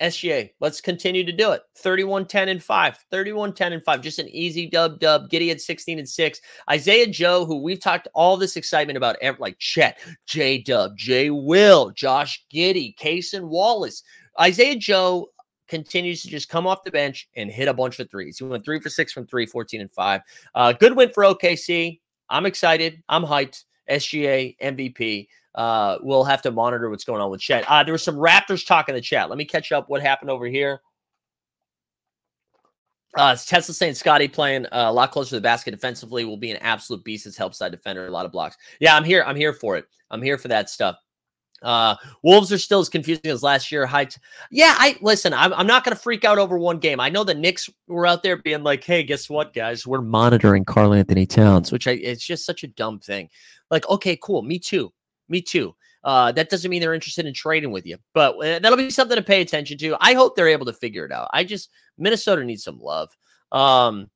SGA, 0.00 0.50
let's 0.60 0.80
continue 0.80 1.24
to 1.24 1.32
do 1.32 1.52
it. 1.52 1.62
31 1.76 2.26
10 2.26 2.48
and 2.48 2.62
5. 2.62 2.98
31 3.10 3.52
10 3.52 3.72
and 3.72 3.84
5. 3.84 4.00
Just 4.00 4.18
an 4.18 4.28
easy 4.28 4.66
dub 4.68 5.00
dub. 5.00 5.30
Giddey 5.30 5.50
at 5.50 5.60
16 5.60 5.98
and 5.98 6.08
6. 6.08 6.40
Isaiah 6.70 7.06
Joe, 7.06 7.44
who 7.44 7.62
we've 7.62 7.80
talked 7.80 8.08
all 8.14 8.36
this 8.36 8.56
excitement 8.56 8.96
about, 8.96 9.16
like 9.38 9.58
Chet, 9.58 9.98
J 10.26 10.58
Dub, 10.58 10.96
J 10.96 11.30
Will, 11.30 11.90
Josh 11.90 12.44
Giddey, 12.52 12.96
Cason 12.96 13.44
Wallace. 13.44 14.02
Isaiah 14.40 14.76
Joe 14.76 15.30
continues 15.68 16.22
to 16.22 16.28
just 16.28 16.48
come 16.48 16.66
off 16.66 16.84
the 16.84 16.90
bench 16.90 17.28
and 17.36 17.50
hit 17.50 17.68
a 17.68 17.74
bunch 17.74 17.98
of 17.98 18.10
threes. 18.10 18.38
He 18.38 18.44
went 18.44 18.64
three 18.64 18.80
for 18.80 18.90
six 18.90 19.12
from 19.12 19.26
three, 19.26 19.46
14 19.46 19.80
and 19.80 19.90
5. 19.90 20.20
Uh, 20.54 20.72
good 20.72 20.94
win 20.96 21.10
for 21.10 21.24
OKC. 21.24 22.00
I'm 22.28 22.46
excited. 22.46 23.02
I'm 23.08 23.24
hyped. 23.24 23.64
SGA 23.90 24.56
MVP 24.58 25.28
uh, 25.54 25.98
we'll 26.02 26.24
have 26.24 26.42
to 26.42 26.50
monitor 26.50 26.88
what's 26.88 27.04
going 27.04 27.20
on 27.20 27.30
with 27.30 27.40
Chet. 27.40 27.64
Uh, 27.68 27.82
there 27.82 27.92
was 27.92 28.02
some 28.02 28.16
Raptors 28.16 28.66
talk 28.66 28.88
in 28.88 28.94
the 28.94 29.00
chat. 29.00 29.28
Let 29.28 29.38
me 29.38 29.44
catch 29.44 29.72
up 29.72 29.88
what 29.88 30.00
happened 30.00 30.30
over 30.30 30.46
here. 30.46 30.80
Uh, 33.14 33.36
Tesla 33.36 33.74
saying 33.74 33.94
Scotty 33.94 34.26
playing 34.26 34.64
uh, 34.66 34.86
a 34.88 34.92
lot 34.92 35.10
closer 35.10 35.30
to 35.30 35.34
the 35.34 35.42
basket 35.42 35.72
defensively 35.72 36.24
will 36.24 36.38
be 36.38 36.50
an 36.50 36.56
absolute 36.58 37.04
beast 37.04 37.26
as 37.26 37.36
help 37.36 37.54
side 37.54 37.70
defender, 37.70 38.06
a 38.06 38.10
lot 38.10 38.24
of 38.24 38.32
blocks. 38.32 38.56
Yeah, 38.80 38.96
I'm 38.96 39.04
here. 39.04 39.22
I'm 39.26 39.36
here 39.36 39.52
for 39.52 39.76
it. 39.76 39.84
I'm 40.10 40.22
here 40.22 40.38
for 40.38 40.48
that 40.48 40.70
stuff. 40.70 40.96
Uh, 41.62 41.94
Wolves 42.22 42.50
are 42.50 42.58
still 42.58 42.80
as 42.80 42.88
confusing 42.88 43.30
as 43.30 43.42
last 43.42 43.70
year. 43.70 43.86
Heights. 43.86 44.18
Yeah, 44.50 44.74
I 44.78 44.96
listen. 45.00 45.32
I'm, 45.32 45.52
I'm 45.52 45.66
not 45.66 45.84
going 45.84 45.94
to 45.94 46.02
freak 46.02 46.24
out 46.24 46.38
over 46.38 46.58
one 46.58 46.78
game. 46.78 46.98
I 46.98 47.08
know 47.08 47.22
the 47.22 47.34
Knicks 47.34 47.70
were 47.86 48.06
out 48.06 48.22
there 48.22 48.36
being 48.36 48.62
like, 48.62 48.82
"Hey, 48.82 49.02
guess 49.04 49.30
what, 49.30 49.54
guys? 49.54 49.86
We're 49.86 50.00
monitoring 50.00 50.64
Karl-Anthony 50.64 51.26
Towns," 51.26 51.70
which 51.70 51.86
I, 51.86 51.92
it's 51.92 52.24
just 52.24 52.44
such 52.44 52.64
a 52.64 52.68
dumb 52.68 52.98
thing. 52.98 53.28
Like, 53.72 53.88
okay, 53.88 54.16
cool, 54.22 54.42
me 54.42 54.58
too. 54.58 54.92
Me 55.30 55.40
too. 55.40 55.74
Uh, 56.04 56.30
that 56.32 56.50
doesn't 56.50 56.70
mean 56.70 56.80
they're 56.80 56.94
interested 56.94 57.26
in 57.26 57.32
trading 57.32 57.72
with 57.72 57.86
you, 57.86 57.96
but 58.12 58.34
uh, 58.36 58.58
that'll 58.58 58.76
be 58.76 58.90
something 58.90 59.16
to 59.16 59.22
pay 59.22 59.40
attention 59.40 59.78
to. 59.78 59.96
I 59.98 60.12
hope 60.12 60.36
they're 60.36 60.48
able 60.48 60.66
to 60.66 60.72
figure 60.72 61.06
it 61.06 61.12
out. 61.12 61.30
I 61.32 61.42
just 61.42 61.70
Minnesota 61.96 62.44
needs 62.44 62.64
some 62.64 62.78
love. 62.78 63.08
Um, 63.50 64.10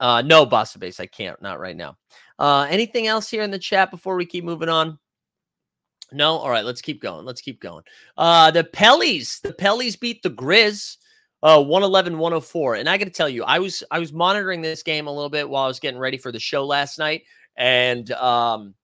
uh, 0.00 0.22
no, 0.22 0.44
Bossa 0.44 0.78
Base, 0.78 0.98
I 0.98 1.06
can't, 1.06 1.40
not 1.40 1.60
right 1.60 1.76
now. 1.76 1.96
Uh, 2.38 2.66
anything 2.68 3.06
else 3.06 3.30
here 3.30 3.42
in 3.42 3.50
the 3.50 3.58
chat 3.58 3.92
before 3.92 4.16
we 4.16 4.26
keep 4.26 4.44
moving 4.44 4.68
on? 4.68 4.98
No, 6.10 6.36
all 6.38 6.50
right, 6.50 6.64
let's 6.64 6.82
keep 6.82 7.00
going. 7.00 7.24
Let's 7.24 7.40
keep 7.40 7.60
going. 7.60 7.84
Uh, 8.16 8.50
the 8.50 8.64
Pellies, 8.64 9.40
the 9.40 9.52
Pellies 9.52 9.98
beat 9.98 10.22
the 10.22 10.30
Grizz. 10.30 10.96
Uh, 11.42 11.60
111 11.60 12.16
104 12.16 12.76
and 12.76 12.88
i 12.88 12.96
got 12.96 13.04
to 13.04 13.10
tell 13.10 13.28
you 13.28 13.44
i 13.44 13.58
was 13.58 13.84
i 13.90 13.98
was 13.98 14.14
monitoring 14.14 14.62
this 14.62 14.82
game 14.82 15.06
a 15.06 15.12
little 15.12 15.28
bit 15.28 15.46
while 15.46 15.64
i 15.64 15.68
was 15.68 15.78
getting 15.78 16.00
ready 16.00 16.16
for 16.16 16.32
the 16.32 16.40
show 16.40 16.64
last 16.64 16.98
night 16.98 17.20
and 17.56 18.10
um 18.12 18.74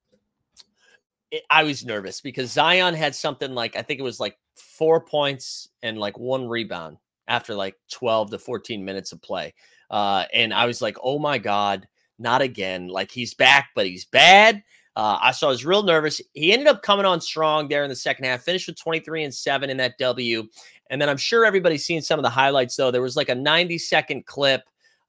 it, 1.30 1.42
I 1.50 1.64
was 1.64 1.85
nervous 1.85 2.20
because 2.20 2.52
Zion 2.52 2.94
had 2.94 3.14
something 3.14 3.54
like 3.54 3.76
I 3.76 3.83
think 3.83 4.00
it 4.00 4.04
was 4.04 4.20
like 4.20 4.37
four 4.56 5.00
points 5.00 5.68
and 5.83 5.98
like 5.98 6.18
one 6.18 6.48
rebound 6.48 6.98
after 7.28 7.54
like 7.54 7.76
12 7.92 8.30
to 8.30 8.38
14 8.38 8.85
minutes 8.85 9.12
of 9.12 9.22
play. 9.22 9.54
Uh, 9.90 10.24
and 10.33 10.52
I 10.52 10.66
was 10.66 10.83
like, 10.83 10.96
oh 11.02 11.18
my 11.18 11.38
God, 11.38 11.87
not 12.18 12.42
again. 12.42 12.88
Like 12.88 13.11
he's 13.11 13.35
back, 13.35 13.70
but 13.74 13.87
he's 13.87 14.04
bad. 14.04 14.62
Uh, 14.96 15.18
I 15.22 15.30
saw 15.30 15.46
I 15.46 15.50
was 15.50 15.64
real 15.64 15.85
nervous. 15.85 16.20
He 16.35 16.52
ended 16.52 16.66
up 16.66 16.83
coming 16.83 17.06
on 17.06 17.20
strong 17.20 17.68
there 17.68 17.85
in 17.85 17.88
the 17.88 17.96
second 17.96 18.24
half, 18.24 18.42
finished 18.42 18.66
with 18.66 18.78
23 18.78 19.24
and 19.24 19.35
7 19.35 19.70
in 19.70 19.76
that 19.76 19.96
W. 19.98 20.46
And 20.90 21.00
then 21.00 21.09
I'm 21.09 21.16
sure 21.16 21.44
everybody's 21.44 21.85
seen 21.85 22.02
some 22.02 22.18
of 22.18 22.24
the 22.24 22.30
highlights, 22.30 22.74
though. 22.74 22.90
There 22.90 23.00
was 23.00 23.16
like 23.16 23.28
a 23.28 23.35
90 23.35 23.78
second 23.78 24.26
clip 24.26 24.62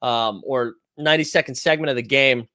um, 0.04 0.42
or 0.46 0.76
90 0.98 1.24
second 1.24 1.56
segment 1.56 1.90
of 1.90 1.96
the 1.96 2.04
game 2.04 2.48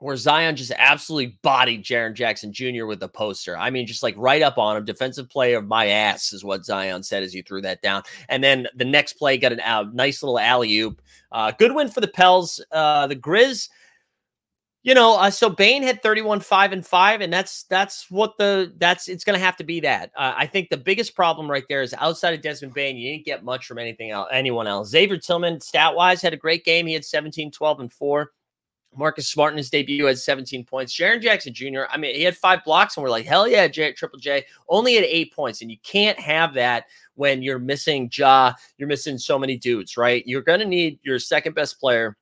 where 0.00 0.16
Zion 0.16 0.56
just 0.56 0.72
absolutely 0.76 1.38
bodied 1.42 1.84
Jaren 1.84 2.14
Jackson 2.14 2.52
Jr. 2.52 2.86
with 2.86 3.00
the 3.00 3.08
poster. 3.08 3.56
I 3.56 3.68
mean, 3.70 3.86
just 3.86 4.02
like 4.02 4.14
right 4.16 4.42
up 4.42 4.56
on 4.58 4.76
him. 4.76 4.84
Defensive 4.84 5.28
player 5.28 5.58
of 5.58 5.66
my 5.66 5.88
ass 5.88 6.32
is 6.32 6.42
what 6.42 6.64
Zion 6.64 7.02
said 7.02 7.22
as 7.22 7.32
he 7.32 7.42
threw 7.42 7.60
that 7.62 7.82
down. 7.82 8.02
And 8.28 8.42
then 8.42 8.66
the 8.74 8.86
next 8.86 9.14
play 9.14 9.36
got 9.36 9.52
a 9.52 9.90
nice 9.92 10.22
little 10.22 10.38
alley 10.38 10.74
oop. 10.78 11.02
Uh, 11.30 11.52
good 11.58 11.74
win 11.74 11.88
for 11.88 12.00
the 12.00 12.08
Pels. 12.08 12.64
Uh, 12.72 13.06
the 13.06 13.16
Grizz. 13.16 13.68
you 14.82 14.94
know, 14.94 15.16
uh, 15.18 15.30
so 15.30 15.50
Bane 15.50 15.82
had 15.82 16.02
31, 16.02 16.40
5 16.40 16.72
and 16.72 16.86
5, 16.86 17.20
and 17.20 17.30
that's 17.30 17.64
that's 17.64 18.10
what 18.10 18.38
the 18.38 18.72
that's 18.78 19.08
it's 19.08 19.24
gonna 19.24 19.38
have 19.38 19.56
to 19.58 19.64
be 19.64 19.80
that. 19.80 20.10
Uh, 20.16 20.32
I 20.34 20.46
think 20.46 20.70
the 20.70 20.78
biggest 20.78 21.14
problem 21.14 21.50
right 21.50 21.64
there 21.68 21.82
is 21.82 21.92
outside 21.98 22.32
of 22.32 22.40
Desmond 22.40 22.72
Bane, 22.72 22.96
you 22.96 23.12
didn't 23.12 23.26
get 23.26 23.44
much 23.44 23.66
from 23.66 23.78
anything 23.78 24.10
else, 24.10 24.28
anyone 24.32 24.66
else. 24.66 24.88
Xavier 24.88 25.18
Tillman, 25.18 25.60
stat 25.60 25.94
wise, 25.94 26.22
had 26.22 26.32
a 26.32 26.38
great 26.38 26.64
game. 26.64 26.86
He 26.86 26.94
had 26.94 27.04
17, 27.04 27.50
12, 27.50 27.80
and 27.80 27.92
4. 27.92 28.30
Marcus 28.96 29.28
Smart 29.28 29.52
in 29.52 29.58
his 29.58 29.70
debut 29.70 30.06
had 30.06 30.18
17 30.18 30.64
points. 30.64 30.96
Jaren 30.96 31.22
Jackson 31.22 31.54
Jr., 31.54 31.82
I 31.90 31.96
mean, 31.96 32.14
he 32.14 32.22
had 32.22 32.36
five 32.36 32.64
blocks, 32.64 32.96
and 32.96 33.04
we're 33.04 33.10
like, 33.10 33.24
hell 33.24 33.46
yeah, 33.46 33.68
J- 33.68 33.92
Triple 33.92 34.18
J 34.18 34.44
only 34.68 34.94
had 34.94 35.04
eight 35.04 35.32
points. 35.32 35.62
And 35.62 35.70
you 35.70 35.78
can't 35.82 36.18
have 36.18 36.54
that 36.54 36.86
when 37.14 37.42
you're 37.42 37.58
missing 37.58 38.10
Ja, 38.12 38.52
you're 38.78 38.88
missing 38.88 39.18
so 39.18 39.38
many 39.38 39.56
dudes, 39.56 39.96
right? 39.96 40.26
You're 40.26 40.42
going 40.42 40.60
to 40.60 40.66
need 40.66 40.98
your 41.02 41.18
second 41.18 41.54
best 41.54 41.78
player 41.78 42.16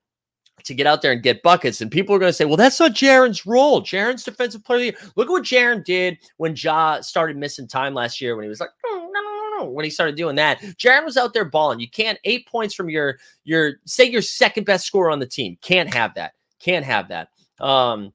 to 0.64 0.74
get 0.74 0.87
out 0.87 1.02
there 1.02 1.12
and 1.12 1.22
get 1.22 1.42
buckets. 1.42 1.81
And 1.81 1.90
people 1.90 2.14
are 2.14 2.18
going 2.18 2.31
to 2.31 2.35
say, 2.35 2.44
well, 2.44 2.57
that's 2.57 2.81
not 2.81 2.92
Jaren's 2.92 3.46
role. 3.46 3.81
Jaren's 3.81 4.24
defensive 4.24 4.64
player 4.64 4.76
of 4.76 4.81
the 4.81 4.87
year. 4.87 5.12
Look 5.16 5.28
at 5.28 5.31
what 5.31 5.44
Jaren 5.44 5.85
did 5.85 6.18
when 6.37 6.54
Ja 6.57 7.00
started 7.00 7.37
missing 7.37 7.66
time 7.66 7.94
last 7.94 8.20
year 8.20 8.37
when 8.37 8.42
he 8.42 8.48
was 8.48 8.61
like, 8.61 8.70
no, 8.85 8.98
no, 8.98 9.07
no, 9.07 9.59
no. 9.59 9.70
When 9.70 9.85
he 9.85 9.90
started 9.90 10.16
doing 10.16 10.37
that, 10.37 10.61
Jaren 10.61 11.04
was 11.04 11.16
out 11.16 11.33
there 11.33 11.44
balling. 11.44 11.81
You 11.81 11.90
can't 11.90 12.18
eight 12.24 12.46
points 12.46 12.74
from 12.74 12.90
your 12.90 13.18
your 13.44 13.74
say 13.87 14.04
your 14.04 14.22
second 14.22 14.64
best 14.64 14.87
scorer 14.87 15.11
on 15.11 15.20
the 15.20 15.26
team. 15.26 15.57
Can't 15.62 15.92
have 15.92 16.14
that. 16.14 16.33
Can't 16.61 16.85
have 16.85 17.09
that. 17.09 17.29
Um 17.61 18.12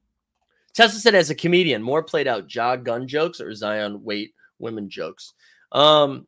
Tesla 0.74 0.98
said 0.98 1.14
as 1.14 1.30
a 1.30 1.34
comedian, 1.34 1.82
more 1.82 2.02
played 2.02 2.26
out 2.26 2.52
Ja 2.52 2.76
gun 2.76 3.06
jokes 3.06 3.40
or 3.40 3.54
Zion 3.54 4.02
weight 4.02 4.34
women 4.58 4.88
jokes. 4.88 5.34
Um 5.72 6.26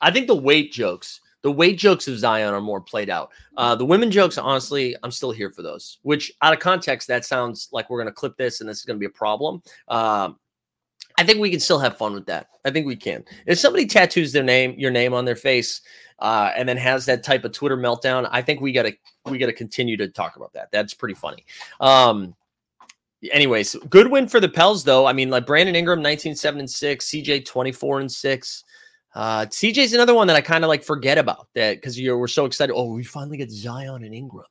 I 0.00 0.10
think 0.10 0.26
the 0.26 0.36
weight 0.36 0.72
jokes 0.72 1.20
the 1.42 1.52
weight 1.52 1.78
jokes 1.78 2.08
of 2.08 2.18
Zion 2.18 2.52
are 2.52 2.60
more 2.60 2.80
played 2.80 3.10
out. 3.10 3.30
Uh, 3.56 3.74
the 3.74 3.84
women 3.84 4.10
jokes, 4.10 4.38
honestly, 4.38 4.96
I'm 5.02 5.10
still 5.10 5.30
here 5.30 5.50
for 5.50 5.62
those. 5.62 5.98
Which, 6.02 6.32
out 6.42 6.52
of 6.52 6.58
context, 6.58 7.08
that 7.08 7.24
sounds 7.24 7.68
like 7.72 7.88
we're 7.88 7.98
going 7.98 8.12
to 8.12 8.12
clip 8.12 8.36
this 8.36 8.60
and 8.60 8.68
this 8.68 8.78
is 8.78 8.84
going 8.84 8.96
to 8.96 9.00
be 9.00 9.06
a 9.06 9.10
problem. 9.10 9.62
Um, 9.86 10.38
I 11.18 11.24
think 11.24 11.40
we 11.40 11.50
can 11.50 11.58
still 11.58 11.80
have 11.80 11.98
fun 11.98 12.14
with 12.14 12.26
that. 12.26 12.46
I 12.64 12.70
think 12.70 12.86
we 12.86 12.94
can. 12.94 13.24
If 13.44 13.58
somebody 13.58 13.86
tattoos 13.86 14.32
their 14.32 14.44
name, 14.44 14.76
your 14.78 14.92
name 14.92 15.12
on 15.12 15.24
their 15.24 15.36
face, 15.36 15.80
uh, 16.20 16.52
and 16.56 16.68
then 16.68 16.76
has 16.76 17.04
that 17.06 17.24
type 17.24 17.44
of 17.44 17.50
Twitter 17.50 17.76
meltdown, 17.76 18.28
I 18.30 18.40
think 18.40 18.60
we 18.60 18.70
gotta 18.70 18.94
we 19.26 19.36
gotta 19.36 19.52
continue 19.52 19.96
to 19.96 20.06
talk 20.06 20.36
about 20.36 20.52
that. 20.52 20.70
That's 20.70 20.94
pretty 20.94 21.14
funny. 21.14 21.44
Um, 21.80 22.36
anyways, 23.32 23.74
good 23.90 24.08
win 24.08 24.28
for 24.28 24.38
the 24.38 24.48
Pels 24.48 24.84
though. 24.84 25.06
I 25.06 25.12
mean, 25.12 25.28
like 25.28 25.44
Brandon 25.44 25.74
Ingram, 25.74 26.00
19, 26.00 26.36
7 26.36 26.60
and 26.60 26.70
6, 26.70 27.04
CJ 27.04 27.44
24 27.44 28.00
and 28.00 28.12
6. 28.12 28.64
Uh, 29.14 29.46
CJ's 29.46 29.94
another 29.94 30.14
one 30.14 30.28
that 30.28 30.36
I 30.36 30.40
kind 30.40 30.62
of 30.62 30.68
like 30.68 30.84
forget 30.84 31.18
about 31.18 31.48
that 31.56 31.78
because 31.78 31.98
you 31.98 32.16
we're 32.16 32.28
so 32.28 32.44
excited. 32.44 32.72
Oh, 32.72 32.92
we 32.92 33.02
finally 33.02 33.38
get 33.38 33.50
Zion 33.50 34.04
and 34.04 34.14
Ingram, 34.14 34.44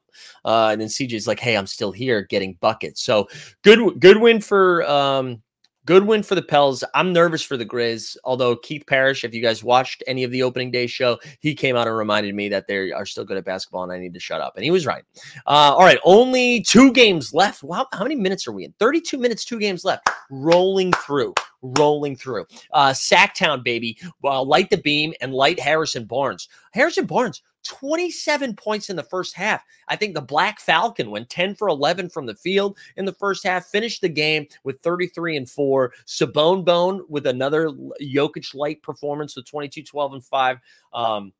uh, 0.43 0.69
and 0.73 0.82
then 0.82 0.89
CJ's 0.89 1.27
like, 1.27 1.39
"Hey, 1.39 1.56
I'm 1.56 1.67
still 1.67 1.93
here, 1.93 2.23
getting 2.23 2.56
buckets." 2.56 3.01
So 3.01 3.30
good, 3.63 4.01
good 4.01 4.19
win 4.19 4.41
for 4.41 4.84
um, 4.89 5.41
Good 5.88 6.06
win 6.06 6.21
for 6.21 6.36
the 6.36 6.41
Pels. 6.41 6.84
I'm 6.93 7.13
nervous 7.13 7.41
for 7.41 7.56
the 7.56 7.65
Grizz. 7.65 8.17
Although 8.26 8.58
Keith 8.58 8.84
Parrish, 8.88 9.23
if 9.23 9.34
you 9.34 9.41
guys 9.41 9.63
watched 9.63 10.04
any 10.06 10.26
of 10.26 10.32
the 10.32 10.43
opening 10.43 10.69
day 10.69 10.86
show, 10.86 11.17
he 11.39 11.56
came 11.56 11.78
out 11.78 11.88
and 11.88 11.95
reminded 11.95 12.36
me 12.36 12.50
that 12.50 12.67
they 12.67 12.91
are 12.91 13.06
still 13.06 13.23
good 13.23 13.38
at 13.38 13.45
basketball 13.45 13.84
and 13.84 13.93
I 13.93 13.97
need 13.97 14.13
to 14.13 14.19
shut 14.19 14.41
up. 14.41 14.58
And 14.58 14.65
he 14.65 14.71
was 14.71 14.86
right. 14.86 15.06
Uh, 15.45 15.71
all 15.73 15.80
right, 15.80 15.97
only 16.04 16.60
two 16.60 16.91
games 16.91 17.34
left. 17.34 17.63
Wow, 17.63 17.88
how 17.93 18.04
many 18.04 18.15
minutes 18.15 18.45
are 18.50 18.52
we 18.52 18.65
in? 18.65 18.73
32 18.80 19.17
minutes, 19.17 19.45
two 19.45 19.60
games 19.60 19.86
left. 19.86 20.10
Rolling 20.30 20.91
through 20.91 21.34
rolling 21.62 22.15
through. 22.15 22.45
Uh, 22.71 22.91
Sacktown, 22.91 23.63
baby. 23.63 23.97
Well, 24.21 24.45
light 24.45 24.69
the 24.69 24.78
beam 24.78 25.13
and 25.21 25.34
light 25.34 25.60
Harrison 25.60 26.06
Barnes. 26.06 26.47
Harrison 26.71 27.06
Barnes, 27.06 27.41
27 27.67 28.56
points 28.56 28.89
in 28.89 28.95
the 28.95 29.03
first 29.03 29.36
half. 29.36 29.63
I 29.88 29.95
think 29.95 30.15
the 30.15 30.21
Black 30.21 30.60
Falcon 30.60 31.12
went 31.12 31.30
10 31.30 31.56
for 31.56 31.67
11 31.67 32.10
from 32.10 32.25
the 32.25 32.36
field 32.36 32.77
in 32.95 33.06
the 33.06 33.13
first 33.13 33.43
half, 33.45 33.65
finished 33.65 34.01
the 34.01 34.10
game 34.10 34.47
with 34.63 34.82
33 34.82 35.38
and 35.38 35.49
4. 35.49 35.93
Sabone 36.06 36.65
Bone 36.65 37.03
with 37.08 37.27
another 37.27 37.69
Jokic 38.01 38.56
light 38.56 38.82
performance 38.82 39.36
with 39.36 39.45
22, 39.45 39.84
12, 39.84 40.13
and 40.13 40.23
5. 40.23 40.58
Um, 40.93 41.34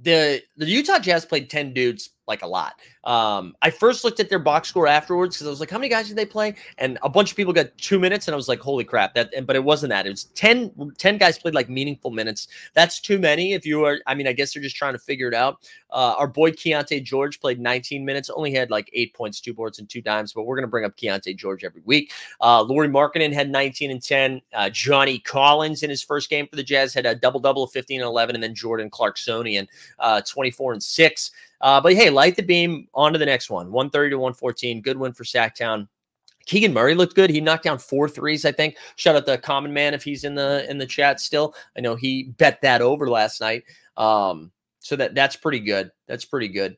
the 0.00 0.42
the 0.56 0.66
Utah 0.66 0.98
Jazz 0.98 1.24
played 1.24 1.50
10 1.50 1.74
dudes 1.74 2.10
like 2.28 2.42
a 2.42 2.46
lot. 2.46 2.74
Um, 3.04 3.56
I 3.62 3.70
first 3.70 4.04
looked 4.04 4.20
at 4.20 4.28
their 4.28 4.38
box 4.38 4.68
score 4.68 4.86
afterwards 4.86 5.36
because 5.36 5.46
I 5.46 5.50
was 5.50 5.60
like, 5.60 5.70
how 5.70 5.78
many 5.78 5.88
guys 5.88 6.08
did 6.08 6.16
they 6.16 6.26
play? 6.26 6.54
And 6.76 6.98
a 7.02 7.08
bunch 7.08 7.30
of 7.30 7.36
people 7.36 7.52
got 7.52 7.76
two 7.78 7.98
minutes, 7.98 8.28
and 8.28 8.34
I 8.34 8.36
was 8.36 8.48
like, 8.48 8.60
holy 8.60 8.84
crap. 8.84 9.14
That 9.14 9.30
but 9.46 9.56
it 9.56 9.64
wasn't 9.64 9.90
that. 9.90 10.06
It 10.06 10.10
was 10.10 10.24
10, 10.34 10.92
10 10.96 11.18
guys 11.18 11.38
played 11.38 11.54
like 11.54 11.68
meaningful 11.68 12.10
minutes. 12.10 12.48
That's 12.74 13.00
too 13.00 13.18
many 13.18 13.54
if 13.54 13.66
you 13.66 13.84
are, 13.84 13.98
I 14.06 14.14
mean, 14.14 14.28
I 14.28 14.32
guess 14.32 14.52
they're 14.52 14.62
just 14.62 14.76
trying 14.76 14.92
to 14.92 14.98
figure 14.98 15.28
it 15.28 15.34
out. 15.34 15.68
Uh, 15.90 16.14
our 16.18 16.26
boy 16.26 16.50
Keyonte 16.50 17.02
George 17.02 17.40
played 17.40 17.58
19 17.58 18.04
minutes, 18.04 18.28
only 18.30 18.52
had 18.52 18.70
like 18.70 18.90
eight 18.92 19.14
points, 19.14 19.40
two 19.40 19.54
boards, 19.54 19.78
and 19.78 19.88
two 19.88 20.02
dimes, 20.02 20.32
but 20.32 20.42
we're 20.42 20.56
gonna 20.56 20.68
bring 20.68 20.84
up 20.84 20.96
Keyonte 20.96 21.34
George 21.36 21.64
every 21.64 21.82
week. 21.84 22.12
Uh 22.40 22.62
Lauri 22.62 22.88
Markkanen 22.88 23.32
had 23.32 23.50
19 23.50 23.90
and 23.90 24.02
10. 24.02 24.42
Uh, 24.52 24.68
Johnny 24.70 25.18
Collins 25.18 25.82
in 25.82 25.90
his 25.90 26.02
first 26.02 26.28
game 26.28 26.46
for 26.46 26.56
the 26.56 26.62
Jazz 26.62 26.92
had 26.92 27.06
a 27.06 27.14
double-double 27.14 27.64
of 27.64 27.72
15 27.72 28.00
and 28.00 28.06
11, 28.06 28.34
and 28.36 28.42
then 28.42 28.54
Jordan 28.54 28.90
Clarksonian, 28.90 29.66
uh, 29.98 30.20
24 30.20 30.74
and 30.74 30.82
6. 30.82 31.30
Uh, 31.60 31.80
but 31.80 31.94
hey, 31.94 32.10
light 32.10 32.36
the 32.36 32.42
beam 32.42 32.88
on 32.94 33.12
to 33.12 33.18
the 33.18 33.26
next 33.26 33.50
one 33.50 33.72
130 33.72 34.10
to 34.10 34.18
114. 34.18 34.80
Good 34.80 34.96
win 34.96 35.12
for 35.12 35.24
Sacktown. 35.24 35.88
Keegan 36.46 36.72
Murray 36.72 36.94
looked 36.94 37.14
good. 37.14 37.28
He 37.28 37.40
knocked 37.40 37.64
down 37.64 37.78
four 37.78 38.08
threes, 38.08 38.44
I 38.46 38.52
think. 38.52 38.76
Shout 38.96 39.16
out 39.16 39.26
the 39.26 39.36
common 39.36 39.72
man 39.72 39.92
if 39.92 40.02
he's 40.02 40.24
in 40.24 40.34
the 40.34 40.68
in 40.68 40.78
the 40.78 40.86
chat 40.86 41.20
still. 41.20 41.54
I 41.76 41.80
know 41.80 41.94
he 41.94 42.24
bet 42.38 42.62
that 42.62 42.80
over 42.80 43.08
last 43.08 43.40
night. 43.40 43.64
Um, 43.96 44.50
so 44.80 44.96
that 44.96 45.14
that's 45.14 45.36
pretty 45.36 45.60
good. 45.60 45.90
That's 46.06 46.24
pretty 46.24 46.48
good. 46.48 46.76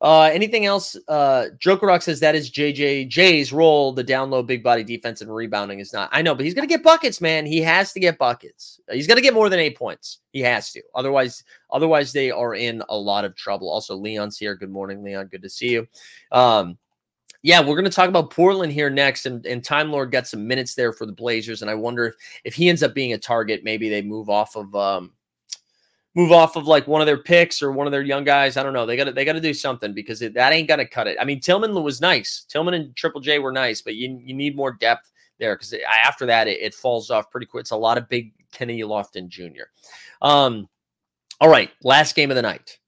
Uh, 0.00 0.30
anything 0.32 0.64
else? 0.64 0.96
Uh, 1.08 1.48
Joker 1.58 1.86
Rock 1.86 2.00
says 2.00 2.20
that 2.20 2.34
is 2.34 2.50
JJJ's 2.50 3.52
role. 3.52 3.92
The 3.92 4.02
down 4.02 4.30
low, 4.30 4.42
big 4.42 4.62
body 4.62 4.82
defense 4.82 5.20
and 5.20 5.34
rebounding 5.34 5.78
is 5.78 5.92
not. 5.92 6.08
I 6.12 6.22
know, 6.22 6.34
but 6.34 6.44
he's 6.44 6.54
gonna 6.54 6.66
get 6.66 6.82
buckets, 6.82 7.20
man. 7.20 7.44
He 7.44 7.60
has 7.60 7.92
to 7.92 8.00
get 8.00 8.16
buckets. 8.16 8.80
He's 8.90 9.06
gonna 9.06 9.20
get 9.20 9.34
more 9.34 9.50
than 9.50 9.60
eight 9.60 9.76
points. 9.76 10.20
He 10.32 10.40
has 10.40 10.72
to. 10.72 10.82
Otherwise, 10.94 11.44
otherwise 11.70 12.12
they 12.12 12.30
are 12.30 12.54
in 12.54 12.82
a 12.88 12.96
lot 12.96 13.26
of 13.26 13.36
trouble. 13.36 13.68
Also, 13.68 13.94
Leon's 13.94 14.38
here. 14.38 14.54
Good 14.54 14.70
morning, 14.70 15.02
Leon. 15.02 15.26
Good 15.26 15.42
to 15.42 15.50
see 15.50 15.70
you. 15.70 15.86
Um, 16.32 16.78
yeah, 17.42 17.60
we're 17.60 17.74
going 17.74 17.84
to 17.84 17.90
talk 17.90 18.08
about 18.10 18.30
Portland 18.30 18.70
here 18.70 18.90
next, 18.90 19.24
and, 19.24 19.46
and 19.46 19.64
Time 19.64 19.90
Lord 19.90 20.12
got 20.12 20.26
some 20.26 20.46
minutes 20.46 20.74
there 20.74 20.92
for 20.92 21.06
the 21.06 21.12
Blazers, 21.12 21.62
and 21.62 21.70
I 21.70 21.74
wonder 21.74 22.04
if 22.04 22.14
if 22.44 22.54
he 22.54 22.68
ends 22.68 22.82
up 22.82 22.94
being 22.94 23.14
a 23.14 23.18
target, 23.18 23.64
maybe 23.64 23.88
they 23.88 24.02
move 24.02 24.28
off 24.28 24.56
of 24.56 24.74
um, 24.74 25.12
move 26.14 26.32
off 26.32 26.56
of 26.56 26.66
like 26.66 26.86
one 26.86 27.00
of 27.00 27.06
their 27.06 27.22
picks 27.22 27.62
or 27.62 27.72
one 27.72 27.86
of 27.86 27.92
their 27.92 28.02
young 28.02 28.24
guys. 28.24 28.56
I 28.56 28.62
don't 28.62 28.72
know. 28.72 28.86
They 28.86 28.96
got 28.96 29.04
to 29.04 29.12
they 29.12 29.24
got 29.24 29.34
to 29.34 29.40
do 29.40 29.54
something 29.54 29.94
because 29.94 30.22
it, 30.22 30.34
that 30.34 30.52
ain't 30.52 30.68
gonna 30.68 30.86
cut 30.86 31.06
it. 31.06 31.16
I 31.20 31.24
mean, 31.24 31.40
Tillman 31.40 31.74
was 31.82 32.00
nice. 32.00 32.44
Tillman 32.48 32.74
and 32.74 32.94
Triple 32.96 33.20
J 33.20 33.38
were 33.38 33.52
nice, 33.52 33.82
but 33.82 33.94
you 33.94 34.20
you 34.22 34.34
need 34.34 34.56
more 34.56 34.72
depth 34.72 35.10
there 35.38 35.56
because 35.56 35.74
after 36.04 36.26
that 36.26 36.48
it, 36.48 36.60
it, 36.60 36.74
falls 36.74 37.10
off 37.10 37.30
pretty 37.30 37.46
quick. 37.46 37.62
It's 37.62 37.70
a 37.70 37.76
lot 37.76 37.98
of 37.98 38.08
big 38.08 38.32
Kenny 38.52 38.80
Lofton 38.82 39.28
Jr. 39.28 39.64
Um, 40.22 40.68
all 41.40 41.48
right, 41.48 41.70
last 41.82 42.14
game 42.14 42.30
of 42.30 42.36
the 42.36 42.42
night. 42.42 42.78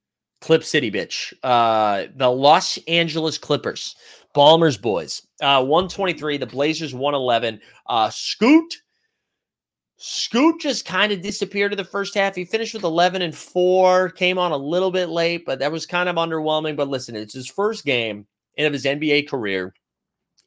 Clip 0.40 0.64
City, 0.64 0.90
bitch. 0.90 1.32
Uh, 1.42 2.06
the 2.16 2.28
Los 2.28 2.76
Angeles 2.88 3.38
Clippers, 3.38 3.94
Ballmer's 4.34 4.76
boys. 4.76 5.26
Uh, 5.40 5.64
123. 5.64 6.38
The 6.38 6.46
Blazers 6.46 6.94
111. 6.94 7.60
Uh, 7.86 8.10
Scoot 8.10 8.81
Scoot 10.04 10.60
just 10.60 10.84
kind 10.84 11.12
of 11.12 11.22
disappeared 11.22 11.72
in 11.72 11.76
the 11.76 11.84
first 11.84 12.16
half. 12.16 12.34
He 12.34 12.44
finished 12.44 12.74
with 12.74 12.82
11 12.82 13.22
and 13.22 13.32
4, 13.32 14.10
came 14.10 14.36
on 14.36 14.50
a 14.50 14.56
little 14.56 14.90
bit 14.90 15.10
late, 15.10 15.46
but 15.46 15.60
that 15.60 15.70
was 15.70 15.86
kind 15.86 16.08
of 16.08 16.16
underwhelming. 16.16 16.74
But 16.74 16.88
listen, 16.88 17.14
it's 17.14 17.34
his 17.34 17.46
first 17.46 17.84
game 17.84 18.26
of 18.58 18.72
his 18.72 18.84
NBA 18.84 19.28
career. 19.28 19.72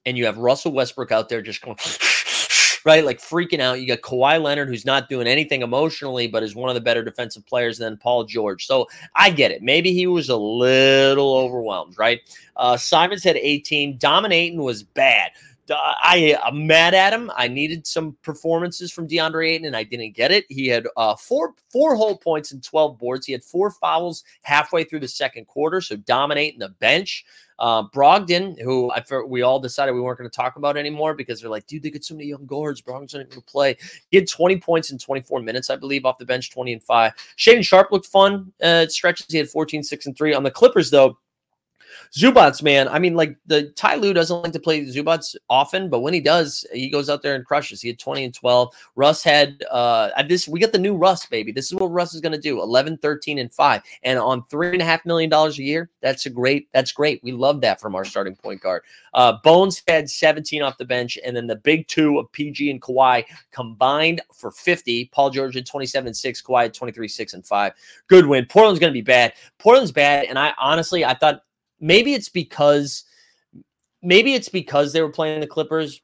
And 0.05 0.17
you 0.17 0.25
have 0.25 0.37
Russell 0.37 0.73
Westbrook 0.73 1.13
out 1.13 1.29
there 1.29 1.41
just 1.41 1.61
going, 1.61 1.77
right? 2.85 3.05
Like 3.05 3.21
freaking 3.21 3.61
out. 3.61 3.79
You 3.79 3.87
got 3.87 4.01
Kawhi 4.01 4.43
Leonard, 4.43 4.67
who's 4.67 4.85
not 4.85 5.07
doing 5.07 5.25
anything 5.25 5.61
emotionally, 5.61 6.27
but 6.27 6.43
is 6.43 6.53
one 6.53 6.69
of 6.69 6.75
the 6.75 6.81
better 6.81 7.01
defensive 7.01 7.45
players 7.45 7.77
than 7.77 7.95
Paul 7.95 8.25
George. 8.25 8.65
So 8.65 8.87
I 9.15 9.29
get 9.29 9.51
it. 9.51 9.63
Maybe 9.63 9.93
he 9.93 10.05
was 10.05 10.27
a 10.27 10.35
little 10.35 11.33
overwhelmed, 11.33 11.97
right? 11.97 12.19
Uh, 12.57 12.75
Simons 12.75 13.23
had 13.23 13.37
18. 13.37 13.99
Dominating 13.99 14.61
was 14.61 14.83
bad. 14.83 15.31
I 15.71 16.37
am 16.43 16.67
mad 16.67 16.93
at 16.93 17.13
him. 17.13 17.31
I 17.35 17.47
needed 17.47 17.87
some 17.87 18.17
performances 18.21 18.91
from 18.91 19.07
DeAndre 19.07 19.49
Ayton, 19.49 19.67
and 19.67 19.75
I 19.75 19.83
didn't 19.83 20.11
get 20.15 20.31
it. 20.31 20.45
He 20.49 20.67
had 20.67 20.87
uh, 20.97 21.15
four 21.15 21.53
four 21.71 21.95
whole 21.95 22.17
points 22.17 22.51
and 22.51 22.63
twelve 22.63 22.99
boards. 22.99 23.25
He 23.25 23.31
had 23.31 23.43
four 23.43 23.71
fouls 23.71 24.23
halfway 24.43 24.83
through 24.83 24.99
the 24.99 25.07
second 25.07 25.45
quarter, 25.47 25.81
so 25.81 25.95
dominating 25.95 26.59
the 26.59 26.69
bench. 26.69 27.25
Uh, 27.57 27.87
Brogdon, 27.87 28.61
who 28.61 28.91
I 28.91 29.01
we 29.25 29.41
all 29.41 29.59
decided 29.59 29.93
we 29.93 30.01
weren't 30.01 30.17
going 30.17 30.29
to 30.29 30.35
talk 30.35 30.57
about 30.57 30.75
anymore 30.75 31.13
because 31.13 31.39
they're 31.39 31.49
like, 31.49 31.65
dude, 31.67 31.83
they 31.83 31.89
get 31.89 32.03
so 32.03 32.13
many 32.13 32.27
young 32.27 32.45
guards. 32.45 32.81
Brogdon's 32.81 33.13
not 33.13 33.29
going 33.29 33.41
to 33.41 33.41
play. 33.41 33.77
He 34.09 34.17
had 34.17 34.27
20 34.27 34.57
points 34.57 34.91
in 34.91 34.97
24 34.97 35.41
minutes, 35.41 35.69
I 35.69 35.77
believe, 35.77 36.05
off 36.05 36.17
the 36.17 36.25
bench, 36.25 36.51
20 36.51 36.73
and 36.73 36.83
5. 36.83 37.13
Shaedon 37.37 37.65
Sharpe 37.65 37.91
looked 37.91 38.07
fun 38.07 38.51
uh, 38.61 38.87
stretches. 38.87 39.27
He 39.29 39.37
had 39.37 39.49
14, 39.49 39.83
6, 39.83 40.05
and 40.05 40.17
3. 40.17 40.33
On 40.33 40.43
the 40.43 40.51
Clippers, 40.51 40.91
though, 40.91 41.17
Zubac, 42.13 42.61
man. 42.63 42.87
I 42.87 42.99
mean, 42.99 43.15
like 43.15 43.37
the 43.45 43.69
Ty 43.71 43.95
Lue 43.95 44.13
doesn't 44.13 44.41
like 44.43 44.53
to 44.53 44.59
play 44.59 44.85
Zubats 44.85 45.35
often, 45.49 45.89
but 45.89 45.99
when 45.99 46.13
he 46.13 46.19
does, 46.19 46.65
he 46.73 46.89
goes 46.89 47.09
out 47.09 47.21
there 47.21 47.35
and 47.35 47.45
crushes. 47.45 47.81
He 47.81 47.89
had 47.89 47.99
20 47.99 48.25
and 48.25 48.33
12. 48.33 48.73
Russ 48.95 49.23
had 49.23 49.63
uh 49.71 50.09
this 50.23 50.47
we 50.47 50.59
got 50.59 50.71
the 50.71 50.79
new 50.79 50.95
Russ, 50.95 51.25
baby. 51.25 51.51
This 51.51 51.65
is 51.65 51.75
what 51.75 51.87
Russ 51.87 52.13
is 52.13 52.21
gonna 52.21 52.37
do 52.37 52.61
11, 52.61 52.97
13, 52.97 53.39
and 53.39 53.53
5. 53.53 53.81
And 54.03 54.19
on 54.19 54.45
three 54.49 54.71
and 54.71 54.81
a 54.81 54.85
half 54.85 55.05
million 55.05 55.29
dollars 55.29 55.59
a 55.59 55.63
year, 55.63 55.89
that's 56.01 56.25
a 56.25 56.29
great, 56.29 56.69
that's 56.73 56.91
great. 56.91 57.21
We 57.23 57.31
love 57.31 57.61
that 57.61 57.81
from 57.81 57.95
our 57.95 58.05
starting 58.05 58.35
point 58.35 58.61
guard. 58.61 58.83
Uh 59.13 59.33
Bones 59.43 59.81
had 59.87 60.09
17 60.09 60.61
off 60.61 60.77
the 60.77 60.85
bench, 60.85 61.17
and 61.25 61.35
then 61.35 61.47
the 61.47 61.55
big 61.55 61.87
two 61.87 62.19
of 62.19 62.31
PG 62.31 62.71
and 62.71 62.81
Kawhi 62.81 63.25
combined 63.51 64.21
for 64.33 64.51
50. 64.51 65.05
Paul 65.13 65.29
George 65.29 65.55
had 65.55 65.65
27 65.65 66.07
and 66.07 66.17
6, 66.17 66.41
Kawhi 66.41 66.63
had 66.63 66.73
23, 66.73 67.07
6, 67.07 67.33
and 67.33 67.45
5. 67.45 67.73
Good 68.07 68.25
win. 68.25 68.45
Portland's 68.45 68.79
gonna 68.79 68.91
be 68.91 69.01
bad. 69.01 69.33
Portland's 69.59 69.91
bad, 69.91 70.25
and 70.25 70.37
I 70.37 70.53
honestly 70.57 71.05
I 71.05 71.13
thought 71.13 71.43
maybe 71.79 72.13
it's 72.13 72.29
because 72.29 73.03
maybe 74.01 74.33
it's 74.33 74.49
because 74.49 74.93
they 74.93 75.01
were 75.01 75.11
playing 75.11 75.41
the 75.41 75.47
Clippers. 75.47 76.01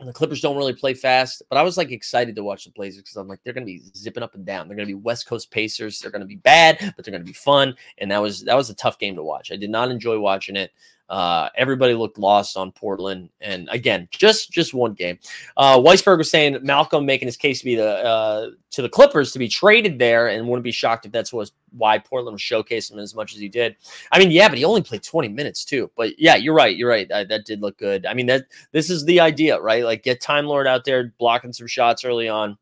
And 0.00 0.08
the 0.08 0.12
Clippers 0.12 0.40
don't 0.40 0.56
really 0.56 0.74
play 0.74 0.94
fast, 0.94 1.42
but 1.50 1.58
I 1.58 1.62
was 1.64 1.76
like 1.76 1.90
excited 1.90 2.36
to 2.36 2.44
watch 2.44 2.64
the 2.64 2.70
Blazers 2.70 3.02
because 3.02 3.16
I'm 3.16 3.26
like 3.26 3.40
they're 3.42 3.52
to 3.52 3.64
be 3.64 3.82
zipping 3.96 4.22
up 4.22 4.36
and 4.36 4.46
down. 4.46 4.68
They're 4.68 4.76
to 4.76 4.86
be 4.86 4.94
West 4.94 5.26
Coast 5.26 5.50
Pacers. 5.50 5.98
They're 5.98 6.12
to 6.12 6.24
be 6.24 6.36
bad, 6.36 6.94
but 6.94 7.04
they're 7.04 7.18
to 7.18 7.24
be 7.24 7.32
fun. 7.32 7.74
And 7.98 8.08
that 8.12 8.22
was 8.22 8.44
that 8.44 8.56
was 8.56 8.70
a 8.70 8.74
tough 8.74 9.00
game 9.00 9.16
to 9.16 9.24
watch. 9.24 9.50
I 9.50 9.56
did 9.56 9.70
not 9.70 9.90
enjoy 9.90 10.20
watching 10.20 10.54
it. 10.54 10.70
Uh, 11.08 11.48
everybody 11.54 11.94
looked 11.94 12.18
lost 12.18 12.56
on 12.56 12.70
Portland, 12.70 13.30
and 13.40 13.68
again, 13.70 14.08
just 14.10 14.50
just 14.50 14.74
one 14.74 14.92
game. 14.92 15.18
Uh, 15.56 15.78
Weisberg 15.78 16.18
was 16.18 16.30
saying 16.30 16.58
Malcolm 16.62 17.06
making 17.06 17.26
his 17.26 17.36
case 17.36 17.60
to 17.60 17.64
be 17.64 17.76
the 17.76 18.04
uh, 18.04 18.50
to 18.72 18.82
the 18.82 18.88
Clippers 18.88 19.32
to 19.32 19.38
be 19.38 19.48
traded 19.48 19.98
there, 19.98 20.28
and 20.28 20.46
wouldn't 20.46 20.64
be 20.64 20.72
shocked 20.72 21.06
if 21.06 21.12
that's 21.12 21.32
was 21.32 21.52
why 21.70 21.98
Portland 21.98 22.34
was 22.34 22.42
showcasing 22.42 22.92
him 22.92 22.98
as 22.98 23.14
much 23.14 23.34
as 23.34 23.40
he 23.40 23.48
did. 23.48 23.76
I 24.12 24.18
mean, 24.18 24.30
yeah, 24.30 24.48
but 24.48 24.58
he 24.58 24.64
only 24.64 24.82
played 24.82 25.02
20 25.02 25.28
minutes 25.28 25.64
too. 25.64 25.90
But 25.96 26.18
yeah, 26.18 26.36
you're 26.36 26.54
right. 26.54 26.76
You're 26.76 26.88
right. 26.88 27.08
That, 27.08 27.28
that 27.28 27.44
did 27.44 27.60
look 27.60 27.78
good. 27.78 28.06
I 28.06 28.14
mean, 28.14 28.26
that 28.26 28.46
this 28.72 28.90
is 28.90 29.04
the 29.04 29.20
idea, 29.20 29.60
right? 29.60 29.84
Like 29.84 30.02
get 30.02 30.20
Time 30.20 30.46
Lord 30.46 30.66
out 30.66 30.84
there 30.84 31.12
blocking 31.18 31.52
some 31.52 31.66
shots 31.66 32.04
early 32.04 32.28
on, 32.28 32.58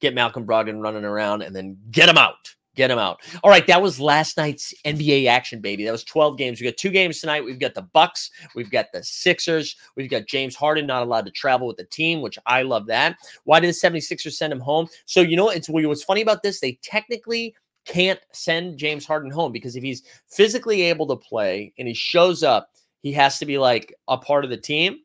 get 0.00 0.14
Malcolm 0.14 0.46
Brogdon 0.46 0.82
running 0.82 1.04
around, 1.04 1.42
and 1.42 1.54
then 1.54 1.78
get 1.90 2.08
him 2.08 2.18
out 2.18 2.54
Get 2.74 2.88
them 2.88 2.98
out. 2.98 3.20
All 3.44 3.50
right, 3.50 3.66
that 3.66 3.82
was 3.82 4.00
last 4.00 4.38
night's 4.38 4.72
NBA 4.86 5.26
action, 5.26 5.60
baby. 5.60 5.84
That 5.84 5.92
was 5.92 6.04
12 6.04 6.38
games. 6.38 6.58
We 6.58 6.66
got 6.66 6.78
two 6.78 6.88
games 6.88 7.20
tonight. 7.20 7.44
We've 7.44 7.58
got 7.58 7.74
the 7.74 7.82
Bucks, 7.82 8.30
we've 8.54 8.70
got 8.70 8.86
the 8.92 9.04
Sixers, 9.04 9.76
we've 9.94 10.08
got 10.08 10.26
James 10.26 10.56
Harden 10.56 10.86
not 10.86 11.02
allowed 11.02 11.26
to 11.26 11.30
travel 11.30 11.66
with 11.66 11.76
the 11.76 11.84
team, 11.84 12.22
which 12.22 12.38
I 12.46 12.62
love 12.62 12.86
that. 12.86 13.16
Why 13.44 13.60
did 13.60 13.68
the 13.68 13.78
76ers 13.78 14.32
send 14.32 14.52
him 14.52 14.60
home? 14.60 14.88
So, 15.04 15.20
you 15.20 15.36
know, 15.36 15.50
it's 15.50 15.68
what's 15.68 16.02
funny 16.02 16.22
about 16.22 16.42
this, 16.42 16.60
they 16.60 16.78
technically 16.82 17.54
can't 17.84 18.20
send 18.32 18.78
James 18.78 19.04
Harden 19.04 19.30
home 19.30 19.52
because 19.52 19.76
if 19.76 19.82
he's 19.82 20.02
physically 20.28 20.82
able 20.82 21.06
to 21.08 21.16
play 21.16 21.74
and 21.78 21.86
he 21.86 21.94
shows 21.94 22.42
up, 22.42 22.70
he 23.02 23.12
has 23.12 23.38
to 23.38 23.44
be 23.44 23.58
like 23.58 23.94
a 24.08 24.16
part 24.16 24.44
of 24.44 24.50
the 24.50 24.56
team. 24.56 25.00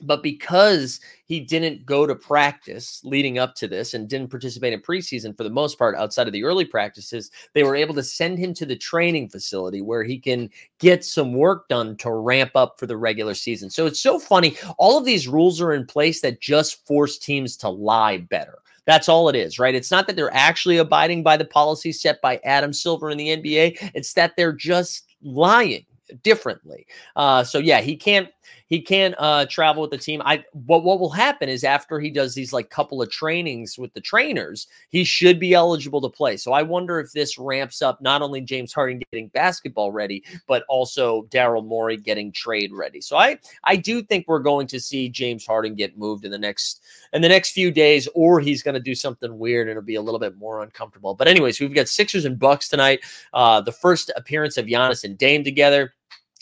But 0.00 0.22
because 0.22 1.00
he 1.24 1.40
didn't 1.40 1.86
go 1.86 2.06
to 2.06 2.14
practice 2.14 3.00
leading 3.04 3.38
up 3.38 3.54
to 3.56 3.68
this 3.68 3.94
and 3.94 4.08
didn't 4.08 4.30
participate 4.30 4.72
in 4.72 4.80
preseason 4.80 5.36
for 5.36 5.42
the 5.42 5.50
most 5.50 5.78
part 5.78 5.96
outside 5.96 6.26
of 6.26 6.32
the 6.32 6.44
early 6.44 6.64
practices, 6.64 7.30
they 7.54 7.62
were 7.62 7.76
able 7.76 7.94
to 7.94 8.02
send 8.02 8.38
him 8.38 8.54
to 8.54 8.66
the 8.66 8.76
training 8.76 9.28
facility 9.28 9.80
where 9.80 10.04
he 10.04 10.18
can 10.18 10.50
get 10.78 11.04
some 11.04 11.32
work 11.32 11.68
done 11.68 11.96
to 11.96 12.10
ramp 12.10 12.52
up 12.54 12.78
for 12.78 12.86
the 12.86 12.96
regular 12.96 13.34
season. 13.34 13.70
So 13.70 13.86
it's 13.86 14.00
so 14.00 14.18
funny. 14.18 14.56
All 14.78 14.98
of 14.98 15.04
these 15.04 15.28
rules 15.28 15.60
are 15.60 15.72
in 15.72 15.86
place 15.86 16.20
that 16.20 16.40
just 16.40 16.86
force 16.86 17.18
teams 17.18 17.56
to 17.58 17.68
lie 17.68 18.18
better. 18.18 18.58
That's 18.86 19.08
all 19.08 19.28
it 19.28 19.34
is, 19.34 19.58
right? 19.58 19.74
It's 19.74 19.90
not 19.90 20.06
that 20.06 20.14
they're 20.14 20.34
actually 20.34 20.76
abiding 20.76 21.24
by 21.24 21.36
the 21.36 21.44
policy 21.44 21.90
set 21.90 22.22
by 22.22 22.40
Adam 22.44 22.72
Silver 22.72 23.10
in 23.10 23.18
the 23.18 23.36
NBA, 23.36 23.90
it's 23.94 24.14
that 24.14 24.36
they're 24.36 24.52
just 24.52 25.06
lying 25.22 25.84
differently. 26.22 26.86
Uh, 27.16 27.42
so 27.42 27.58
yeah, 27.58 27.80
he 27.80 27.96
can't 27.96 28.28
he 28.66 28.80
can 28.80 29.14
uh, 29.18 29.46
travel 29.46 29.82
with 29.82 29.90
the 29.90 29.98
team. 29.98 30.22
I 30.24 30.44
what 30.52 30.84
what 30.84 31.00
will 31.00 31.10
happen 31.10 31.48
is 31.48 31.64
after 31.64 32.00
he 32.00 32.10
does 32.10 32.34
these 32.34 32.52
like 32.52 32.70
couple 32.70 33.02
of 33.02 33.10
trainings 33.10 33.78
with 33.78 33.92
the 33.94 34.00
trainers, 34.00 34.66
he 34.90 35.04
should 35.04 35.38
be 35.38 35.54
eligible 35.54 36.00
to 36.02 36.08
play. 36.08 36.36
So 36.36 36.52
I 36.52 36.62
wonder 36.62 37.00
if 37.00 37.12
this 37.12 37.38
ramps 37.38 37.82
up 37.82 38.00
not 38.00 38.22
only 38.22 38.40
James 38.40 38.72
Harden 38.72 39.00
getting 39.12 39.28
basketball 39.28 39.92
ready, 39.92 40.24
but 40.46 40.64
also 40.68 41.22
Daryl 41.30 41.64
Morey 41.64 41.96
getting 41.96 42.32
trade 42.32 42.72
ready. 42.72 43.00
So 43.00 43.16
I 43.16 43.38
I 43.64 43.76
do 43.76 44.02
think 44.02 44.26
we're 44.26 44.38
going 44.40 44.66
to 44.68 44.80
see 44.80 45.08
James 45.08 45.46
Harden 45.46 45.74
get 45.74 45.98
moved 45.98 46.24
in 46.24 46.30
the 46.30 46.38
next 46.38 46.82
in 47.12 47.22
the 47.22 47.28
next 47.28 47.52
few 47.52 47.70
days, 47.70 48.08
or 48.14 48.40
he's 48.40 48.62
going 48.62 48.74
to 48.74 48.80
do 48.80 48.94
something 48.94 49.38
weird 49.38 49.68
and 49.68 49.72
it'll 49.72 49.86
be 49.86 49.94
a 49.94 50.02
little 50.02 50.20
bit 50.20 50.36
more 50.36 50.62
uncomfortable. 50.62 51.14
But 51.14 51.28
anyways, 51.28 51.60
we've 51.60 51.74
got 51.74 51.88
Sixers 51.88 52.24
and 52.24 52.38
Bucks 52.38 52.68
tonight. 52.68 53.00
Uh, 53.32 53.60
the 53.60 53.72
first 53.72 54.10
appearance 54.16 54.56
of 54.56 54.66
Giannis 54.66 55.04
and 55.04 55.16
Dame 55.18 55.44
together. 55.44 55.94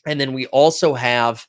And 0.06 0.20
then 0.20 0.32
we 0.32 0.46
also 0.46 0.94
have 0.94 1.46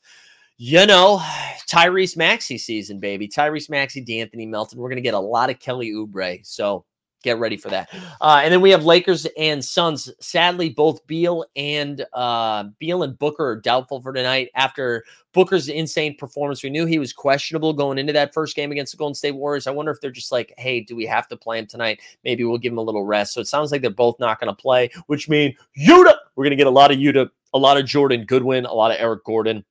you 0.58 0.86
know, 0.86 1.22
Tyrese 1.70 2.16
Maxey 2.16 2.58
season, 2.58 3.00
baby. 3.00 3.28
Tyrese 3.28 3.70
Maxey, 3.70 4.04
De'Anthony 4.04 4.48
Melton. 4.48 4.80
We're 4.80 4.90
going 4.90 4.98
to 4.98 5.02
get 5.02 5.14
a 5.14 5.20
lot 5.20 5.50
of 5.50 5.60
Kelly 5.60 5.92
Oubre. 5.92 6.46
So 6.46 6.86
get 7.24 7.40
ready 7.40 7.58
for 7.58 7.70
that. 7.70 7.90
Uh, 8.22 8.42
and 8.44 8.54
then 8.54 8.62
we 8.62 8.70
have 8.70 8.86
Lakers 8.86 9.26
and 9.38 9.66
Suns. 9.66 10.10
Sadly, 10.22 10.70
both 10.70 11.06
Beal 11.08 11.44
and 11.56 12.06
uh, 12.14 12.66
Beal 12.80 13.04
and 13.04 13.18
Booker 13.18 13.50
are 13.50 13.60
doubtful 13.60 14.02
for 14.02 14.14
tonight 14.14 14.50
after 14.56 15.04
Booker's 15.34 15.68
insane 15.68 16.16
performance. 16.18 16.64
We 16.64 16.70
knew 16.70 16.86
he 16.86 17.00
was 17.00 17.12
questionable 17.12 17.74
going 17.74 17.98
into 17.98 18.14
that 18.14 18.34
first 18.34 18.56
game 18.56 18.72
against 18.72 18.94
the 18.94 18.98
Golden 18.98 19.16
State 19.16 19.36
Warriors. 19.36 19.68
I 19.68 19.72
wonder 19.72 19.92
if 19.92 20.00
they're 20.00 20.12
just 20.12 20.32
like, 20.32 20.54
hey, 20.58 20.80
do 20.82 20.96
we 20.96 21.06
have 21.08 21.28
to 21.30 21.36
play 21.36 21.60
him 21.60 21.66
tonight? 21.66 22.00
Maybe 22.24 22.46
we'll 22.46 22.60
give 22.60 22.72
him 22.72 22.78
a 22.78 22.84
little 22.84 23.04
rest. 23.04 23.34
So 23.34 23.42
it 23.42 23.48
sounds 23.48 23.72
like 23.72 23.82
they're 23.82 23.90
both 23.90 24.20
not 24.20 24.40
going 24.40 24.56
to 24.56 24.62
play, 24.62 24.92
which 25.08 25.28
means 25.28 25.56
Yuta. 25.78 26.16
We're 26.36 26.44
going 26.46 26.52
to 26.52 26.56
get 26.58 26.68
a 26.68 26.70
lot 26.70 26.92
of 26.92 26.98
Yuta, 26.98 27.30
a 27.54 27.58
lot 27.58 27.78
of 27.78 27.86
Jordan 27.86 28.26
Goodwin, 28.26 28.66
a 28.66 28.74
lot 28.74 28.92
of 28.92 28.98
Eric 29.00 29.24
Gordon 29.26 29.66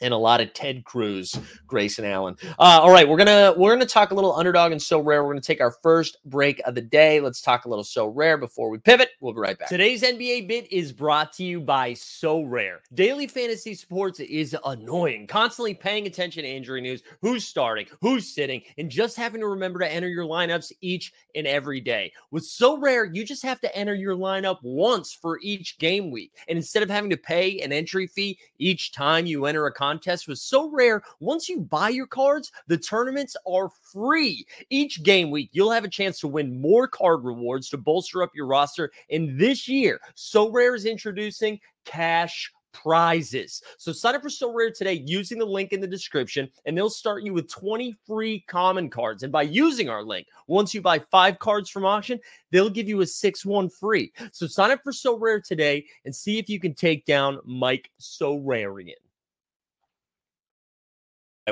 and 0.00 0.14
a 0.14 0.16
lot 0.16 0.40
of 0.40 0.52
Ted 0.52 0.84
Cruz, 0.84 1.38
Grayson 1.66 2.04
Allen. 2.04 2.36
Uh, 2.58 2.80
all 2.82 2.90
right, 2.90 3.08
we're 3.08 3.18
gonna 3.18 3.54
we're 3.56 3.72
gonna 3.72 3.86
talk 3.86 4.10
a 4.10 4.14
little 4.14 4.34
underdog 4.34 4.72
and 4.72 4.80
Sorare. 4.80 5.24
We're 5.24 5.32
gonna 5.32 5.40
take 5.40 5.60
our 5.60 5.74
first 5.82 6.18
break 6.24 6.60
of 6.64 6.74
the 6.74 6.80
day. 6.80 7.20
Let's 7.20 7.40
talk 7.40 7.64
a 7.64 7.68
little 7.68 7.84
Sorare 7.84 8.38
before 8.38 8.70
we 8.70 8.78
pivot. 8.78 9.10
We'll 9.20 9.34
be 9.34 9.40
right 9.40 9.58
back. 9.58 9.68
Today's 9.68 10.02
NBA 10.02 10.48
bit 10.48 10.72
is 10.72 10.92
brought 10.92 11.32
to 11.34 11.44
you 11.44 11.60
by 11.60 11.92
Sorare. 11.92 12.78
Daily 12.94 13.26
fantasy 13.26 13.74
sports 13.74 14.20
is 14.20 14.56
annoying. 14.64 15.26
Constantly 15.26 15.74
paying 15.74 16.06
attention 16.06 16.42
to 16.42 16.48
injury 16.48 16.80
news, 16.80 17.02
who's 17.20 17.44
starting, 17.44 17.86
who's 18.00 18.28
sitting, 18.28 18.62
and 18.78 18.90
just 18.90 19.16
having 19.16 19.40
to 19.40 19.48
remember 19.48 19.78
to 19.80 19.92
enter 19.92 20.08
your 20.08 20.24
lineups 20.24 20.72
each 20.80 21.12
and 21.34 21.46
every 21.46 21.80
day. 21.80 22.12
With 22.30 22.44
Sorare, 22.44 23.14
you 23.14 23.24
just 23.24 23.42
have 23.42 23.60
to 23.60 23.76
enter 23.76 23.94
your 23.94 24.16
lineup 24.16 24.58
once 24.62 25.12
for 25.12 25.38
each 25.42 25.78
game 25.78 26.10
week, 26.10 26.32
and 26.48 26.56
instead 26.56 26.82
of 26.82 26.90
having 26.90 27.10
to 27.10 27.16
pay 27.16 27.60
an 27.60 27.72
entry 27.72 28.06
fee 28.06 28.38
each 28.58 28.92
time 28.92 29.26
you 29.26 29.46
enter 29.46 29.66
a 29.66 29.72
contest 29.72 29.89
was 30.28 30.40
Sorare. 30.40 31.00
Once 31.20 31.48
you 31.48 31.60
buy 31.60 31.88
your 31.88 32.06
cards, 32.06 32.52
the 32.66 32.76
tournaments 32.76 33.36
are 33.46 33.70
free. 33.92 34.46
Each 34.70 35.02
game 35.02 35.30
week, 35.30 35.50
you'll 35.52 35.70
have 35.70 35.84
a 35.84 35.88
chance 35.88 36.20
to 36.20 36.28
win 36.28 36.60
more 36.60 36.86
card 36.86 37.24
rewards 37.24 37.68
to 37.70 37.78
bolster 37.78 38.22
up 38.22 38.30
your 38.34 38.46
roster. 38.46 38.90
And 39.10 39.38
this 39.38 39.68
year, 39.68 40.00
Sorare 40.16 40.76
is 40.76 40.86
introducing 40.86 41.60
cash 41.84 42.52
prizes. 42.72 43.62
So 43.78 43.92
sign 43.92 44.14
up 44.14 44.22
for 44.22 44.28
Sorare 44.28 44.74
today 44.74 45.02
using 45.06 45.38
the 45.38 45.44
link 45.44 45.72
in 45.72 45.80
the 45.80 45.86
description, 45.86 46.48
and 46.64 46.76
they'll 46.76 46.90
start 46.90 47.22
you 47.22 47.32
with 47.32 47.50
20 47.50 47.94
free 48.06 48.44
common 48.48 48.90
cards. 48.90 49.22
And 49.22 49.32
by 49.32 49.42
using 49.42 49.88
our 49.88 50.02
link, 50.02 50.26
once 50.46 50.74
you 50.74 50.80
buy 50.80 51.00
five 51.10 51.38
cards 51.38 51.70
from 51.70 51.84
auction, 51.84 52.18
they'll 52.50 52.70
give 52.70 52.88
you 52.88 53.00
a 53.00 53.06
six 53.06 53.44
one 53.44 53.68
free. 53.68 54.12
So 54.32 54.46
sign 54.46 54.70
up 54.70 54.82
for 54.82 54.92
Sorare 54.92 55.42
today 55.42 55.86
and 56.04 56.14
see 56.14 56.38
if 56.38 56.48
you 56.48 56.60
can 56.60 56.74
take 56.74 57.04
down 57.06 57.38
Mike 57.44 57.90
Sorarian. 58.00 58.94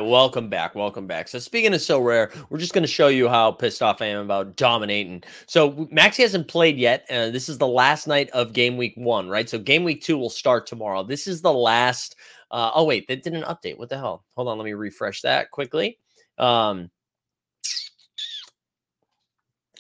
Welcome 0.01 0.49
back. 0.49 0.75
Welcome 0.75 1.07
back. 1.07 1.29
So, 1.29 1.39
speaking 1.39 1.75
of 1.75 1.81
Sorare, 1.81 2.35
we're 2.51 2.59
just 2.59 2.73
going 2.73 2.83
to 2.83 2.89
show 2.89 3.09
you 3.09 3.29
how 3.29 3.53
pissed 3.53 3.83
off 3.83 4.03
I 4.03 4.07
am 4.07 4.25
about 4.25 4.57
dominating. 4.57 5.23
So, 5.47 5.89
Maxey 5.91 6.23
hasn't 6.23 6.49
played 6.49 6.79
yet. 6.79 7.07
Uh, 7.11 7.31
this 7.31 7.49
is 7.49 7.59
the 7.59 7.67
last 7.67 8.07
night 8.07 8.31
of 8.31 8.53
game 8.53 8.77
week 8.77 8.95
one, 8.97 9.29
right? 9.29 9.49
So, 9.49 9.59
game 9.59 9.85
week 9.85 10.03
two 10.03 10.19
will 10.19 10.31
start 10.31 10.67
tomorrow. 10.67 11.03
This 11.03 11.27
is 11.27 11.43
the 11.43 11.53
last. 11.53 12.17
Uh, 12.51 12.71
oh, 12.75 12.85
wait, 12.85 13.07
that 13.09 13.23
didn't 13.23 13.45
update. 13.45 13.79
What 13.79 13.89
the 13.89 13.99
hell? 13.99 14.25
Hold 14.35 14.49
on. 14.49 14.59
Let 14.59 14.65
me 14.65 14.73
refresh 14.73 15.21
that 15.23 15.51
quickly. 15.51 15.99
Um, 16.39 16.91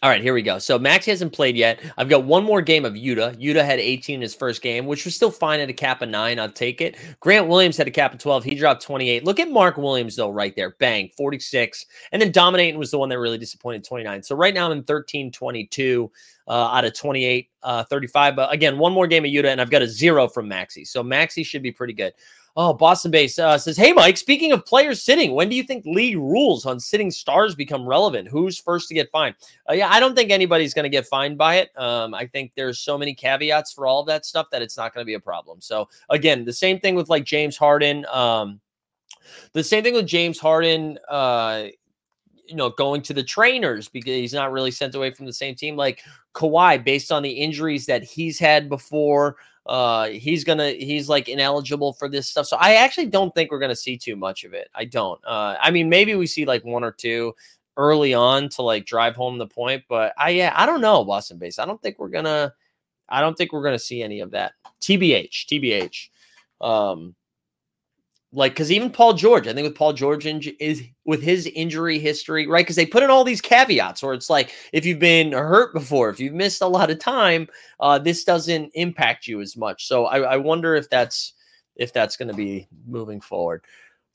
all 0.03 0.11
right, 0.11 0.23
here 0.23 0.33
we 0.33 0.43
go. 0.43 0.59
So 0.61 0.79
Max 0.79 1.07
hasn't 1.07 1.33
played 1.33 1.57
yet. 1.57 1.81
I've 1.97 2.09
got 2.09 2.25
one 2.25 2.45
more 2.45 2.63
game 2.63 2.85
of 2.85 2.95
Yuta. 2.95 3.37
Yuta 3.43 3.65
had 3.65 3.81
18 3.81 4.17
in 4.17 4.21
his 4.21 4.33
first 4.35 4.63
game, 4.63 4.87
which 4.87 5.05
was 5.05 5.17
still 5.17 5.31
fine 5.31 5.59
at 5.59 5.69
a 5.69 5.73
cap 5.73 6.03
of 6.03 6.09
nine. 6.09 6.39
I'll 6.39 6.51
take 6.51 6.81
it. 6.81 6.97
Grant 7.19 7.49
Williams 7.49 7.77
had 7.77 7.89
a 7.89 7.91
cap 7.91 8.13
of 8.13 8.21
12. 8.21 8.45
He 8.45 8.55
dropped 8.55 8.81
28. 8.83 9.25
Look 9.25 9.41
at 9.41 9.51
Mark 9.51 9.77
Williams, 9.77 10.15
though, 10.15 10.31
right 10.31 10.55
there. 10.55 10.77
Bang, 10.79 11.11
46. 11.17 11.87
And 12.13 12.23
then 12.23 12.31
Dominating 12.31 12.79
was 12.79 12.93
the 12.93 12.99
one 12.99 13.09
that 13.09 13.19
really 13.19 13.39
disappointed, 13.39 13.83
29. 13.83 14.23
So 14.23 14.37
right 14.37 14.55
now 14.55 14.67
I'm 14.67 14.79
in 14.79 14.85
13 14.85 15.33
22 15.33 16.11
uh, 16.47 16.53
out 16.53 16.85
of 16.85 16.95
28, 16.97 17.51
uh, 17.65 17.85
35. 17.85 18.37
But 18.37 18.53
again, 18.53 18.79
one 18.79 18.93
more 18.93 19.09
game 19.09 19.25
of 19.25 19.31
Yuta, 19.31 19.47
and 19.47 19.61
I've 19.61 19.71
got 19.71 19.83
a 19.83 19.89
zero 19.89 20.29
from 20.29 20.47
Maxey. 20.47 20.85
So 20.85 21.03
Maxey 21.03 21.43
should 21.43 21.63
be 21.63 21.73
pretty 21.73 21.93
good. 21.93 22.13
Oh, 22.61 22.73
Boston 22.73 23.13
base 23.13 23.39
uh, 23.39 23.57
says, 23.57 23.77
"Hey 23.77 23.93
Mike, 23.93 24.17
speaking 24.17 24.51
of 24.51 24.67
players 24.67 25.01
sitting, 25.01 25.33
when 25.33 25.49
do 25.49 25.55
you 25.55 25.63
think 25.63 25.87
league 25.87 26.17
rules 26.17 26.67
on 26.67 26.81
sitting 26.81 27.09
stars 27.09 27.55
become 27.55 27.87
relevant? 27.87 28.27
Who's 28.27 28.59
first 28.59 28.89
to 28.89 28.95
get 28.95 29.13
fined?" 29.13 29.37
Uh, 29.71 29.75
yeah, 29.75 29.89
I 29.89 30.01
don't 30.01 30.17
think 30.17 30.33
anybody's 30.33 30.75
going 30.75 30.83
to 30.83 30.89
get 30.89 31.07
fined 31.07 31.39
by 31.39 31.59
it. 31.59 31.71
Um, 31.79 32.15
I 32.15 32.27
think 32.27 32.51
there's 32.57 32.81
so 32.81 32.99
many 32.99 33.15
caveats 33.15 33.73
for 33.73 33.87
all 33.87 34.01
of 34.01 34.09
that 34.09 34.27
stuff 34.27 34.49
that 34.51 34.61
it's 34.61 34.77
not 34.77 34.93
going 34.93 35.03
to 35.03 35.07
be 35.07 35.15
a 35.15 35.21
problem. 35.21 35.61
So 35.61 35.89
again, 36.11 36.45
the 36.45 36.53
same 36.53 36.81
thing 36.81 36.97
with 36.97 37.09
like 37.09 37.25
James 37.25 37.57
Harden. 37.57 38.05
Um, 38.07 38.61
the 39.53 39.63
same 39.63 39.85
thing 39.85 39.95
with 39.95 40.09
James 40.09 40.41
Harden. 40.41 40.99
Uh, 41.09 41.67
you 42.45 42.57
know, 42.57 42.71
going 42.71 43.03
to 43.03 43.15
the 43.15 43.23
trainers 43.23 43.89
because 43.89 44.15
he's 44.15 44.35
not 44.35 44.51
really 44.51 44.73
sent 44.73 44.97
away 44.97 45.13
from 45.13 45.27
the 45.27 45.33
same 45.33 45.55
team. 45.55 45.77
Like 45.77 46.03
Kawhi, 46.35 46.83
based 46.83 47.13
on 47.13 47.23
the 47.23 47.31
injuries 47.31 47.87
that 47.87 48.03
he's 48.03 48.39
had 48.39 48.69
before, 48.69 49.37
uh, 49.69 50.09
he's 50.09 50.45
gonna 50.45 50.71
he's 50.71 51.09
like 51.11 51.29
ineligible 51.29 51.93
for 51.93 52.09
this 52.09 52.27
stuff. 52.27 52.47
So 52.47 52.57
I 52.59 52.77
actually 52.77 53.07
don't 53.07 53.35
think 53.35 53.51
we're 53.51 53.59
gonna 53.59 53.77
see 53.77 53.99
too 53.99 54.17
much 54.17 54.45
of 54.45 54.55
it. 54.55 54.69
I 54.75 54.87
don't. 54.87 55.21
Uh, 55.27 55.57
I 55.61 55.71
mean, 55.71 55.91
maybe 55.91 56.15
we 56.15 56.27
see 56.27 56.47
like 56.47 56.65
one 56.65 56.83
or 56.83 56.91
two 56.91 57.35
early 57.77 58.15
on 58.15 58.49
to 58.49 58.63
like 58.63 58.87
drive 58.87 59.15
home 59.15 59.37
the 59.37 59.47
point, 59.47 59.85
but 59.89 60.15
I 60.17 60.31
yeah, 60.31 60.55
I 60.57 60.65
don't 60.65 60.81
know 60.81 61.05
Boston 61.05 61.39
base. 61.39 61.59
I 61.59 61.67
don't 61.67 61.81
think 61.83 61.99
we're 61.99 62.09
gonna. 62.09 62.55
I 63.11 63.21
don't 63.21 63.37
think 63.37 63.53
we're 63.53 63.63
gonna 63.63 63.79
see 63.79 64.03
any 64.03 64.21
of 64.21 64.31
that. 64.31 64.53
TBH, 64.81 65.47
TBH. 65.47 66.09
Um, 66.67 67.15
like 68.33 68.53
because 68.53 68.71
even 68.71 68.91
Paul 68.91 69.15
George, 69.15 69.47
I 69.47 69.55
think 69.55 69.67
with 69.67 69.75
Paul 69.77 69.95
George 69.95 70.27
is 70.27 70.83
with 71.05 71.23
his 71.23 71.47
injury 71.47 71.99
history, 71.99 72.47
right? 72.47 72.65
Because 72.65 72.77
they 72.77 72.87
put 72.87 73.03
in 73.03 73.11
all 73.11 73.25
these 73.25 73.41
caveats 73.41 74.03
where 74.03 74.13
it's 74.13 74.29
like 74.29 74.53
if 74.73 74.85
you've 74.85 74.99
been 74.99 75.33
hurt 75.33 75.73
before, 75.73 76.11
if 76.11 76.21
you've 76.21 76.35
missed 76.35 76.61
a 76.61 76.67
lot 76.67 76.91
of 76.91 76.99
time, 76.99 77.49
uh, 77.81 77.99
this 77.99 78.25
doesn't 78.25 78.71
impact 78.75 79.27
you 79.27 79.41
as 79.41 79.57
much. 79.57 79.87
So 79.87 80.07
I, 80.07 80.21
I 80.21 80.37
wonder 80.37 80.75
if 80.75 80.91
that's 80.91 81.33
if 81.77 81.93
that's 81.93 82.17
going 82.17 82.29
to 82.29 82.35
be 82.35 82.69
moving 82.87 83.21
forward 83.21 83.65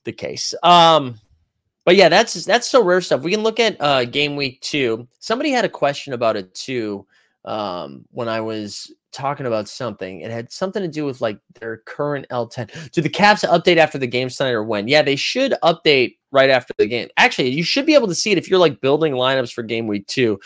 the 0.04 0.12
case. 0.12 0.54
Um, 0.64 1.20
but 1.86 1.96
yeah, 1.96 2.10
that's 2.10 2.46
that's 2.46 2.72
Sorare 2.72 3.04
stuff. 3.04 3.22
We 3.22 3.32
can 3.32 3.44
look 3.44 3.60
at 3.60 3.78
uh, 3.82 4.06
game 4.06 4.36
week 4.36 4.62
two. 4.62 5.08
Somebody 5.20 5.52
had 5.52 5.66
a 5.66 5.70
question 5.70 6.14
about 6.14 6.36
it 6.36 6.54
too 6.54 7.06
um, 7.46 8.06
when 8.12 8.30
I 8.30 8.42
was 8.42 8.94
talking 9.14 9.46
about 9.46 9.70
something. 9.70 10.22
It 10.22 10.32
had 10.32 10.52
something 10.52 10.82
to 10.82 10.88
do 10.88 11.06
with 11.06 11.22
like 11.22 11.40
their 11.60 11.78
current 11.86 12.26
L10. 12.30 12.92
Do 12.92 13.02
the 13.02 13.10
Caps 13.10 13.44
update 13.44 13.78
after 13.78 13.98
the 13.98 14.08
game 14.08 14.30
tonight 14.30 14.52
or 14.52 14.64
when? 14.64 14.88
Yeah, 14.88 15.02
they 15.02 15.16
should 15.16 15.54
update 15.64 16.18
right 16.32 16.50
after 16.50 16.74
the 16.78 16.88
game. 16.88 17.08
Actually, 17.18 17.50
you 17.50 17.64
should 17.64 17.86
be 17.86 17.94
able 17.94 18.08
to 18.08 18.16
see 18.16 18.32
it 18.32 18.38
if 18.38 18.50
you're 18.50 18.60
like 18.60 18.82
building 18.82 19.14
lineups 19.14 19.54
for 19.54 19.64
game 19.64 19.88
week 19.88 20.08
two. 20.08 20.40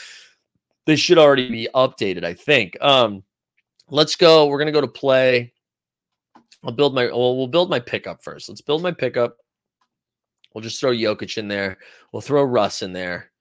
They 0.86 0.96
should 0.96 1.18
already 1.18 1.50
be 1.50 1.68
updated, 1.74 2.24
I 2.24 2.34
think. 2.34 2.78
Um, 2.82 3.24
let's 3.90 4.16
go. 4.16 4.48
We're 4.48 4.60
gonna 4.60 4.72
go 4.72 4.82
to 4.82 4.88
play. 4.88 5.54
I'll 6.64 6.72
build 6.72 6.94
my 6.94 7.06
well, 7.06 7.38
we'll 7.38 7.48
build 7.48 7.70
my 7.70 7.80
pickup 7.80 8.24
first. 8.24 8.50
Let's 8.50 8.62
build 8.62 8.84
my 8.84 8.92
pickup. 8.92 9.38
We'll 10.54 10.62
just 10.62 10.80
throw 10.80 10.92
Jokic 10.92 11.38
in 11.38 11.48
there. 11.48 11.78
We'll 12.12 12.22
throw 12.22 12.44
Russ 12.44 12.82
in 12.82 12.94
there. 12.94 13.32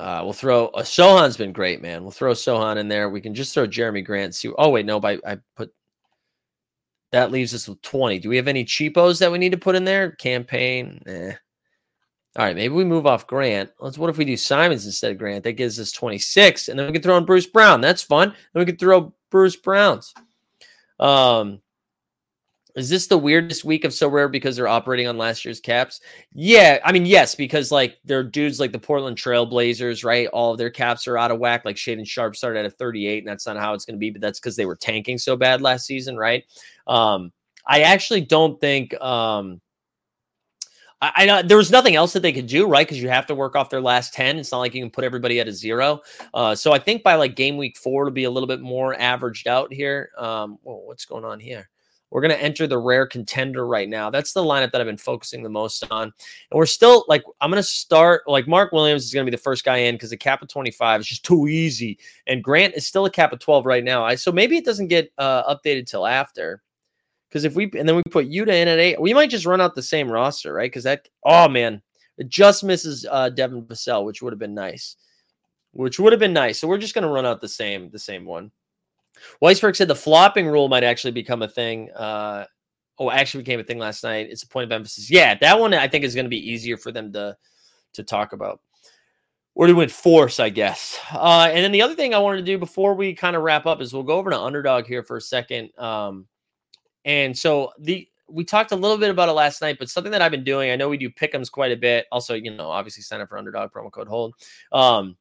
Uh, 0.00 0.22
we'll 0.24 0.32
throw 0.32 0.68
uh, 0.68 0.82
Sochan's 0.82 1.36
been 1.36 1.52
great, 1.52 1.82
man. 1.82 2.00
We'll 2.00 2.10
throw 2.10 2.32
Sochan 2.32 2.78
in 2.78 2.88
there. 2.88 3.10
We 3.10 3.20
can 3.20 3.34
just 3.34 3.52
throw 3.52 3.68
Jerami 3.68 4.02
Grant. 4.02 4.34
See, 4.34 4.50
oh 4.56 4.70
wait, 4.70 4.86
no, 4.86 4.98
but 4.98 5.20
I, 5.26 5.36
put 5.54 5.70
that 7.12 7.30
leaves 7.30 7.52
us 7.52 7.68
with 7.68 7.82
20. 7.82 8.18
Do 8.18 8.30
we 8.30 8.36
have 8.36 8.48
any 8.48 8.64
cheapos 8.64 9.18
that 9.18 9.30
we 9.30 9.36
need 9.36 9.52
to 9.52 9.58
put 9.58 9.74
in 9.74 9.84
there? 9.84 10.12
Campaign. 10.12 11.02
Eh. 11.06 11.32
All 12.38 12.44
right, 12.46 12.56
maybe 12.56 12.72
we 12.72 12.84
move 12.84 13.06
off 13.06 13.26
Grant. 13.26 13.70
Let's 13.78 13.98
what 13.98 14.08
if 14.08 14.16
we 14.16 14.24
do 14.24 14.38
Simons 14.38 14.86
instead 14.86 15.12
of 15.12 15.18
Grant? 15.18 15.44
That 15.44 15.52
gives 15.52 15.78
us 15.78 15.92
26. 15.92 16.68
And 16.68 16.78
then 16.78 16.86
we 16.86 16.92
can 16.92 17.02
throw 17.02 17.18
in 17.18 17.26
Bruce 17.26 17.46
Brown. 17.46 17.82
That's 17.82 18.02
fun. 18.02 18.30
Then 18.54 18.60
we 18.60 18.66
can 18.66 18.78
throw 18.78 19.12
Bruce 19.30 19.56
Browns. 19.56 20.14
Um, 20.98 21.60
is 22.80 22.88
this 22.88 23.06
the 23.06 23.18
weirdest 23.18 23.64
week 23.64 23.84
of 23.84 23.92
Sorare 23.92 24.30
because 24.30 24.56
they're 24.56 24.68
operating 24.68 25.06
on 25.06 25.18
last 25.18 25.44
year's 25.44 25.60
caps? 25.60 26.00
Yeah, 26.32 26.78
I 26.84 26.92
mean, 26.92 27.06
yes, 27.06 27.34
because 27.34 27.70
like 27.70 27.98
they're 28.04 28.24
dudes 28.24 28.58
like 28.58 28.72
the 28.72 28.78
Portland 28.78 29.16
Trailblazers, 29.16 30.04
right? 30.04 30.26
All 30.28 30.52
of 30.52 30.58
their 30.58 30.70
caps 30.70 31.06
are 31.06 31.18
out 31.18 31.30
of 31.30 31.38
whack. 31.38 31.64
Like 31.64 31.76
Shaedon 31.76 32.06
Sharpe 32.06 32.36
started 32.36 32.60
at 32.60 32.66
a 32.66 32.70
38, 32.70 33.18
and 33.18 33.28
that's 33.28 33.46
not 33.46 33.56
how 33.56 33.74
it's 33.74 33.84
going 33.84 33.96
to 33.96 34.00
be, 34.00 34.10
but 34.10 34.20
that's 34.20 34.40
because 34.40 34.56
they 34.56 34.66
were 34.66 34.76
tanking 34.76 35.18
so 35.18 35.36
bad 35.36 35.62
last 35.62 35.86
season, 35.86 36.16
right? 36.16 36.44
Um, 36.86 37.32
I 37.66 37.82
actually 37.82 38.22
don't 38.22 38.60
think 38.60 38.98
um 39.00 39.60
I, 41.00 41.12
I 41.16 41.26
know 41.26 41.42
there 41.42 41.56
was 41.56 41.70
nothing 41.70 41.96
else 41.96 42.12
that 42.12 42.20
they 42.20 42.32
could 42.32 42.46
do, 42.46 42.66
right? 42.66 42.86
Because 42.86 43.02
you 43.02 43.08
have 43.08 43.26
to 43.26 43.34
work 43.34 43.56
off 43.56 43.70
their 43.70 43.80
last 43.80 44.12
10. 44.14 44.38
It's 44.38 44.52
not 44.52 44.58
like 44.58 44.74
you 44.74 44.82
can 44.82 44.90
put 44.90 45.04
everybody 45.04 45.40
at 45.40 45.48
a 45.48 45.52
zero. 45.52 46.00
Uh, 46.34 46.54
so 46.54 46.72
I 46.72 46.78
think 46.78 47.02
by 47.02 47.14
like 47.14 47.36
game 47.36 47.56
week 47.56 47.76
four 47.76 48.02
it'll 48.02 48.14
be 48.14 48.24
a 48.24 48.30
little 48.30 48.46
bit 48.46 48.60
more 48.60 48.98
averaged 49.00 49.46
out 49.46 49.72
here. 49.72 50.10
Um, 50.18 50.58
whoa, 50.62 50.82
what's 50.84 51.04
going 51.04 51.24
on 51.24 51.40
here? 51.40 51.68
We're 52.10 52.20
going 52.20 52.32
to 52.32 52.42
enter 52.42 52.66
the 52.66 52.78
rare 52.78 53.06
contender 53.06 53.66
right 53.66 53.88
now. 53.88 54.10
That's 54.10 54.32
the 54.32 54.42
lineup 54.42 54.72
that 54.72 54.80
I've 54.80 54.86
been 54.86 54.96
focusing 54.96 55.42
the 55.42 55.48
most 55.48 55.84
on. 55.90 56.02
And 56.02 56.12
we're 56.58 56.66
still 56.66 57.04
like, 57.08 57.22
I'm 57.40 57.50
going 57.50 57.62
to 57.62 57.68
start 57.68 58.22
like 58.26 58.48
Mark 58.48 58.72
Williams 58.72 59.04
is 59.04 59.14
going 59.14 59.24
to 59.24 59.30
be 59.30 59.36
the 59.36 59.42
first 59.42 59.64
guy 59.64 59.76
in 59.76 59.94
because 59.94 60.10
the 60.10 60.16
cap 60.16 60.42
of 60.42 60.48
25 60.48 61.00
is 61.00 61.06
just 61.06 61.24
too 61.24 61.46
easy. 61.46 61.98
And 62.26 62.42
Grant 62.42 62.74
is 62.74 62.86
still 62.86 63.06
a 63.06 63.10
cap 63.10 63.32
of 63.32 63.38
12 63.38 63.64
right 63.64 63.84
now. 63.84 64.04
I, 64.04 64.16
so 64.16 64.32
maybe 64.32 64.56
it 64.56 64.64
doesn't 64.64 64.88
get 64.88 65.12
uh, 65.18 65.54
updated 65.54 65.86
till 65.86 66.06
after. 66.06 66.62
Because 67.28 67.44
if 67.44 67.54
we, 67.54 67.70
and 67.78 67.88
then 67.88 67.94
we 67.94 68.02
put 68.10 68.28
Yuta 68.28 68.48
in 68.48 68.66
at 68.66 68.80
eight, 68.80 69.00
we 69.00 69.14
might 69.14 69.30
just 69.30 69.46
run 69.46 69.60
out 69.60 69.76
the 69.76 69.82
same 69.82 70.10
roster, 70.10 70.52
right? 70.52 70.70
Because 70.70 70.82
that, 70.82 71.08
oh 71.24 71.48
man, 71.48 71.80
it 72.18 72.28
just 72.28 72.64
misses 72.64 73.06
uh, 73.08 73.28
Devin 73.28 73.62
Vassell, 73.62 74.04
which 74.04 74.20
would 74.20 74.32
have 74.32 74.40
been 74.40 74.54
nice. 74.54 74.96
Which 75.72 76.00
would 76.00 76.12
have 76.12 76.18
been 76.18 76.32
nice. 76.32 76.58
So 76.58 76.66
we're 76.66 76.78
just 76.78 76.94
going 76.94 77.06
to 77.06 77.08
run 77.08 77.24
out 77.24 77.40
the 77.40 77.48
same, 77.48 77.88
the 77.90 78.00
same 78.00 78.24
one. 78.24 78.50
Weisberg 79.42 79.76
said 79.76 79.88
the 79.88 79.94
flopping 79.94 80.46
rule 80.46 80.68
might 80.68 80.84
actually 80.84 81.12
become 81.12 81.42
a 81.42 81.48
thing. 81.48 81.90
Uh, 81.92 82.44
oh, 82.98 83.10
actually 83.10 83.42
became 83.42 83.60
a 83.60 83.64
thing 83.64 83.78
last 83.78 84.04
night. 84.04 84.28
It's 84.30 84.42
a 84.42 84.48
point 84.48 84.64
of 84.64 84.72
emphasis. 84.72 85.10
Yeah, 85.10 85.36
that 85.40 85.58
one 85.58 85.74
I 85.74 85.88
think 85.88 86.04
is 86.04 86.14
going 86.14 86.26
to 86.26 86.30
be 86.30 86.50
easier 86.50 86.76
for 86.76 86.92
them 86.92 87.12
to 87.12 87.36
to 87.94 88.02
talk 88.04 88.32
about. 88.32 88.60
Or 89.54 89.72
win 89.74 89.88
force, 89.88 90.40
I 90.40 90.48
guess. 90.48 90.98
Uh, 91.12 91.50
and 91.52 91.64
then 91.64 91.72
the 91.72 91.82
other 91.82 91.94
thing 91.94 92.14
I 92.14 92.18
wanted 92.18 92.38
to 92.38 92.44
do 92.44 92.56
before 92.56 92.94
we 92.94 93.12
kind 93.14 93.36
of 93.36 93.42
wrap 93.42 93.66
up 93.66 93.82
is 93.82 93.92
we'll 93.92 94.04
go 94.04 94.16
over 94.16 94.30
to 94.30 94.40
underdog 94.40 94.86
here 94.86 95.02
for 95.02 95.16
a 95.16 95.20
second. 95.20 95.76
Um, 95.76 96.26
and 97.04 97.36
so 97.36 97.72
the 97.78 98.08
we 98.28 98.44
talked 98.44 98.72
a 98.72 98.76
little 98.76 98.96
bit 98.96 99.10
about 99.10 99.28
it 99.28 99.32
last 99.32 99.60
night, 99.60 99.76
but 99.78 99.90
something 99.90 100.12
that 100.12 100.22
I've 100.22 100.30
been 100.30 100.44
doing, 100.44 100.70
I 100.70 100.76
know 100.76 100.88
we 100.88 100.96
do 100.96 101.10
pickums 101.10 101.50
quite 101.50 101.72
a 101.72 101.76
bit. 101.76 102.06
Also, 102.12 102.34
you 102.34 102.50
know, 102.50 102.70
obviously 102.70 103.02
sign 103.02 103.20
up 103.20 103.28
for 103.28 103.36
underdog 103.36 103.72
promo 103.72 103.90
code 103.90 104.08
hold. 104.08 104.34
Um, 104.72 105.16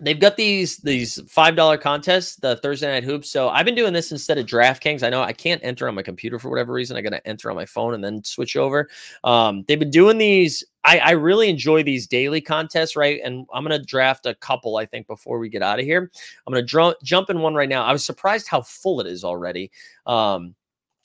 they've 0.00 0.20
got 0.20 0.36
these 0.36 0.78
these 0.78 1.20
five 1.28 1.56
dollar 1.56 1.78
contests, 1.78 2.36
the 2.36 2.56
Thursday 2.56 2.88
night 2.88 3.04
hoops. 3.04 3.30
So 3.30 3.48
I've 3.48 3.64
been 3.64 3.74
doing 3.74 3.92
this 3.92 4.12
instead 4.12 4.38
of 4.38 4.46
DraftKings. 4.46 5.02
I 5.02 5.10
know 5.10 5.22
I 5.22 5.32
can't 5.32 5.62
enter 5.64 5.88
on 5.88 5.94
my 5.94 6.02
computer 6.02 6.38
for 6.38 6.50
whatever 6.50 6.72
reason. 6.72 6.96
I 6.96 7.00
got 7.00 7.10
to 7.10 7.26
enter 7.26 7.50
on 7.50 7.56
my 7.56 7.66
phone 7.66 7.94
and 7.94 8.04
then 8.04 8.22
switch 8.24 8.56
over. 8.56 8.88
Um, 9.24 9.64
they've 9.66 9.78
been 9.78 9.90
doing 9.90 10.18
these. 10.18 10.64
I, 10.84 10.98
I 10.98 11.10
really 11.12 11.48
enjoy 11.48 11.82
these 11.82 12.06
daily 12.06 12.40
contests, 12.40 12.94
right? 12.94 13.20
And 13.24 13.46
I'm 13.52 13.64
gonna 13.64 13.82
draft 13.82 14.26
a 14.26 14.34
couple. 14.34 14.76
I 14.76 14.86
think 14.86 15.06
before 15.06 15.38
we 15.38 15.48
get 15.48 15.62
out 15.62 15.78
of 15.78 15.84
here, 15.84 16.10
I'm 16.46 16.52
gonna 16.52 16.64
dr- 16.64 16.96
jump 17.02 17.30
in 17.30 17.40
one 17.40 17.54
right 17.54 17.68
now. 17.68 17.84
I 17.84 17.92
was 17.92 18.04
surprised 18.04 18.48
how 18.48 18.62
full 18.62 19.00
it 19.00 19.06
is 19.06 19.24
already. 19.24 19.70
Um, 20.06 20.54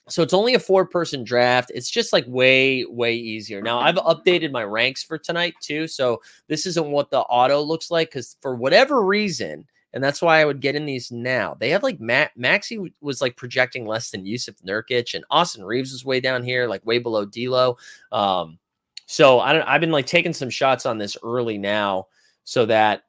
so 0.09 0.21
it's 0.23 0.33
only 0.33 0.55
a 0.55 0.59
four 0.59 0.85
person 0.85 1.23
draft. 1.23 1.71
It's 1.73 1.89
just 1.89 2.11
like 2.11 2.25
way, 2.27 2.85
way 2.85 3.15
easier. 3.15 3.61
Now 3.61 3.79
I've 3.79 3.95
updated 3.95 4.51
my 4.51 4.63
ranks 4.63 5.03
for 5.03 5.17
tonight 5.17 5.53
too. 5.61 5.87
So 5.87 6.21
this 6.47 6.65
isn't 6.65 6.91
what 6.91 7.11
the 7.11 7.19
auto 7.19 7.61
looks 7.61 7.91
like 7.91 8.09
because 8.09 8.35
for 8.41 8.55
whatever 8.55 9.03
reason, 9.03 9.65
and 9.93 10.03
that's 10.03 10.21
why 10.21 10.39
I 10.39 10.45
would 10.45 10.61
get 10.61 10.75
in 10.75 10.85
these 10.85 11.11
now. 11.11 11.55
They 11.59 11.69
have 11.69 11.83
like 11.83 11.99
Matt 11.99 12.31
Maxey 12.35 12.93
was 13.01 13.21
like 13.21 13.35
projecting 13.35 13.85
less 13.85 14.09
than 14.09 14.25
Jusuf 14.25 14.61
Nurkic, 14.63 15.13
and 15.13 15.25
Austin 15.29 15.63
Reaves 15.63 15.91
was 15.91 16.05
way 16.05 16.19
down 16.19 16.43
here, 16.43 16.67
like 16.67 16.85
way 16.85 16.97
below 16.97 17.25
D'Lo. 17.25 17.77
Um, 18.11 18.57
so 19.05 19.39
I 19.39 19.53
don't, 19.53 19.63
I've 19.63 19.81
been 19.81 19.91
like 19.91 20.05
taking 20.05 20.33
some 20.33 20.49
shots 20.49 20.85
on 20.85 20.97
this 20.97 21.17
early 21.23 21.57
now, 21.57 22.07
so 22.45 22.65
that 22.67 23.03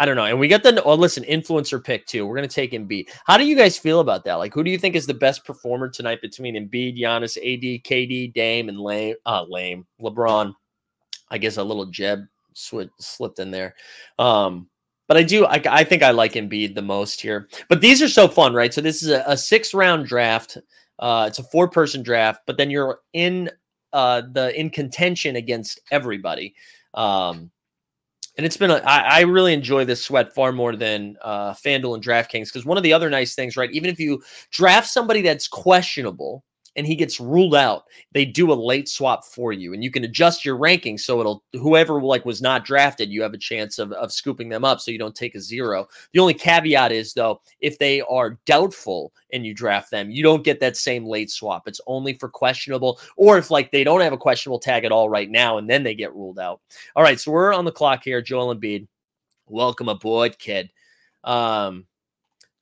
I 0.00 0.06
don't 0.06 0.16
know. 0.16 0.24
And 0.24 0.40
we 0.40 0.48
got 0.48 0.62
the 0.62 0.82
oh, 0.82 0.94
listen 0.94 1.24
influencer 1.24 1.84
pick 1.84 2.06
too. 2.06 2.26
We're 2.26 2.34
gonna 2.34 2.48
take 2.48 2.72
Embiid. 2.72 3.10
How 3.26 3.36
do 3.36 3.44
you 3.44 3.54
guys 3.54 3.76
feel 3.76 4.00
about 4.00 4.24
that? 4.24 4.34
Like, 4.36 4.54
who 4.54 4.64
do 4.64 4.70
you 4.70 4.78
think 4.78 4.96
is 4.96 5.06
the 5.06 5.12
best 5.12 5.44
performer 5.44 5.90
tonight 5.90 6.22
between 6.22 6.54
Embiid, 6.54 6.98
Giannis, 6.98 7.36
AD, 7.36 7.84
KD, 7.84 8.32
Dame, 8.32 8.70
and 8.70 8.80
Lame? 8.80 9.16
Uh, 9.26 9.44
Lame, 9.46 9.86
LeBron. 10.00 10.54
I 11.30 11.36
guess 11.36 11.58
a 11.58 11.62
little 11.62 11.84
Jeb 11.84 12.20
sw- 12.54 12.88
slipped 12.98 13.40
in 13.40 13.50
there. 13.50 13.74
Um, 14.18 14.70
but 15.06 15.18
I 15.18 15.22
do. 15.22 15.44
I, 15.44 15.60
I 15.68 15.84
think 15.84 16.02
I 16.02 16.12
like 16.12 16.32
Embiid 16.32 16.74
the 16.74 16.82
most 16.82 17.20
here. 17.20 17.48
But 17.68 17.82
these 17.82 18.00
are 18.00 18.08
so 18.08 18.26
fun, 18.26 18.54
right? 18.54 18.72
So 18.72 18.80
this 18.80 19.02
is 19.02 19.10
a, 19.10 19.22
a 19.26 19.36
six 19.36 19.74
round 19.74 20.06
draft. 20.06 20.56
Uh, 20.98 21.26
it's 21.28 21.40
a 21.40 21.44
four 21.44 21.68
person 21.68 22.02
draft, 22.02 22.40
but 22.46 22.56
then 22.56 22.70
you're 22.70 23.00
in 23.12 23.50
uh, 23.92 24.22
the 24.32 24.58
in 24.58 24.70
contention 24.70 25.36
against 25.36 25.80
everybody. 25.90 26.54
Um, 26.94 27.50
and 28.36 28.46
it's 28.46 28.56
been 28.56 28.70
a, 28.70 28.76
I, 28.76 29.18
I 29.18 29.20
really 29.20 29.52
enjoy 29.52 29.84
this 29.84 30.02
sweat 30.02 30.34
far 30.34 30.52
more 30.52 30.76
than 30.76 31.16
uh, 31.22 31.52
FanDuel 31.52 31.94
and 31.94 32.04
DraftKings 32.04 32.46
because 32.46 32.64
one 32.64 32.76
of 32.76 32.82
the 32.82 32.92
other 32.92 33.10
nice 33.10 33.34
things, 33.34 33.56
right? 33.56 33.70
Even 33.72 33.90
if 33.90 33.98
you 33.98 34.22
draft 34.50 34.88
somebody 34.88 35.22
that's 35.22 35.48
questionable 35.48 36.44
and 36.80 36.86
he 36.86 36.96
gets 36.96 37.20
ruled 37.20 37.54
out, 37.54 37.84
they 38.12 38.24
do 38.24 38.50
a 38.50 38.54
late 38.54 38.88
swap 38.88 39.22
for 39.22 39.52
you, 39.52 39.74
and 39.74 39.84
you 39.84 39.90
can 39.90 40.04
adjust 40.04 40.46
your 40.46 40.56
ranking 40.56 40.96
so 40.96 41.20
it'll 41.20 41.44
whoever 41.52 42.00
like 42.00 42.24
was 42.24 42.40
not 42.40 42.64
drafted, 42.64 43.10
you 43.10 43.20
have 43.20 43.34
a 43.34 43.38
chance 43.38 43.78
of 43.78 43.92
of 43.92 44.10
scooping 44.10 44.48
them 44.48 44.64
up, 44.64 44.80
so 44.80 44.90
you 44.90 44.98
don't 44.98 45.14
take 45.14 45.34
a 45.34 45.40
zero. 45.40 45.86
The 46.14 46.20
only 46.20 46.32
caveat 46.32 46.90
is 46.90 47.12
though, 47.12 47.42
if 47.60 47.78
they 47.78 48.00
are 48.00 48.38
doubtful 48.46 49.12
and 49.30 49.44
you 49.44 49.52
draft 49.52 49.90
them, 49.90 50.10
you 50.10 50.22
don't 50.22 50.42
get 50.42 50.58
that 50.60 50.78
same 50.78 51.04
late 51.04 51.30
swap. 51.30 51.68
It's 51.68 51.82
only 51.86 52.14
for 52.14 52.30
questionable, 52.30 52.98
or 53.18 53.36
if 53.36 53.50
like 53.50 53.70
they 53.70 53.84
don't 53.84 54.00
have 54.00 54.14
a 54.14 54.16
questionable 54.16 54.58
tag 54.58 54.86
at 54.86 54.92
all 54.92 55.10
right 55.10 55.30
now, 55.30 55.58
and 55.58 55.68
then 55.68 55.82
they 55.82 55.94
get 55.94 56.14
ruled 56.14 56.38
out. 56.38 56.62
All 56.96 57.02
right, 57.02 57.20
so 57.20 57.30
we're 57.30 57.52
on 57.52 57.66
the 57.66 57.72
clock 57.72 58.02
here. 58.02 58.22
Joel 58.22 58.56
Embiid, 58.56 58.88
welcome 59.48 59.90
aboard, 59.90 60.38
kid. 60.38 60.70
Um, 61.24 61.84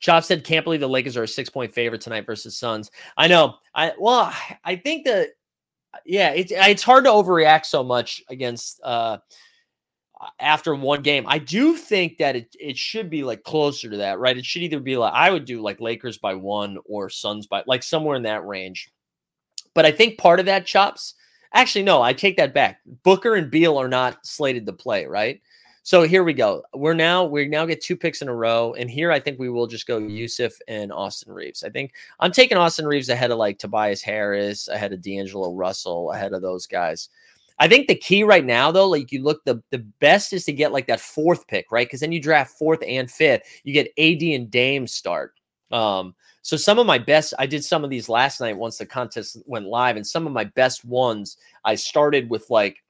Chop 0.00 0.24
said, 0.24 0.44
"Can't 0.44 0.64
believe 0.64 0.80
the 0.80 0.88
Lakers 0.88 1.16
are 1.16 1.24
a 1.24 1.28
six 1.28 1.50
point 1.50 1.72
favorite 1.72 2.00
tonight 2.00 2.26
versus 2.26 2.58
Suns." 2.58 2.90
I 3.16 3.28
know. 3.28 3.56
I 3.74 3.92
well, 3.98 4.32
I 4.64 4.76
think 4.76 5.04
that 5.06 5.30
yeah, 6.04 6.30
it's 6.30 6.52
it's 6.54 6.82
hard 6.82 7.04
to 7.04 7.10
overreact 7.10 7.66
so 7.66 7.82
much 7.82 8.22
against 8.28 8.80
uh 8.82 9.18
after 10.40 10.74
one 10.74 11.02
game. 11.02 11.24
I 11.26 11.38
do 11.38 11.76
think 11.76 12.18
that 12.18 12.36
it 12.36 12.54
it 12.58 12.76
should 12.76 13.10
be 13.10 13.22
like 13.22 13.42
closer 13.42 13.88
to 13.90 13.96
that, 13.98 14.18
right? 14.18 14.36
It 14.36 14.44
should 14.44 14.62
either 14.62 14.80
be 14.80 14.96
like 14.96 15.12
I 15.14 15.30
would 15.30 15.44
do 15.44 15.60
like 15.62 15.80
Lakers 15.80 16.18
by 16.18 16.34
one 16.34 16.78
or 16.84 17.08
Suns 17.08 17.46
by 17.46 17.62
like 17.66 17.82
somewhere 17.82 18.16
in 18.16 18.22
that 18.24 18.46
range. 18.46 18.90
But 19.74 19.86
I 19.86 19.92
think 19.92 20.18
part 20.18 20.40
of 20.40 20.46
that 20.46 20.66
chops. 20.66 21.14
Actually, 21.54 21.84
no, 21.84 22.02
I 22.02 22.12
take 22.12 22.36
that 22.36 22.52
back. 22.52 22.80
Booker 23.04 23.34
and 23.34 23.50
Beal 23.50 23.78
are 23.78 23.88
not 23.88 24.26
slated 24.26 24.66
to 24.66 24.72
play, 24.72 25.06
right? 25.06 25.40
So 25.88 26.02
here 26.02 26.22
we 26.22 26.34
go. 26.34 26.64
We're 26.74 26.92
now 26.92 27.24
we 27.24 27.48
now 27.48 27.64
get 27.64 27.80
two 27.80 27.96
picks 27.96 28.20
in 28.20 28.28
a 28.28 28.34
row, 28.34 28.74
and 28.74 28.90
here 28.90 29.10
I 29.10 29.18
think 29.18 29.38
we 29.38 29.48
will 29.48 29.66
just 29.66 29.86
go 29.86 29.98
Jusuf 29.98 30.52
and 30.68 30.92
Austin 30.92 31.32
Reaves. 31.32 31.64
I 31.64 31.70
think 31.70 31.94
I'm 32.20 32.30
taking 32.30 32.58
Austin 32.58 32.86
Reaves 32.86 33.08
ahead 33.08 33.30
of 33.30 33.38
like 33.38 33.58
Tobias 33.58 34.02
Harris, 34.02 34.68
ahead 34.68 34.92
of 34.92 35.00
D'Angelo 35.00 35.54
Russell, 35.54 36.12
ahead 36.12 36.34
of 36.34 36.42
those 36.42 36.66
guys. 36.66 37.08
I 37.58 37.68
think 37.68 37.88
the 37.88 37.94
key 37.94 38.22
right 38.22 38.44
now, 38.44 38.70
though, 38.70 38.86
like 38.86 39.10
you 39.12 39.22
look, 39.22 39.42
the 39.46 39.62
the 39.70 39.78
best 39.78 40.34
is 40.34 40.44
to 40.44 40.52
get 40.52 40.72
like 40.72 40.88
that 40.88 41.00
fourth 41.00 41.46
pick, 41.46 41.72
right? 41.72 41.86
Because 41.86 42.00
then 42.00 42.12
you 42.12 42.20
draft 42.20 42.58
fourth 42.58 42.80
and 42.86 43.10
fifth, 43.10 43.44
you 43.64 43.72
get 43.72 43.90
AD 43.96 44.20
and 44.20 44.50
Dame 44.50 44.86
start. 44.86 45.40
Um, 45.70 46.14
so 46.42 46.58
some 46.58 46.78
of 46.78 46.84
my 46.84 46.98
best, 46.98 47.32
I 47.38 47.46
did 47.46 47.64
some 47.64 47.82
of 47.82 47.88
these 47.88 48.10
last 48.10 48.42
night 48.42 48.58
once 48.58 48.76
the 48.76 48.84
contest 48.84 49.38
went 49.46 49.64
live, 49.64 49.96
and 49.96 50.06
some 50.06 50.26
of 50.26 50.34
my 50.34 50.44
best 50.44 50.84
ones 50.84 51.38
I 51.64 51.76
started 51.76 52.28
with 52.28 52.44
like 52.50 52.84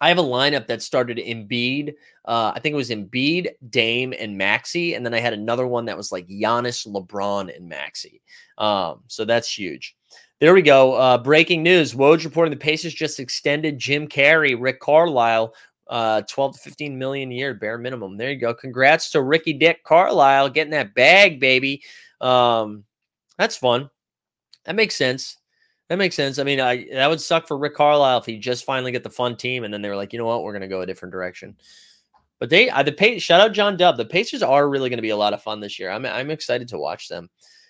I 0.00 0.08
have 0.08 0.18
a 0.18 0.22
lineup 0.22 0.66
that 0.66 0.82
started 0.82 1.18
Embiid. 1.18 1.94
Uh, 2.24 2.52
I 2.54 2.60
think 2.60 2.72
it 2.72 2.76
was 2.76 2.90
Embiid, 2.90 3.48
Dame, 3.68 4.14
and 4.18 4.38
Maxey, 4.38 4.94
and 4.94 5.04
then 5.04 5.14
I 5.14 5.20
had 5.20 5.32
another 5.32 5.66
one 5.66 5.84
that 5.86 5.96
was 5.96 6.10
like 6.10 6.26
Giannis, 6.28 6.86
LeBron, 6.86 7.54
and 7.54 7.68
Maxey. 7.68 8.22
Um, 8.56 9.02
so 9.08 9.24
that's 9.24 9.52
huge. 9.52 9.96
There 10.40 10.54
we 10.54 10.62
go. 10.62 10.94
Uh, 10.94 11.18
breaking 11.18 11.62
news: 11.62 11.94
Woj 11.94 12.24
reporting 12.24 12.50
the 12.50 12.56
Pacers 12.56 12.94
just 12.94 13.20
extended 13.20 13.78
Jim 13.78 14.08
Carrey, 14.08 14.56
Rick 14.58 14.80
Carlisle, 14.80 15.54
uh, 15.88 16.22
12 16.22 16.54
to 16.54 16.60
15 16.60 16.96
million 16.96 17.30
a 17.30 17.34
year, 17.34 17.52
bare 17.52 17.76
minimum. 17.76 18.16
There 18.16 18.30
you 18.30 18.38
go. 18.38 18.54
Congrats 18.54 19.10
to 19.10 19.22
Ricky 19.22 19.52
Dick 19.52 19.84
Carlisle 19.84 20.50
getting 20.50 20.70
that 20.70 20.94
bag, 20.94 21.40
baby. 21.40 21.82
Um, 22.20 22.84
that's 23.36 23.56
fun. 23.56 23.90
That 24.64 24.76
makes 24.76 24.96
sense. 24.96 25.36
That 25.90 25.98
makes 25.98 26.14
sense. 26.14 26.38
I 26.38 26.44
mean, 26.44 26.60
I, 26.60 26.86
that 26.92 27.10
would 27.10 27.20
suck 27.20 27.48
for 27.48 27.58
Rick 27.58 27.74
Carlisle 27.74 28.18
if 28.18 28.24
he 28.24 28.38
just 28.38 28.64
finally 28.64 28.92
get 28.92 29.02
the 29.02 29.10
fun 29.10 29.36
team 29.36 29.64
and 29.64 29.74
then 29.74 29.82
they 29.82 29.88
were 29.88 29.96
like, 29.96 30.12
you 30.12 30.20
know 30.20 30.24
what, 30.24 30.44
we're 30.44 30.52
going 30.52 30.62
to 30.62 30.68
go 30.68 30.82
a 30.82 30.86
different 30.86 31.10
direction. 31.10 31.56
But 32.38 32.48
they, 32.48 32.70
the 32.84 32.92
pay, 32.92 33.18
shout 33.18 33.40
out 33.40 33.52
John 33.52 33.76
Dub. 33.76 33.96
The 33.96 34.04
Pacers 34.04 34.44
are 34.44 34.68
really 34.68 34.88
going 34.88 34.98
to 34.98 35.02
be 35.02 35.10
a 35.10 35.16
lot 35.16 35.34
of 35.34 35.42
fun 35.42 35.58
this 35.58 35.80
year. 35.80 35.90
I'm, 35.90 36.06
I'm 36.06 36.30
excited 36.30 36.68
to 36.68 36.78
watch 36.78 37.08
them. 37.08 37.28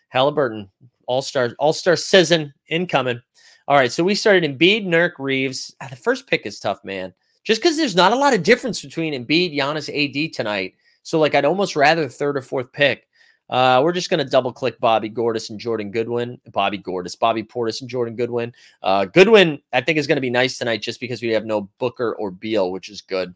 Halliburton, 0.08 0.68
All 1.06 1.22
Star, 1.22 1.54
All 1.58 1.72
Star 1.72 1.96
season 1.96 2.52
incoming. 2.68 3.22
All 3.66 3.76
right, 3.76 3.90
so 3.90 4.04
we 4.04 4.14
started 4.14 4.44
Embiid, 4.44 4.86
Nurk, 4.86 5.12
Reaves. 5.18 5.74
Ah, 5.80 5.88
the 5.88 5.96
first 5.96 6.26
pick 6.26 6.44
is 6.44 6.60
tough, 6.60 6.84
man. 6.84 7.14
Just 7.44 7.62
because 7.62 7.78
there's 7.78 7.96
not 7.96 8.12
a 8.12 8.16
lot 8.16 8.34
of 8.34 8.42
difference 8.42 8.82
between 8.82 9.14
Embiid, 9.14 9.56
Giannis, 9.56 9.88
AD 9.88 10.34
tonight. 10.34 10.74
So 11.04 11.18
like, 11.18 11.34
I'd 11.34 11.46
almost 11.46 11.74
rather 11.74 12.06
third 12.06 12.36
or 12.36 12.42
fourth 12.42 12.70
pick. 12.70 13.08
Uh, 13.50 13.80
we're 13.82 13.92
just 13.92 14.08
going 14.08 14.24
to 14.24 14.30
double 14.30 14.52
click 14.52 14.78
Bobby 14.78 15.08
Gordis 15.08 15.50
and 15.50 15.58
Jordan 15.58 15.90
Goodwin. 15.90 16.40
Bobby 16.52 16.78
Gordis, 16.78 17.16
Bobby 17.16 17.42
Portis 17.42 17.80
and 17.80 17.90
Jordan 17.90 18.14
Goodwin. 18.14 18.54
Uh, 18.82 19.04
Goodwin, 19.06 19.60
I 19.72 19.80
think, 19.80 19.98
is 19.98 20.06
going 20.06 20.16
to 20.16 20.22
be 20.22 20.30
nice 20.30 20.56
tonight 20.56 20.82
just 20.82 21.00
because 21.00 21.20
we 21.20 21.30
have 21.30 21.44
no 21.44 21.68
Booker 21.78 22.14
or 22.14 22.30
Beal, 22.30 22.70
which 22.70 22.88
is 22.88 23.02
good. 23.02 23.34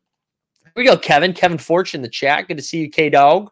Here 0.63 0.73
we 0.77 0.85
go, 0.85 0.97
Kevin. 0.97 1.33
Kevin 1.33 1.59
Fortune 1.59 1.99
in 1.99 2.03
the 2.03 2.09
chat. 2.09 2.47
Good 2.47 2.57
to 2.57 2.63
see 2.63 2.79
you, 2.79 2.91
K 2.91 3.11
Dog. 3.11 3.51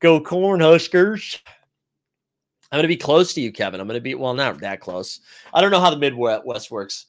Go 0.00 0.20
Corn 0.20 0.60
Huskers. 0.60 1.38
I'm 2.70 2.78
going 2.78 2.82
to 2.82 2.88
be 2.88 2.96
close 2.96 3.32
to 3.34 3.40
you, 3.40 3.52
Kevin. 3.52 3.80
I'm 3.80 3.86
going 3.86 3.96
to 3.96 4.02
be, 4.02 4.14
well, 4.14 4.34
not 4.34 4.60
that 4.60 4.80
close. 4.80 5.20
I 5.54 5.60
don't 5.60 5.70
know 5.70 5.80
how 5.80 5.90
the 5.90 5.96
Midwest 5.96 6.70
works. 6.70 7.06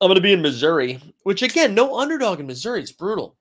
I'm 0.00 0.08
going 0.08 0.16
to 0.16 0.20
be 0.20 0.32
in 0.32 0.42
Missouri, 0.42 1.00
which 1.22 1.42
again, 1.42 1.74
no 1.74 1.98
underdog 1.98 2.38
in 2.40 2.46
Missouri. 2.46 2.80
It's 2.80 2.92
brutal. 2.92 3.37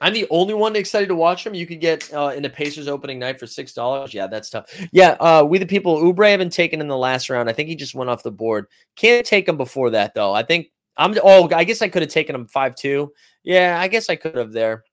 I'm 0.00 0.12
the 0.12 0.26
only 0.30 0.54
one 0.54 0.74
excited 0.76 1.08
to 1.08 1.14
watch 1.14 1.46
him. 1.46 1.54
You 1.54 1.66
could 1.66 1.80
get 1.80 2.12
uh, 2.12 2.32
in 2.34 2.42
the 2.42 2.50
Pacers 2.50 2.88
opening 2.88 3.18
night 3.18 3.38
for 3.38 3.46
six 3.46 3.72
dollars. 3.72 4.14
Yeah, 4.14 4.26
that's 4.26 4.50
tough. 4.50 4.66
Yeah, 4.92 5.16
uh, 5.20 5.44
we 5.48 5.58
the 5.58 5.66
people. 5.66 6.00
Oubre 6.00 6.30
haven't 6.30 6.52
taken 6.52 6.80
in 6.80 6.88
the 6.88 6.96
last 6.96 7.30
round. 7.30 7.48
I 7.48 7.52
think 7.52 7.68
he 7.68 7.76
just 7.76 7.94
went 7.94 8.10
off 8.10 8.22
the 8.22 8.30
board. 8.30 8.66
Can't 8.96 9.26
take 9.26 9.48
him 9.48 9.56
before 9.56 9.90
that 9.90 10.14
though. 10.14 10.32
I 10.32 10.42
think 10.42 10.68
I'm. 10.96 11.14
Oh, 11.22 11.48
I 11.54 11.64
guess 11.64 11.82
I 11.82 11.88
could 11.88 12.02
have 12.02 12.10
taken 12.10 12.34
him 12.34 12.46
five 12.46 12.74
two. 12.74 13.12
Yeah, 13.44 13.78
I 13.80 13.88
guess 13.88 14.08
I 14.08 14.16
could 14.16 14.36
have 14.36 14.52
there. 14.52 14.84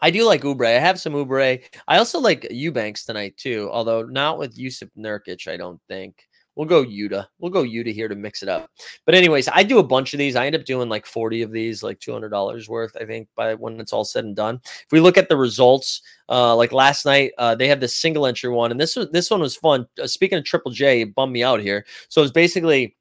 I 0.00 0.10
do 0.10 0.24
like 0.24 0.42
Oubre. 0.42 0.66
I 0.66 0.80
have 0.80 0.98
some 0.98 1.12
Oubre. 1.12 1.62
I 1.86 1.98
also 1.98 2.18
like 2.18 2.48
Eubanks 2.50 3.04
tonight 3.04 3.36
too, 3.36 3.68
although 3.70 4.02
not 4.02 4.38
with 4.38 4.58
Jusuf 4.58 4.90
Nurkic. 4.98 5.46
I 5.46 5.56
don't 5.56 5.80
think. 5.88 6.26
We'll 6.54 6.66
go 6.66 6.84
Yuta. 6.84 7.26
We'll 7.38 7.50
go 7.50 7.62
Yuta 7.62 7.92
here 7.92 8.08
to 8.08 8.14
mix 8.14 8.42
it 8.42 8.48
up. 8.48 8.70
But 9.06 9.14
anyways, 9.14 9.48
I 9.48 9.62
do 9.62 9.78
a 9.78 9.82
bunch 9.82 10.12
of 10.12 10.18
these. 10.18 10.36
I 10.36 10.46
end 10.46 10.54
up 10.54 10.64
doing 10.64 10.88
like 10.88 11.06
40 11.06 11.42
of 11.42 11.50
these, 11.50 11.82
like 11.82 11.98
$200 11.98 12.68
worth, 12.68 12.94
I 13.00 13.06
think, 13.06 13.28
by 13.34 13.54
when 13.54 13.80
it's 13.80 13.92
all 13.92 14.04
said 14.04 14.24
and 14.24 14.36
done. 14.36 14.60
If 14.64 14.92
we 14.92 15.00
look 15.00 15.16
at 15.16 15.30
the 15.30 15.36
results, 15.36 16.02
uh, 16.28 16.54
like 16.54 16.72
last 16.72 17.06
night, 17.06 17.32
uh, 17.38 17.54
they 17.54 17.68
had 17.68 17.80
the 17.80 17.88
single 17.88 18.26
entry 18.26 18.50
one, 18.50 18.70
and 18.70 18.80
this 18.80 18.96
was 18.96 19.10
this 19.10 19.30
one 19.30 19.40
was 19.40 19.56
fun. 19.56 19.86
Uh, 20.00 20.06
speaking 20.06 20.38
of 20.38 20.44
Triple 20.44 20.72
J, 20.72 21.02
it 21.02 21.14
bummed 21.14 21.32
me 21.32 21.42
out 21.42 21.60
here. 21.60 21.86
So 22.08 22.22
it's 22.22 22.32
basically 22.32 22.96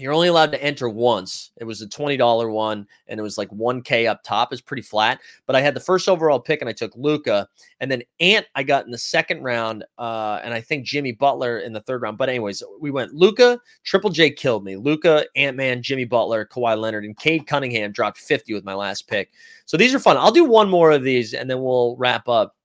you're 0.00 0.12
only 0.12 0.28
allowed 0.28 0.52
to 0.52 0.62
enter 0.62 0.88
once. 0.88 1.52
It 1.58 1.64
was 1.64 1.82
a 1.82 1.86
$20 1.86 2.52
one 2.52 2.86
and 3.06 3.20
it 3.20 3.22
was 3.22 3.36
like 3.36 3.50
1K 3.50 4.08
up 4.08 4.22
top. 4.22 4.52
It's 4.52 4.62
pretty 4.62 4.82
flat. 4.82 5.20
But 5.46 5.56
I 5.56 5.60
had 5.60 5.74
the 5.74 5.80
first 5.80 6.08
overall 6.08 6.40
pick 6.40 6.60
and 6.60 6.68
I 6.68 6.72
took 6.72 6.92
Luka. 6.96 7.48
And 7.80 7.90
then 7.90 8.02
Ant 8.20 8.46
I 8.54 8.62
got 8.62 8.84
in 8.84 8.90
the 8.90 8.98
second 8.98 9.42
round. 9.42 9.84
Uh, 9.98 10.40
and 10.42 10.54
I 10.54 10.60
think 10.60 10.86
Jimmy 10.86 11.12
Butler 11.12 11.58
in 11.58 11.72
the 11.72 11.80
third 11.80 12.02
round. 12.02 12.18
But 12.18 12.28
anyways, 12.28 12.62
we 12.80 12.90
went 12.90 13.14
Luka, 13.14 13.60
Triple 13.84 14.10
J 14.10 14.30
killed 14.30 14.64
me. 14.64 14.76
Luka, 14.76 15.26
Ant 15.36 15.56
Man, 15.56 15.82
Jimmy 15.82 16.04
Butler, 16.04 16.46
Kawhi 16.46 16.78
Leonard, 16.78 17.04
and 17.04 17.16
Cade 17.16 17.46
Cunningham 17.46 17.92
dropped 17.92 18.18
50 18.18 18.54
with 18.54 18.64
my 18.64 18.74
last 18.74 19.06
pick. 19.06 19.30
So 19.66 19.76
these 19.76 19.94
are 19.94 20.00
fun. 20.00 20.16
I'll 20.16 20.32
do 20.32 20.44
one 20.44 20.70
more 20.70 20.90
of 20.90 21.02
these 21.02 21.34
and 21.34 21.50
then 21.50 21.62
we'll 21.62 21.96
wrap 21.96 22.28
up. 22.28 22.56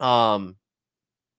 Um, 0.00 0.56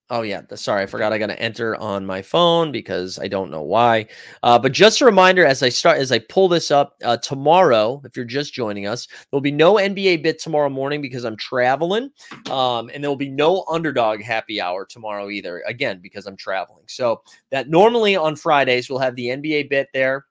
Oh 0.09 0.21
yeah, 0.21 0.41
sorry, 0.55 0.83
I 0.83 0.85
forgot 0.85 1.13
I 1.13 1.17
got 1.17 1.27
to 1.27 1.41
enter 1.41 1.77
on 1.77 2.05
my 2.05 2.21
phone 2.21 2.73
because 2.73 3.17
I 3.19 3.29
don't 3.29 3.49
know 3.49 3.61
why. 3.61 4.07
Uh, 4.43 4.59
but 4.59 4.73
just 4.73 4.99
a 4.99 5.05
reminder, 5.05 5.45
as 5.45 5.63
I 5.63 5.69
start, 5.69 5.97
as 5.97 6.11
I 6.11 6.19
pull 6.19 6.49
this 6.49 6.71
up 6.71 6.95
uh, 7.03 7.17
tomorrow, 7.17 8.01
if 8.03 8.15
you're 8.15 8.25
just 8.25 8.53
joining 8.53 8.85
us, 8.85 9.07
there'll 9.31 9.41
be 9.41 9.51
no 9.51 9.75
NBA 9.75 10.21
bit 10.21 10.39
tomorrow 10.39 10.69
morning 10.69 11.01
because 11.01 11.23
I'm 11.23 11.37
traveling, 11.37 12.11
um, 12.51 12.91
and 12.93 13.01
there 13.01 13.09
will 13.09 13.15
be 13.15 13.29
no 13.29 13.63
underdog 13.69 14.21
happy 14.21 14.59
hour 14.59 14.85
tomorrow 14.85 15.29
either. 15.29 15.63
Again, 15.67 15.99
because 16.03 16.27
I'm 16.27 16.37
traveling. 16.37 16.83
So 16.87 17.21
that 17.51 17.69
normally 17.69 18.17
on 18.17 18.35
Fridays 18.35 18.89
we'll 18.89 18.99
have 18.99 19.15
the 19.15 19.27
NBA 19.27 19.69
bit 19.69 19.87
there, 19.93 20.25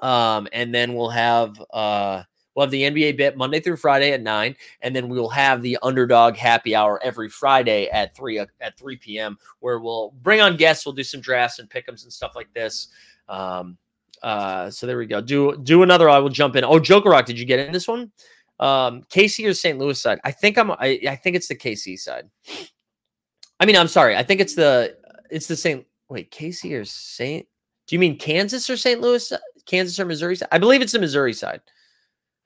um, 0.00 0.48
and 0.52 0.74
then 0.74 0.94
we'll 0.94 1.10
have. 1.10 1.62
Uh, 1.72 2.22
We'll 2.54 2.66
have 2.66 2.70
the 2.70 2.82
NBA 2.82 3.16
bit 3.16 3.36
Monday 3.36 3.60
through 3.60 3.76
Friday 3.76 4.12
at 4.12 4.22
nine, 4.22 4.56
and 4.80 4.94
then 4.94 5.08
we 5.08 5.18
will 5.18 5.30
have 5.30 5.62
the 5.62 5.78
underdog 5.82 6.36
happy 6.36 6.74
hour 6.74 7.00
every 7.02 7.28
Friday 7.28 7.88
at 7.88 8.14
three 8.14 8.38
uh, 8.38 8.46
at 8.60 8.78
three 8.78 8.96
p.m. 8.96 9.38
where 9.60 9.80
we'll 9.80 10.12
bring 10.22 10.40
on 10.40 10.56
guests. 10.56 10.86
We'll 10.86 10.94
do 10.94 11.02
some 11.02 11.20
drafts 11.20 11.58
and 11.58 11.68
pickums 11.68 12.04
and 12.04 12.12
stuff 12.12 12.32
like 12.36 12.52
this. 12.54 12.88
Um, 13.28 13.76
uh, 14.22 14.70
so 14.70 14.86
there 14.86 14.98
we 14.98 15.06
go. 15.06 15.20
Do 15.20 15.56
do 15.56 15.82
another. 15.82 16.08
I 16.08 16.18
will 16.18 16.30
jump 16.30 16.56
in. 16.56 16.64
Oh, 16.64 16.78
Joker 16.78 17.10
Rock, 17.10 17.26
did 17.26 17.38
you 17.38 17.44
get 17.44 17.58
in 17.58 17.72
this 17.72 17.88
one? 17.88 18.12
Um, 18.60 19.02
KC 19.10 19.48
or 19.48 19.54
St. 19.54 19.78
Louis 19.78 20.00
side? 20.00 20.20
I 20.24 20.30
think 20.30 20.56
I'm. 20.56 20.70
I, 20.70 21.00
I 21.08 21.16
think 21.16 21.36
it's 21.36 21.48
the 21.48 21.56
KC 21.56 21.98
side. 21.98 22.30
I 23.60 23.66
mean, 23.66 23.76
I'm 23.76 23.88
sorry. 23.88 24.16
I 24.16 24.22
think 24.22 24.40
it's 24.40 24.54
the 24.54 24.96
it's 25.30 25.46
the 25.46 25.56
same. 25.56 25.84
Wait, 26.08 26.30
KC 26.30 26.80
or 26.80 26.84
St. 26.84 27.46
Do 27.86 27.94
you 27.94 27.98
mean 27.98 28.18
Kansas 28.18 28.70
or 28.70 28.76
St. 28.76 29.00
Louis? 29.00 29.32
Kansas 29.66 29.98
or 29.98 30.04
Missouri? 30.04 30.38
I 30.52 30.58
believe 30.58 30.82
it's 30.82 30.92
the 30.92 30.98
Missouri 30.98 31.32
side. 31.32 31.60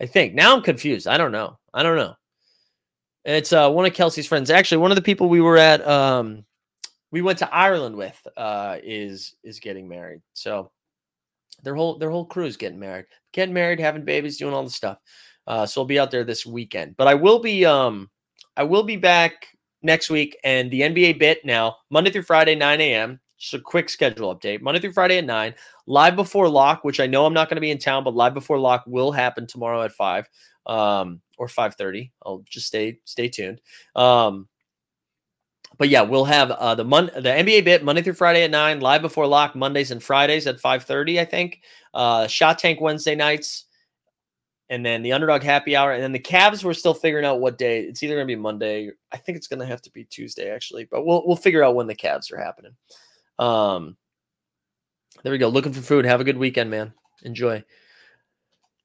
I 0.01 0.07
think. 0.07 0.34
Now 0.34 0.55
I'm 0.55 0.62
confused. 0.62 1.07
I 1.07 1.18
don't 1.18 1.32
know. 1.32 1.59
I 1.74 1.82
don't 1.82 1.96
know. 1.96 2.14
It's 3.24 3.53
uh, 3.53 3.70
one 3.70 3.84
of 3.84 3.94
Kelsey's 3.94 4.26
friends. 4.26 4.51
Actually, 4.51 4.78
one 4.78 4.90
of 4.90 4.96
the 4.96 5.03
people 5.03 5.28
we 5.28 5.40
were 5.40 5.59
at, 5.59 5.86
um, 5.86 6.44
we 7.11 7.20
went 7.20 7.38
to 7.40 7.55
Ireland 7.55 7.96
with, 7.96 8.26
uh, 8.36 8.78
is 8.82 9.34
is 9.42 9.61
getting 9.61 9.88
married. 9.88 10.22
So 10.32 10.70
their 11.62 11.74
whole 11.74 11.99
their 11.99 12.11
whole 12.11 12.24
crew 12.24 12.46
is 12.46 12.57
getting 12.57 12.78
married, 12.78 13.07
getting 13.32 13.55
married, 13.55 13.80
having 13.80 14.05
babies, 14.05 14.38
doing 14.38 14.55
all 14.55 14.64
the 14.64 14.70
stuff. 14.70 14.99
Uh, 15.46 15.66
so 15.66 15.80
I'll 15.80 15.86
be 15.86 15.99
out 15.99 16.11
there 16.11 16.24
this 16.24 16.46
weekend. 16.46 16.96
But 16.96 17.09
I 17.09 17.14
will 17.14 17.40
be 17.40 17.64
um, 17.64 18.09
I 18.57 18.62
will 18.62 18.82
be 18.82 18.96
back 18.96 19.46
next 19.82 20.11
week, 20.11 20.36
and 20.44 20.70
the 20.70 20.82
NBA 20.82 21.18
bit 21.18 21.44
now 21.44 21.76
Monday 21.90 22.11
through 22.11 22.22
Friday, 22.22 22.55
9 22.55 22.80
a.m. 22.80 23.20
Just 23.39 23.55
a 23.55 23.61
quick 23.61 23.89
schedule 23.89 24.34
update. 24.34 24.61
Monday 24.61 24.80
through 24.80 24.93
Friday 24.93 25.18
at 25.18 25.24
nine. 25.24 25.55
Live 25.86 26.16
before 26.16 26.49
lock, 26.49 26.82
which 26.82 26.99
I 26.99 27.07
know 27.07 27.24
I'm 27.24 27.34
not 27.34 27.49
going 27.49 27.57
to 27.57 27.61
be 27.61 27.70
in 27.70 27.78
town, 27.78 28.03
but 28.03 28.14
live 28.14 28.34
before 28.34 28.59
lock 28.59 28.84
will 28.86 29.12
happen 29.12 29.47
tomorrow 29.47 29.82
at 29.82 29.93
five 29.93 30.28
um, 30.66 31.20
or 31.39 31.49
five 31.49 31.74
thirty. 31.76 32.12
I'll 32.24 32.45
just 32.49 32.66
stay 32.66 32.99
stay 33.05 33.28
tuned. 33.28 33.61
Um, 33.95 34.49
but 35.78 35.89
yeah, 35.89 36.03
we'll 36.03 36.24
have 36.24 36.51
uh, 36.51 36.74
the 36.74 36.84
Mon- 36.84 37.11
the 37.14 37.30
NBA 37.30 37.64
bit 37.64 37.84
Monday 37.84 38.03
through 38.03 38.14
Friday 38.14 38.43
at 38.43 38.51
nine, 38.51 38.80
live 38.80 39.03
before 39.03 39.26
lock 39.26 39.55
Mondays 39.55 39.93
and 39.93 40.03
Fridays 40.03 40.47
at 40.47 40.61
five 40.61 40.84
thirty. 40.84 41.20
I 41.20 41.24
think. 41.24 41.62
Uh, 41.95 42.26
Shot 42.26 42.59
Tank 42.59 42.80
Wednesday 42.80 43.14
nights, 43.14 43.66
and 44.68 44.84
then 44.84 45.03
the 45.03 45.12
Underdog 45.12 45.43
Happy 45.43 45.76
Hour, 45.76 45.93
and 45.93 46.03
then 46.03 46.12
the 46.12 46.18
Cavs. 46.18 46.64
We're 46.64 46.74
still 46.74 46.95
figuring 46.95 47.24
out 47.24 47.41
what 47.41 47.57
day. 47.57 47.82
It's 47.82 48.03
either 48.03 48.14
gonna 48.14 48.26
be 48.26 48.36
Monday. 48.36 48.91
I 49.12 49.16
think 49.16 49.36
it's 49.39 49.47
gonna 49.47 49.66
have 49.66 49.82
to 49.82 49.93
be 49.93 50.05
Tuesday 50.05 50.51
actually, 50.51 50.86
but 50.91 51.07
we'll 51.07 51.24
we'll 51.24 51.36
figure 51.36 51.62
out 51.62 51.76
when 51.76 51.86
the 51.86 51.95
Cavs 51.95 52.32
are 52.32 52.39
happening. 52.39 52.74
Um, 53.39 53.97
there 55.22 55.32
we 55.32 55.39
go. 55.39 55.49
Looking 55.49 55.72
for 55.72 55.80
food. 55.80 56.05
Have 56.05 56.20
a 56.20 56.24
good 56.24 56.39
weekend, 56.39 56.70
man. 56.70 56.93
Enjoy. 57.22 57.64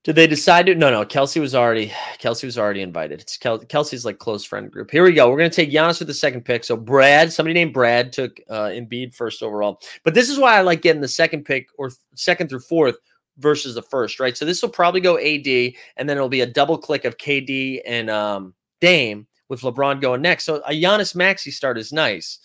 Did 0.04 0.16
they 0.16 0.28
decide 0.28 0.66
to? 0.66 0.76
No, 0.76 0.92
no. 0.92 1.06
Kelsey 1.06 1.40
was 1.40 1.56
already 1.56 1.94
Kelsey 2.18 2.46
was 2.46 2.58
already 2.58 2.82
invited. 2.82 3.22
It's 3.22 3.38
Kel, 3.38 3.60
Kelsey's 3.60 4.04
like 4.04 4.20
close 4.20 4.44
friend 4.44 4.70
group. 4.70 4.92
Here 4.92 5.04
we 5.04 5.14
go. 5.14 5.30
We're 5.30 5.38
gonna 5.38 5.50
take 5.50 5.72
Giannis 5.72 6.00
with 6.00 6.10
the 6.10 6.14
second 6.14 6.42
pick. 6.44 6.66
So 6.66 6.76
Brad, 6.76 7.32
somebody 7.32 7.54
named 7.54 7.74
Brad, 7.74 8.12
took 8.12 8.38
uh, 8.50 8.66
Embiid 8.66 9.16
first 9.16 9.42
overall. 9.42 9.80
But 10.04 10.14
this 10.14 10.30
is 10.30 10.38
why 10.38 10.58
I 10.58 10.62
like 10.62 10.82
getting 10.82 11.02
the 11.02 11.08
second 11.08 11.46
pick 11.46 11.70
or 11.78 11.92
second 12.16 12.50
through 12.50 12.60
fourth 12.62 12.98
versus 13.38 13.76
the 13.76 13.82
first, 13.82 14.20
right? 14.20 14.36
So 14.36 14.44
this 14.44 14.62
will 14.62 14.70
probably 14.70 15.00
go 15.00 15.18
AD, 15.18 15.48
and 15.96 16.10
then 16.10 16.18
it'll 16.18 16.28
be 16.28 16.42
a 16.42 16.48
double 16.48 16.78
click 16.78 17.06
of 17.06 17.18
KD 17.18 17.82
and 17.86 18.10
um, 18.10 18.54
Dame 18.82 19.26
with 19.48 19.62
LeBron 19.62 20.02
going 20.02 20.22
next. 20.22 20.44
So 20.44 20.62
a 20.68 20.72
Giannis 20.72 21.16
Maxey 21.16 21.52
start 21.52 21.78
is 21.78 21.94
nice. 21.94 22.40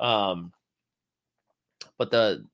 Um, 0.00 0.52
but 1.98 2.10
the 2.10 2.44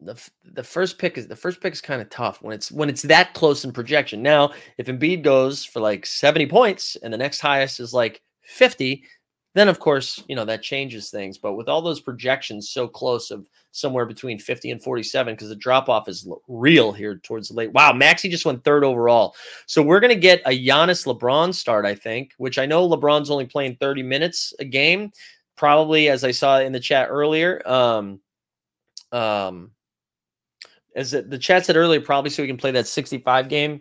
the 0.00 0.30
the 0.44 0.62
first 0.62 0.98
pick 0.98 1.18
is 1.18 1.26
the 1.26 1.36
first 1.36 1.60
pick 1.60 1.72
is 1.72 1.80
kind 1.80 2.00
of 2.00 2.08
tough 2.08 2.40
when 2.42 2.54
it's 2.54 2.70
when 2.70 2.88
it's 2.88 3.02
that 3.02 3.34
close 3.34 3.64
in 3.64 3.72
projection. 3.72 4.22
Now, 4.22 4.52
if 4.76 4.86
Embiid 4.86 5.22
goes 5.22 5.64
for 5.64 5.80
like 5.80 6.06
70 6.06 6.46
points 6.46 6.96
and 7.02 7.12
the 7.12 7.18
next 7.18 7.40
highest 7.40 7.80
is 7.80 7.92
like 7.92 8.22
50, 8.42 9.02
then 9.54 9.68
of 9.68 9.80
course, 9.80 10.22
you 10.28 10.36
know, 10.36 10.44
that 10.44 10.62
changes 10.62 11.10
things. 11.10 11.36
But 11.36 11.54
with 11.54 11.68
all 11.68 11.82
those 11.82 12.00
projections 12.00 12.70
so 12.70 12.86
close 12.86 13.32
of 13.32 13.48
somewhere 13.72 14.06
between 14.06 14.38
50 14.38 14.70
and 14.70 14.82
47 14.82 15.34
because 15.34 15.48
the 15.48 15.56
drop 15.56 15.88
off 15.88 16.08
is 16.08 16.28
real 16.46 16.92
here 16.92 17.16
towards 17.16 17.48
the 17.48 17.54
late. 17.54 17.72
Wow, 17.72 17.92
Maxey 17.92 18.28
just 18.28 18.46
went 18.46 18.62
third 18.62 18.84
overall. 18.84 19.34
So 19.66 19.82
we're 19.82 20.00
going 20.00 20.14
to 20.14 20.20
get 20.20 20.42
a 20.46 20.50
Giannis 20.50 21.06
LeBron 21.06 21.52
start, 21.54 21.84
I 21.84 21.94
think, 21.94 22.32
which 22.38 22.58
I 22.58 22.66
know 22.66 22.88
LeBron's 22.88 23.30
only 23.30 23.46
playing 23.46 23.76
30 23.80 24.04
minutes 24.04 24.54
a 24.60 24.64
game, 24.64 25.10
probably 25.56 26.08
as 26.08 26.22
I 26.22 26.30
saw 26.30 26.60
in 26.60 26.72
the 26.72 26.80
chat 26.80 27.08
earlier. 27.10 27.66
Um 27.68 28.20
um 29.12 29.70
as 30.98 31.12
the 31.12 31.38
chat 31.38 31.64
said 31.64 31.76
earlier, 31.76 32.00
probably 32.00 32.30
so 32.30 32.42
we 32.42 32.48
can 32.48 32.56
play 32.56 32.72
that 32.72 32.86
65 32.86 33.48
game 33.48 33.80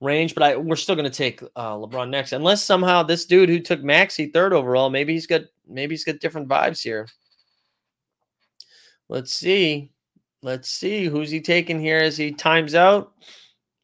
range. 0.00 0.34
But 0.34 0.42
I 0.42 0.56
we're 0.56 0.76
still 0.76 0.94
going 0.94 1.10
to 1.10 1.16
take 1.16 1.42
uh, 1.56 1.76
LeBron 1.76 2.10
next, 2.10 2.32
unless 2.32 2.62
somehow 2.62 3.02
this 3.02 3.24
dude 3.24 3.48
who 3.48 3.58
took 3.58 3.82
Maxey 3.82 4.26
third 4.26 4.52
overall, 4.52 4.90
maybe 4.90 5.14
he's 5.14 5.26
got 5.26 5.42
maybe 5.66 5.94
he's 5.94 6.04
got 6.04 6.20
different 6.20 6.48
vibes 6.48 6.82
here. 6.82 7.08
Let's 9.08 9.32
see. 9.32 9.92
Let's 10.42 10.68
see 10.68 11.04
who's 11.04 11.30
he 11.30 11.40
taking 11.40 11.80
here 11.80 11.98
as 11.98 12.16
he 12.16 12.32
times 12.32 12.74
out. 12.74 13.12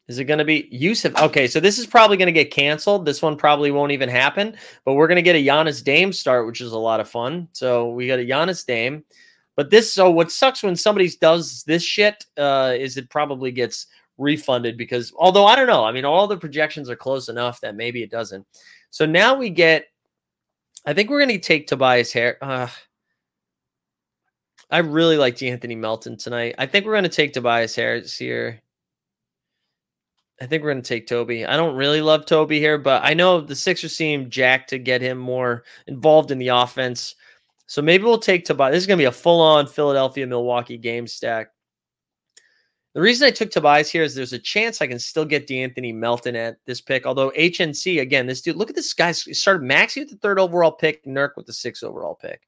Is 0.09 0.19
it 0.19 0.25
going 0.25 0.39
to 0.39 0.45
be 0.45 0.71
Jusuf? 0.73 1.21
Okay, 1.21 1.47
so 1.47 1.61
this 1.61 1.79
is 1.79 1.87
probably 1.87 2.17
going 2.17 2.27
to 2.27 2.33
get 2.33 2.51
canceled. 2.51 3.05
This 3.05 3.21
one 3.21 3.37
probably 3.37 3.71
won't 3.71 3.93
even 3.93 4.09
happen, 4.09 4.57
but 4.85 4.95
we're 4.95 5.07
going 5.07 5.17
to 5.17 5.23
get 5.23 5.37
a 5.37 5.45
Giannis 5.45 5.85
Dame 5.85 6.15
start, 6.15 6.47
which 6.47 6.63
is 6.63 6.73
a 6.73 6.79
lot 6.79 6.99
of 6.99 7.09
fun. 7.09 7.47
So 7.53 7.91
we 7.91 8.07
got 8.07 8.19
a 8.19 8.25
Giannis 8.25 8.65
Dame. 8.65 9.05
But 9.59 9.71
this, 9.71 9.93
so 9.93 10.09
what 10.09 10.31
sucks 10.31 10.63
when 10.63 10.77
somebody 10.77 11.11
does 11.21 11.65
this 11.65 11.83
shit 11.83 12.25
uh, 12.37 12.75
is 12.79 12.97
it 12.97 13.11
probably 13.11 13.51
gets 13.51 13.89
refunded 14.17 14.79
because, 14.79 15.13
although 15.19 15.47
I 15.47 15.57
don't 15.57 15.67
know, 15.67 15.85
I 15.85 15.91
mean, 15.91 16.05
all 16.05 16.29
the 16.29 16.37
projections 16.37 16.89
are 16.89 16.95
close 16.95 17.29
enough 17.29 17.61
that 17.63 17.75
maybe 17.75 18.05
it 18.05 18.11
doesn't. 18.13 18.47
So 18.91 19.05
now 19.05 19.35
we 19.35 19.51
get, 19.51 19.87
I 20.87 20.95
think 20.95 21.11
we're 21.11 21.19
going 21.19 21.37
to 21.37 21.41
take 21.41 21.67
Tobias 21.67 22.13
Harris. 22.13 22.39
Uh, 22.41 22.69
I 24.71 24.79
really 24.79 25.17
like 25.17 25.43
Anthony 25.43 25.75
Melton 25.75 26.17
tonight. 26.17 26.55
I 26.57 26.67
think 26.67 26.87
we're 26.87 26.93
going 26.93 27.03
to 27.03 27.09
take 27.09 27.33
Tobias 27.33 27.75
Harris 27.75 28.17
here. 28.17 28.63
I 30.41 30.47
think 30.47 30.63
we're 30.63 30.71
going 30.71 30.85
to 30.85 30.89
take 30.89 31.09
Toby. 31.09 31.45
I 31.45 31.57
don't 31.57 31.75
really 31.75 32.01
love 32.01 32.27
Toby 32.27 32.61
here, 32.61 32.79
but 32.79 33.03
I 33.05 33.13
know 33.13 33.41
the 33.41 33.57
Sixers 33.57 33.97
seem 33.97 34.31
jacked 34.31 34.71
to 34.71 34.79
get 34.79 35.03
him 35.03 35.19
more 35.19 35.65
involved 35.89 36.31
in 36.31 36.39
the 36.39 36.47
offense. 36.47 37.17
So 37.69 37.83
maybe 37.83 38.05
we'll 38.05 38.19
take 38.19 38.47
Tobias. 38.47 38.73
This 38.73 38.83
is 38.83 38.87
going 38.87 38.97
to 38.97 39.03
be 39.03 39.07
a 39.07 39.13
full 39.13 39.41
on 39.43 39.67
Philadelphia 39.67 40.27
Milwaukee 40.27 40.79
game 40.79 41.07
stack. 41.07 41.49
The 42.95 43.01
reason 43.03 43.27
I 43.27 43.31
took 43.31 43.51
Tobias 43.51 43.91
here 43.91 44.03
is 44.03 44.15
there's 44.15 44.33
a 44.33 44.39
chance 44.39 44.81
I 44.81 44.87
can 44.87 44.99
still 44.99 45.27
get 45.27 45.47
De'Anthony 45.47 45.95
Melton 45.95 46.35
at 46.35 46.57
this 46.65 46.81
pick. 46.81 47.05
Although 47.05 47.31
HNC, 47.33 48.01
again, 48.01 48.27
this 48.27 48.41
dude, 48.41 48.57
look 48.57 48.71
at 48.71 48.75
this 48.75 48.95
guy. 48.95 49.13
He 49.13 49.35
started 49.35 49.63
Maxey 49.63 50.01
with 50.01 50.09
the 50.09 50.17
third 50.17 50.39
overall 50.39 50.73
pick, 50.73 51.05
Nurk 51.05 51.33
with 51.37 51.45
the 51.45 51.53
sixth 51.53 51.85
overall 51.85 52.15
pick. 52.15 52.41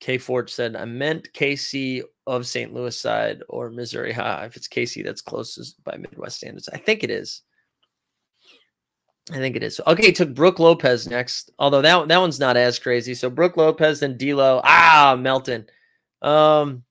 K 0.00 0.18
Forge 0.18 0.52
said, 0.52 0.76
I 0.76 0.84
meant 0.84 1.32
KC 1.32 2.02
of 2.26 2.46
St. 2.46 2.74
Louis 2.74 2.96
side 2.96 3.42
or 3.48 3.70
Missouri 3.70 4.12
High. 4.12 4.44
If 4.44 4.56
it's 4.56 4.68
KC, 4.68 5.02
that's 5.02 5.22
closest 5.22 5.82
by 5.84 5.96
Midwest 5.96 6.36
standards. 6.36 6.68
I 6.68 6.76
think 6.76 7.02
it 7.02 7.10
is. 7.10 7.42
I 9.30 9.36
think 9.36 9.54
it 9.54 9.62
is. 9.62 9.80
Okay, 9.86 10.10
took 10.10 10.34
Brook 10.34 10.58
Lopez 10.58 11.06
next. 11.06 11.52
Although 11.58 11.82
that 11.82 12.08
that 12.08 12.18
one's 12.18 12.40
not 12.40 12.56
as 12.56 12.78
crazy. 12.78 13.14
So 13.14 13.30
Brook 13.30 13.56
Lopez 13.56 14.02
and 14.02 14.18
D'Lo. 14.18 14.60
Ah, 14.64 15.16
Melton. 15.18 15.66
Um, 16.22 16.82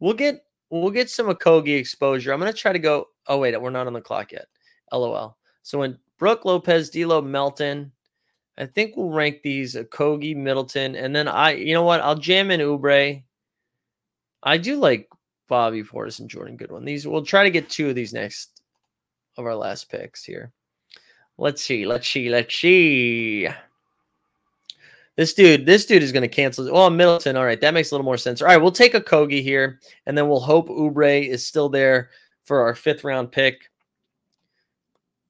we'll 0.00 0.14
get 0.14 0.44
we'll 0.70 0.90
get 0.90 1.10
some 1.10 1.26
Okogie 1.26 1.78
exposure. 1.78 2.32
I'm 2.32 2.40
gonna 2.40 2.52
try 2.52 2.72
to 2.72 2.78
go. 2.78 3.08
Oh 3.28 3.38
wait, 3.38 3.60
we're 3.60 3.70
not 3.70 3.86
on 3.86 3.92
the 3.92 4.00
clock 4.00 4.32
yet. 4.32 4.46
LOL. 4.92 5.36
So 5.62 5.78
when 5.78 5.98
Brook 6.18 6.44
Lopez, 6.44 6.90
D'Lo, 6.90 7.22
Melton, 7.22 7.92
I 8.58 8.66
think 8.66 8.96
we'll 8.96 9.10
rank 9.10 9.42
these 9.42 9.76
Okogie, 9.76 10.36
Middleton, 10.36 10.96
and 10.96 11.14
then 11.14 11.28
I. 11.28 11.52
You 11.52 11.74
know 11.74 11.84
what? 11.84 12.00
I'll 12.00 12.16
jam 12.16 12.50
in 12.50 12.60
Oubre. 12.60 13.22
I 14.42 14.58
do 14.58 14.76
like 14.76 15.08
Bobby 15.48 15.84
Portis 15.84 16.18
and 16.18 16.28
Jordan 16.28 16.56
Goodwin. 16.56 16.84
These 16.84 17.06
we'll 17.06 17.24
try 17.24 17.44
to 17.44 17.50
get 17.50 17.70
two 17.70 17.88
of 17.88 17.94
these 17.94 18.12
next 18.12 18.60
of 19.38 19.46
our 19.46 19.54
last 19.54 19.88
picks 19.88 20.24
here. 20.24 20.52
Let's 21.42 21.60
see. 21.60 21.84
Let's 21.86 22.06
see. 22.06 22.28
Let's 22.28 22.54
see. 22.54 23.48
This 25.16 25.34
dude, 25.34 25.66
this 25.66 25.84
dude 25.84 26.04
is 26.04 26.12
going 26.12 26.22
to 26.22 26.28
cancel. 26.28 26.70
Oh, 26.74 26.88
Middleton. 26.88 27.36
All 27.36 27.44
right, 27.44 27.60
that 27.60 27.74
makes 27.74 27.90
a 27.90 27.94
little 27.94 28.04
more 28.04 28.16
sense. 28.16 28.40
All 28.40 28.46
right, 28.46 28.58
we'll 28.58 28.70
take 28.70 28.92
Okogie 28.92 29.42
here, 29.42 29.80
and 30.06 30.16
then 30.16 30.28
we'll 30.28 30.38
hope 30.38 30.68
Oubre 30.68 31.26
is 31.26 31.44
still 31.44 31.68
there 31.68 32.10
for 32.44 32.60
our 32.60 32.76
fifth 32.76 33.02
round 33.02 33.32
pick. 33.32 33.68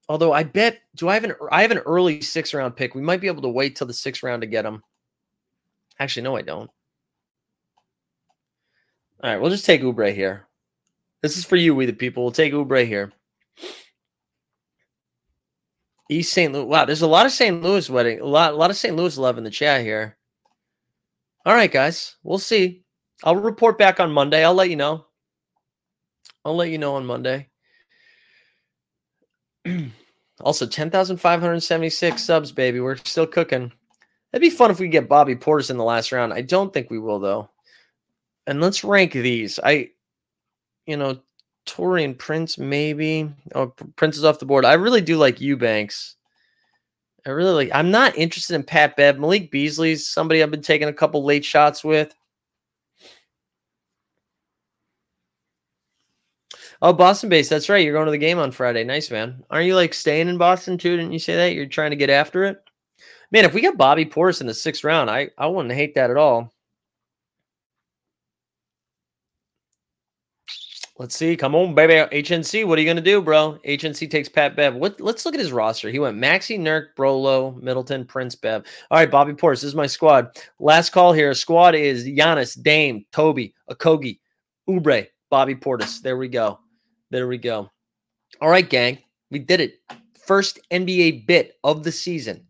Although 0.06 0.34
I 0.34 0.42
bet, 0.42 0.82
do 0.96 1.08
I 1.08 1.14
have 1.14 1.24
an 1.24 1.32
I 1.50 1.62
have 1.62 1.70
an 1.70 1.78
early 1.78 2.20
six 2.20 2.52
round 2.52 2.76
pick? 2.76 2.94
We 2.94 3.00
might 3.00 3.22
be 3.22 3.26
able 3.26 3.40
to 3.40 3.48
wait 3.48 3.74
till 3.74 3.86
the 3.86 3.94
sixth 3.94 4.22
round 4.22 4.42
to 4.42 4.46
get 4.46 4.66
him. 4.66 4.82
Actually, 5.98 6.24
no, 6.24 6.36
I 6.36 6.42
don't. 6.42 6.70
All 9.22 9.30
right, 9.30 9.40
we'll 9.40 9.50
just 9.50 9.64
take 9.64 9.80
Oubre 9.80 10.14
here. 10.14 10.46
This 11.22 11.38
is 11.38 11.46
for 11.46 11.56
you, 11.56 11.74
we 11.74 11.86
the 11.86 11.94
people. 11.94 12.22
We'll 12.22 12.32
take 12.32 12.52
Oubre 12.52 12.86
here. 12.86 13.12
East 16.09 16.32
St. 16.32 16.53
Louis. 16.53 16.64
Wow, 16.64 16.84
there's 16.84 17.03
a 17.03 17.07
lot 17.07 17.26
of 17.26 17.32
St. 17.32 17.62
Louis 17.62 17.88
wedding. 17.88 18.20
A 18.20 18.26
lot, 18.26 18.53
a 18.53 18.57
lot 18.57 18.70
of 18.70 18.76
St. 18.76 18.96
Louis 18.96 19.16
love 19.16 19.38
in 19.38 19.44
the 19.44 19.50
chat 19.50 19.82
here. 19.82 20.16
All 21.44 21.55
right, 21.55 21.70
guys. 21.70 22.16
We'll 22.22 22.38
see. 22.38 22.84
I'll 23.24 23.36
report 23.36 23.78
back 23.78 24.00
on 24.00 24.12
Monday. 24.12 24.44
I'll 24.44 24.55
let 24.55 24.70
you 24.70 24.76
know. 24.76 25.07
I'll 26.44 26.57
let 26.57 26.70
you 26.70 26.78
know 26.78 26.96
on 26.96 27.07
Monday. 27.07 27.48
also, 30.40 30.66
10,576 30.66 32.22
subs, 32.22 32.53
baby. 32.53 32.80
We're 32.80 32.96
still 32.96 33.26
cooking. 33.26 33.72
That'd 34.32 34.42
be 34.42 34.50
fun 34.50 34.70
if 34.70 34.80
we 34.80 34.88
get 34.88 35.09
Bobby 35.09 35.36
Portis 35.36 35.70
in 35.70 35.76
the 35.76 35.84
last 35.84 36.11
round. 36.11 36.32
I 36.32 36.42
don't 36.42 36.72
think 36.72 36.90
we 36.90 36.98
will, 36.98 37.20
though. 37.20 37.50
And 38.46 38.61
let's 38.61 38.82
rank 38.82 39.12
these. 39.12 39.61
I, 39.62 39.90
you 40.86 40.96
know, 40.96 41.20
Taurean 41.66 42.16
Prince, 42.16 42.58
maybe. 42.58 43.30
Oh, 43.54 43.68
Prince 43.96 44.16
is 44.16 44.24
off 44.24 44.38
the 44.38 44.46
board. 44.46 44.64
I 44.64 44.74
really 44.74 45.00
do 45.00 45.16
like 45.16 45.40
Eubanks. 45.40 46.16
I 47.26 47.30
really 47.30 47.52
like. 47.52 47.70
I'm 47.72 47.90
not 47.90 48.16
interested 48.16 48.54
in 48.54 48.64
Pat 48.64 48.96
Bev. 48.96 49.18
Malik 49.18 49.50
Beasley's 49.50 50.08
somebody 50.08 50.42
I've 50.42 50.50
been 50.50 50.62
taking 50.62 50.88
a 50.88 50.92
couple 50.92 51.24
late 51.24 51.44
shots 51.44 51.84
with. 51.84 52.14
Oh, 56.82 56.92
Boston 56.92 57.28
base. 57.28 57.48
That's 57.48 57.68
right. 57.68 57.84
You're 57.84 57.94
going 57.94 58.06
to 58.06 58.10
the 58.10 58.18
game 58.18 58.40
on 58.40 58.50
Friday. 58.50 58.82
Nice, 58.82 59.08
man. 59.08 59.44
Aren't 59.50 59.66
you 59.66 59.76
like 59.76 59.94
staying 59.94 60.28
in 60.28 60.36
Boston 60.36 60.76
too? 60.76 60.96
Didn't 60.96 61.12
you 61.12 61.20
say 61.20 61.36
that? 61.36 61.54
You're 61.54 61.66
trying 61.66 61.90
to 61.90 61.96
get 61.96 62.10
after 62.10 62.42
it? 62.42 62.60
Man, 63.30 63.44
if 63.44 63.54
we 63.54 63.60
got 63.60 63.76
Bobby 63.76 64.04
Portis 64.04 64.40
in 64.40 64.48
the 64.48 64.54
sixth 64.54 64.82
round, 64.82 65.08
I, 65.08 65.30
I 65.38 65.46
wouldn't 65.46 65.72
hate 65.72 65.94
that 65.94 66.10
at 66.10 66.16
all. 66.16 66.52
Let's 71.03 71.16
see. 71.16 71.36
Come 71.36 71.57
on, 71.57 71.74
baby. 71.74 71.94
HNC, 71.94 72.64
what 72.64 72.78
are 72.78 72.80
you 72.80 72.86
going 72.86 72.96
to 72.96 73.03
do, 73.03 73.20
bro? 73.20 73.59
HNC 73.66 74.09
takes 74.09 74.28
Pat 74.28 74.55
Bev. 74.55 74.76
What, 74.76 75.00
let's 75.00 75.26
look 75.26 75.34
at 75.34 75.40
his 75.40 75.50
roster. 75.50 75.90
He 75.90 75.98
went 75.98 76.16
Maxey, 76.16 76.57
Nurk, 76.57 76.94
Brolo, 76.96 77.61
Middleton, 77.61 78.05
Prince, 78.05 78.36
Bev. 78.36 78.64
All 78.88 78.98
right, 78.98 79.11
Bobby 79.11 79.32
Portis. 79.32 79.62
This 79.62 79.64
is 79.64 79.74
my 79.74 79.88
squad. 79.88 80.40
Last 80.61 80.90
call 80.90 81.12
here. 81.12 81.34
Squad 81.34 81.74
is 81.74 82.07
Giannis, 82.07 82.62
Dame, 82.62 83.05
Toby, 83.11 83.53
Okogie, 83.68 84.20
Oubre, 84.70 85.09
Bobby 85.28 85.57
Portis. 85.57 86.00
There 86.00 86.16
we 86.16 86.28
go. 86.28 86.61
There 87.11 87.26
we 87.26 87.36
go. 87.36 87.68
All 88.40 88.48
right, 88.48 88.70
gang. 88.70 88.98
We 89.32 89.40
did 89.40 89.59
it. 89.59 89.80
First 90.24 90.61
NBA 90.70 91.26
bit 91.26 91.57
of 91.64 91.82
the 91.82 91.90
season 91.90 92.46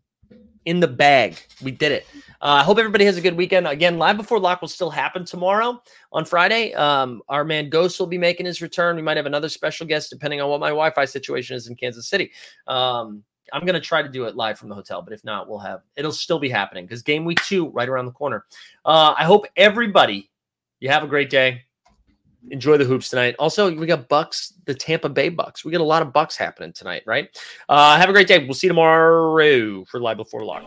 in 0.65 0.79
the 0.79 0.87
bag. 0.87 1.37
We 1.61 1.71
did 1.71 1.91
it. 1.91 2.07
Uh, 2.41 2.59
I 2.59 2.63
hope 2.63 2.77
everybody 2.77 3.05
has 3.05 3.17
a 3.17 3.21
good 3.21 3.37
weekend. 3.37 3.67
Again, 3.67 3.97
live 3.97 4.17
before 4.17 4.39
lock 4.39 4.61
will 4.61 4.67
still 4.67 4.89
happen 4.89 5.25
tomorrow 5.25 5.81
on 6.11 6.25
Friday. 6.25 6.73
Um, 6.73 7.21
our 7.29 7.43
man 7.43 7.69
Ghost 7.69 7.99
will 7.99 8.07
be 8.07 8.17
making 8.17 8.45
his 8.45 8.61
return. 8.61 8.95
We 8.95 9.01
might 9.01 9.17
have 9.17 9.25
another 9.25 9.49
special 9.49 9.87
guest 9.87 10.09
depending 10.09 10.41
on 10.41 10.49
what 10.49 10.59
my 10.59 10.69
Wi-Fi 10.69 11.05
situation 11.05 11.55
is 11.55 11.67
in 11.67 11.75
Kansas 11.75 12.07
City. 12.07 12.31
Um, 12.67 13.23
I'm 13.51 13.65
gonna 13.65 13.79
try 13.79 14.01
to 14.01 14.09
do 14.09 14.25
it 14.25 14.35
live 14.35 14.57
from 14.57 14.69
the 14.69 14.75
hotel, 14.75 15.01
but 15.01 15.13
if 15.13 15.23
not, 15.23 15.47
we'll 15.47 15.59
have 15.59 15.81
it'll 15.95 16.11
still 16.11 16.39
be 16.39 16.49
happening 16.49 16.85
because 16.85 17.01
game 17.01 17.23
week 17.25 17.43
two 17.43 17.69
right 17.69 17.87
around 17.87 18.05
the 18.05 18.11
corner. 18.11 18.45
Uh, 18.83 19.13
I 19.17 19.25
hope 19.25 19.45
everybody 19.55 20.31
you 20.79 20.89
have 20.89 21.03
a 21.03 21.07
great 21.07 21.29
day. 21.29 21.63
Enjoy 22.49 22.77
the 22.77 22.83
hoops 22.83 23.09
tonight. 23.09 23.35
Also, 23.39 23.73
we 23.73 23.85
got 23.85 24.09
Bucks, 24.09 24.53
the 24.65 24.73
Tampa 24.73 25.09
Bay 25.09 25.29
Bucks. 25.29 25.63
We 25.63 25.71
got 25.71 25.81
a 25.81 25.83
lot 25.83 26.01
of 26.01 26.11
Bucks 26.11 26.35
happening 26.37 26.73
tonight, 26.73 27.03
right? 27.05 27.29
Uh, 27.69 27.97
have 27.97 28.09
a 28.09 28.13
great 28.13 28.27
day. 28.27 28.43
We'll 28.43 28.53
see 28.53 28.67
you 28.67 28.69
tomorrow 28.69 29.85
for 29.85 29.99
live 29.99 30.17
before 30.17 30.43
lock. 30.43 30.63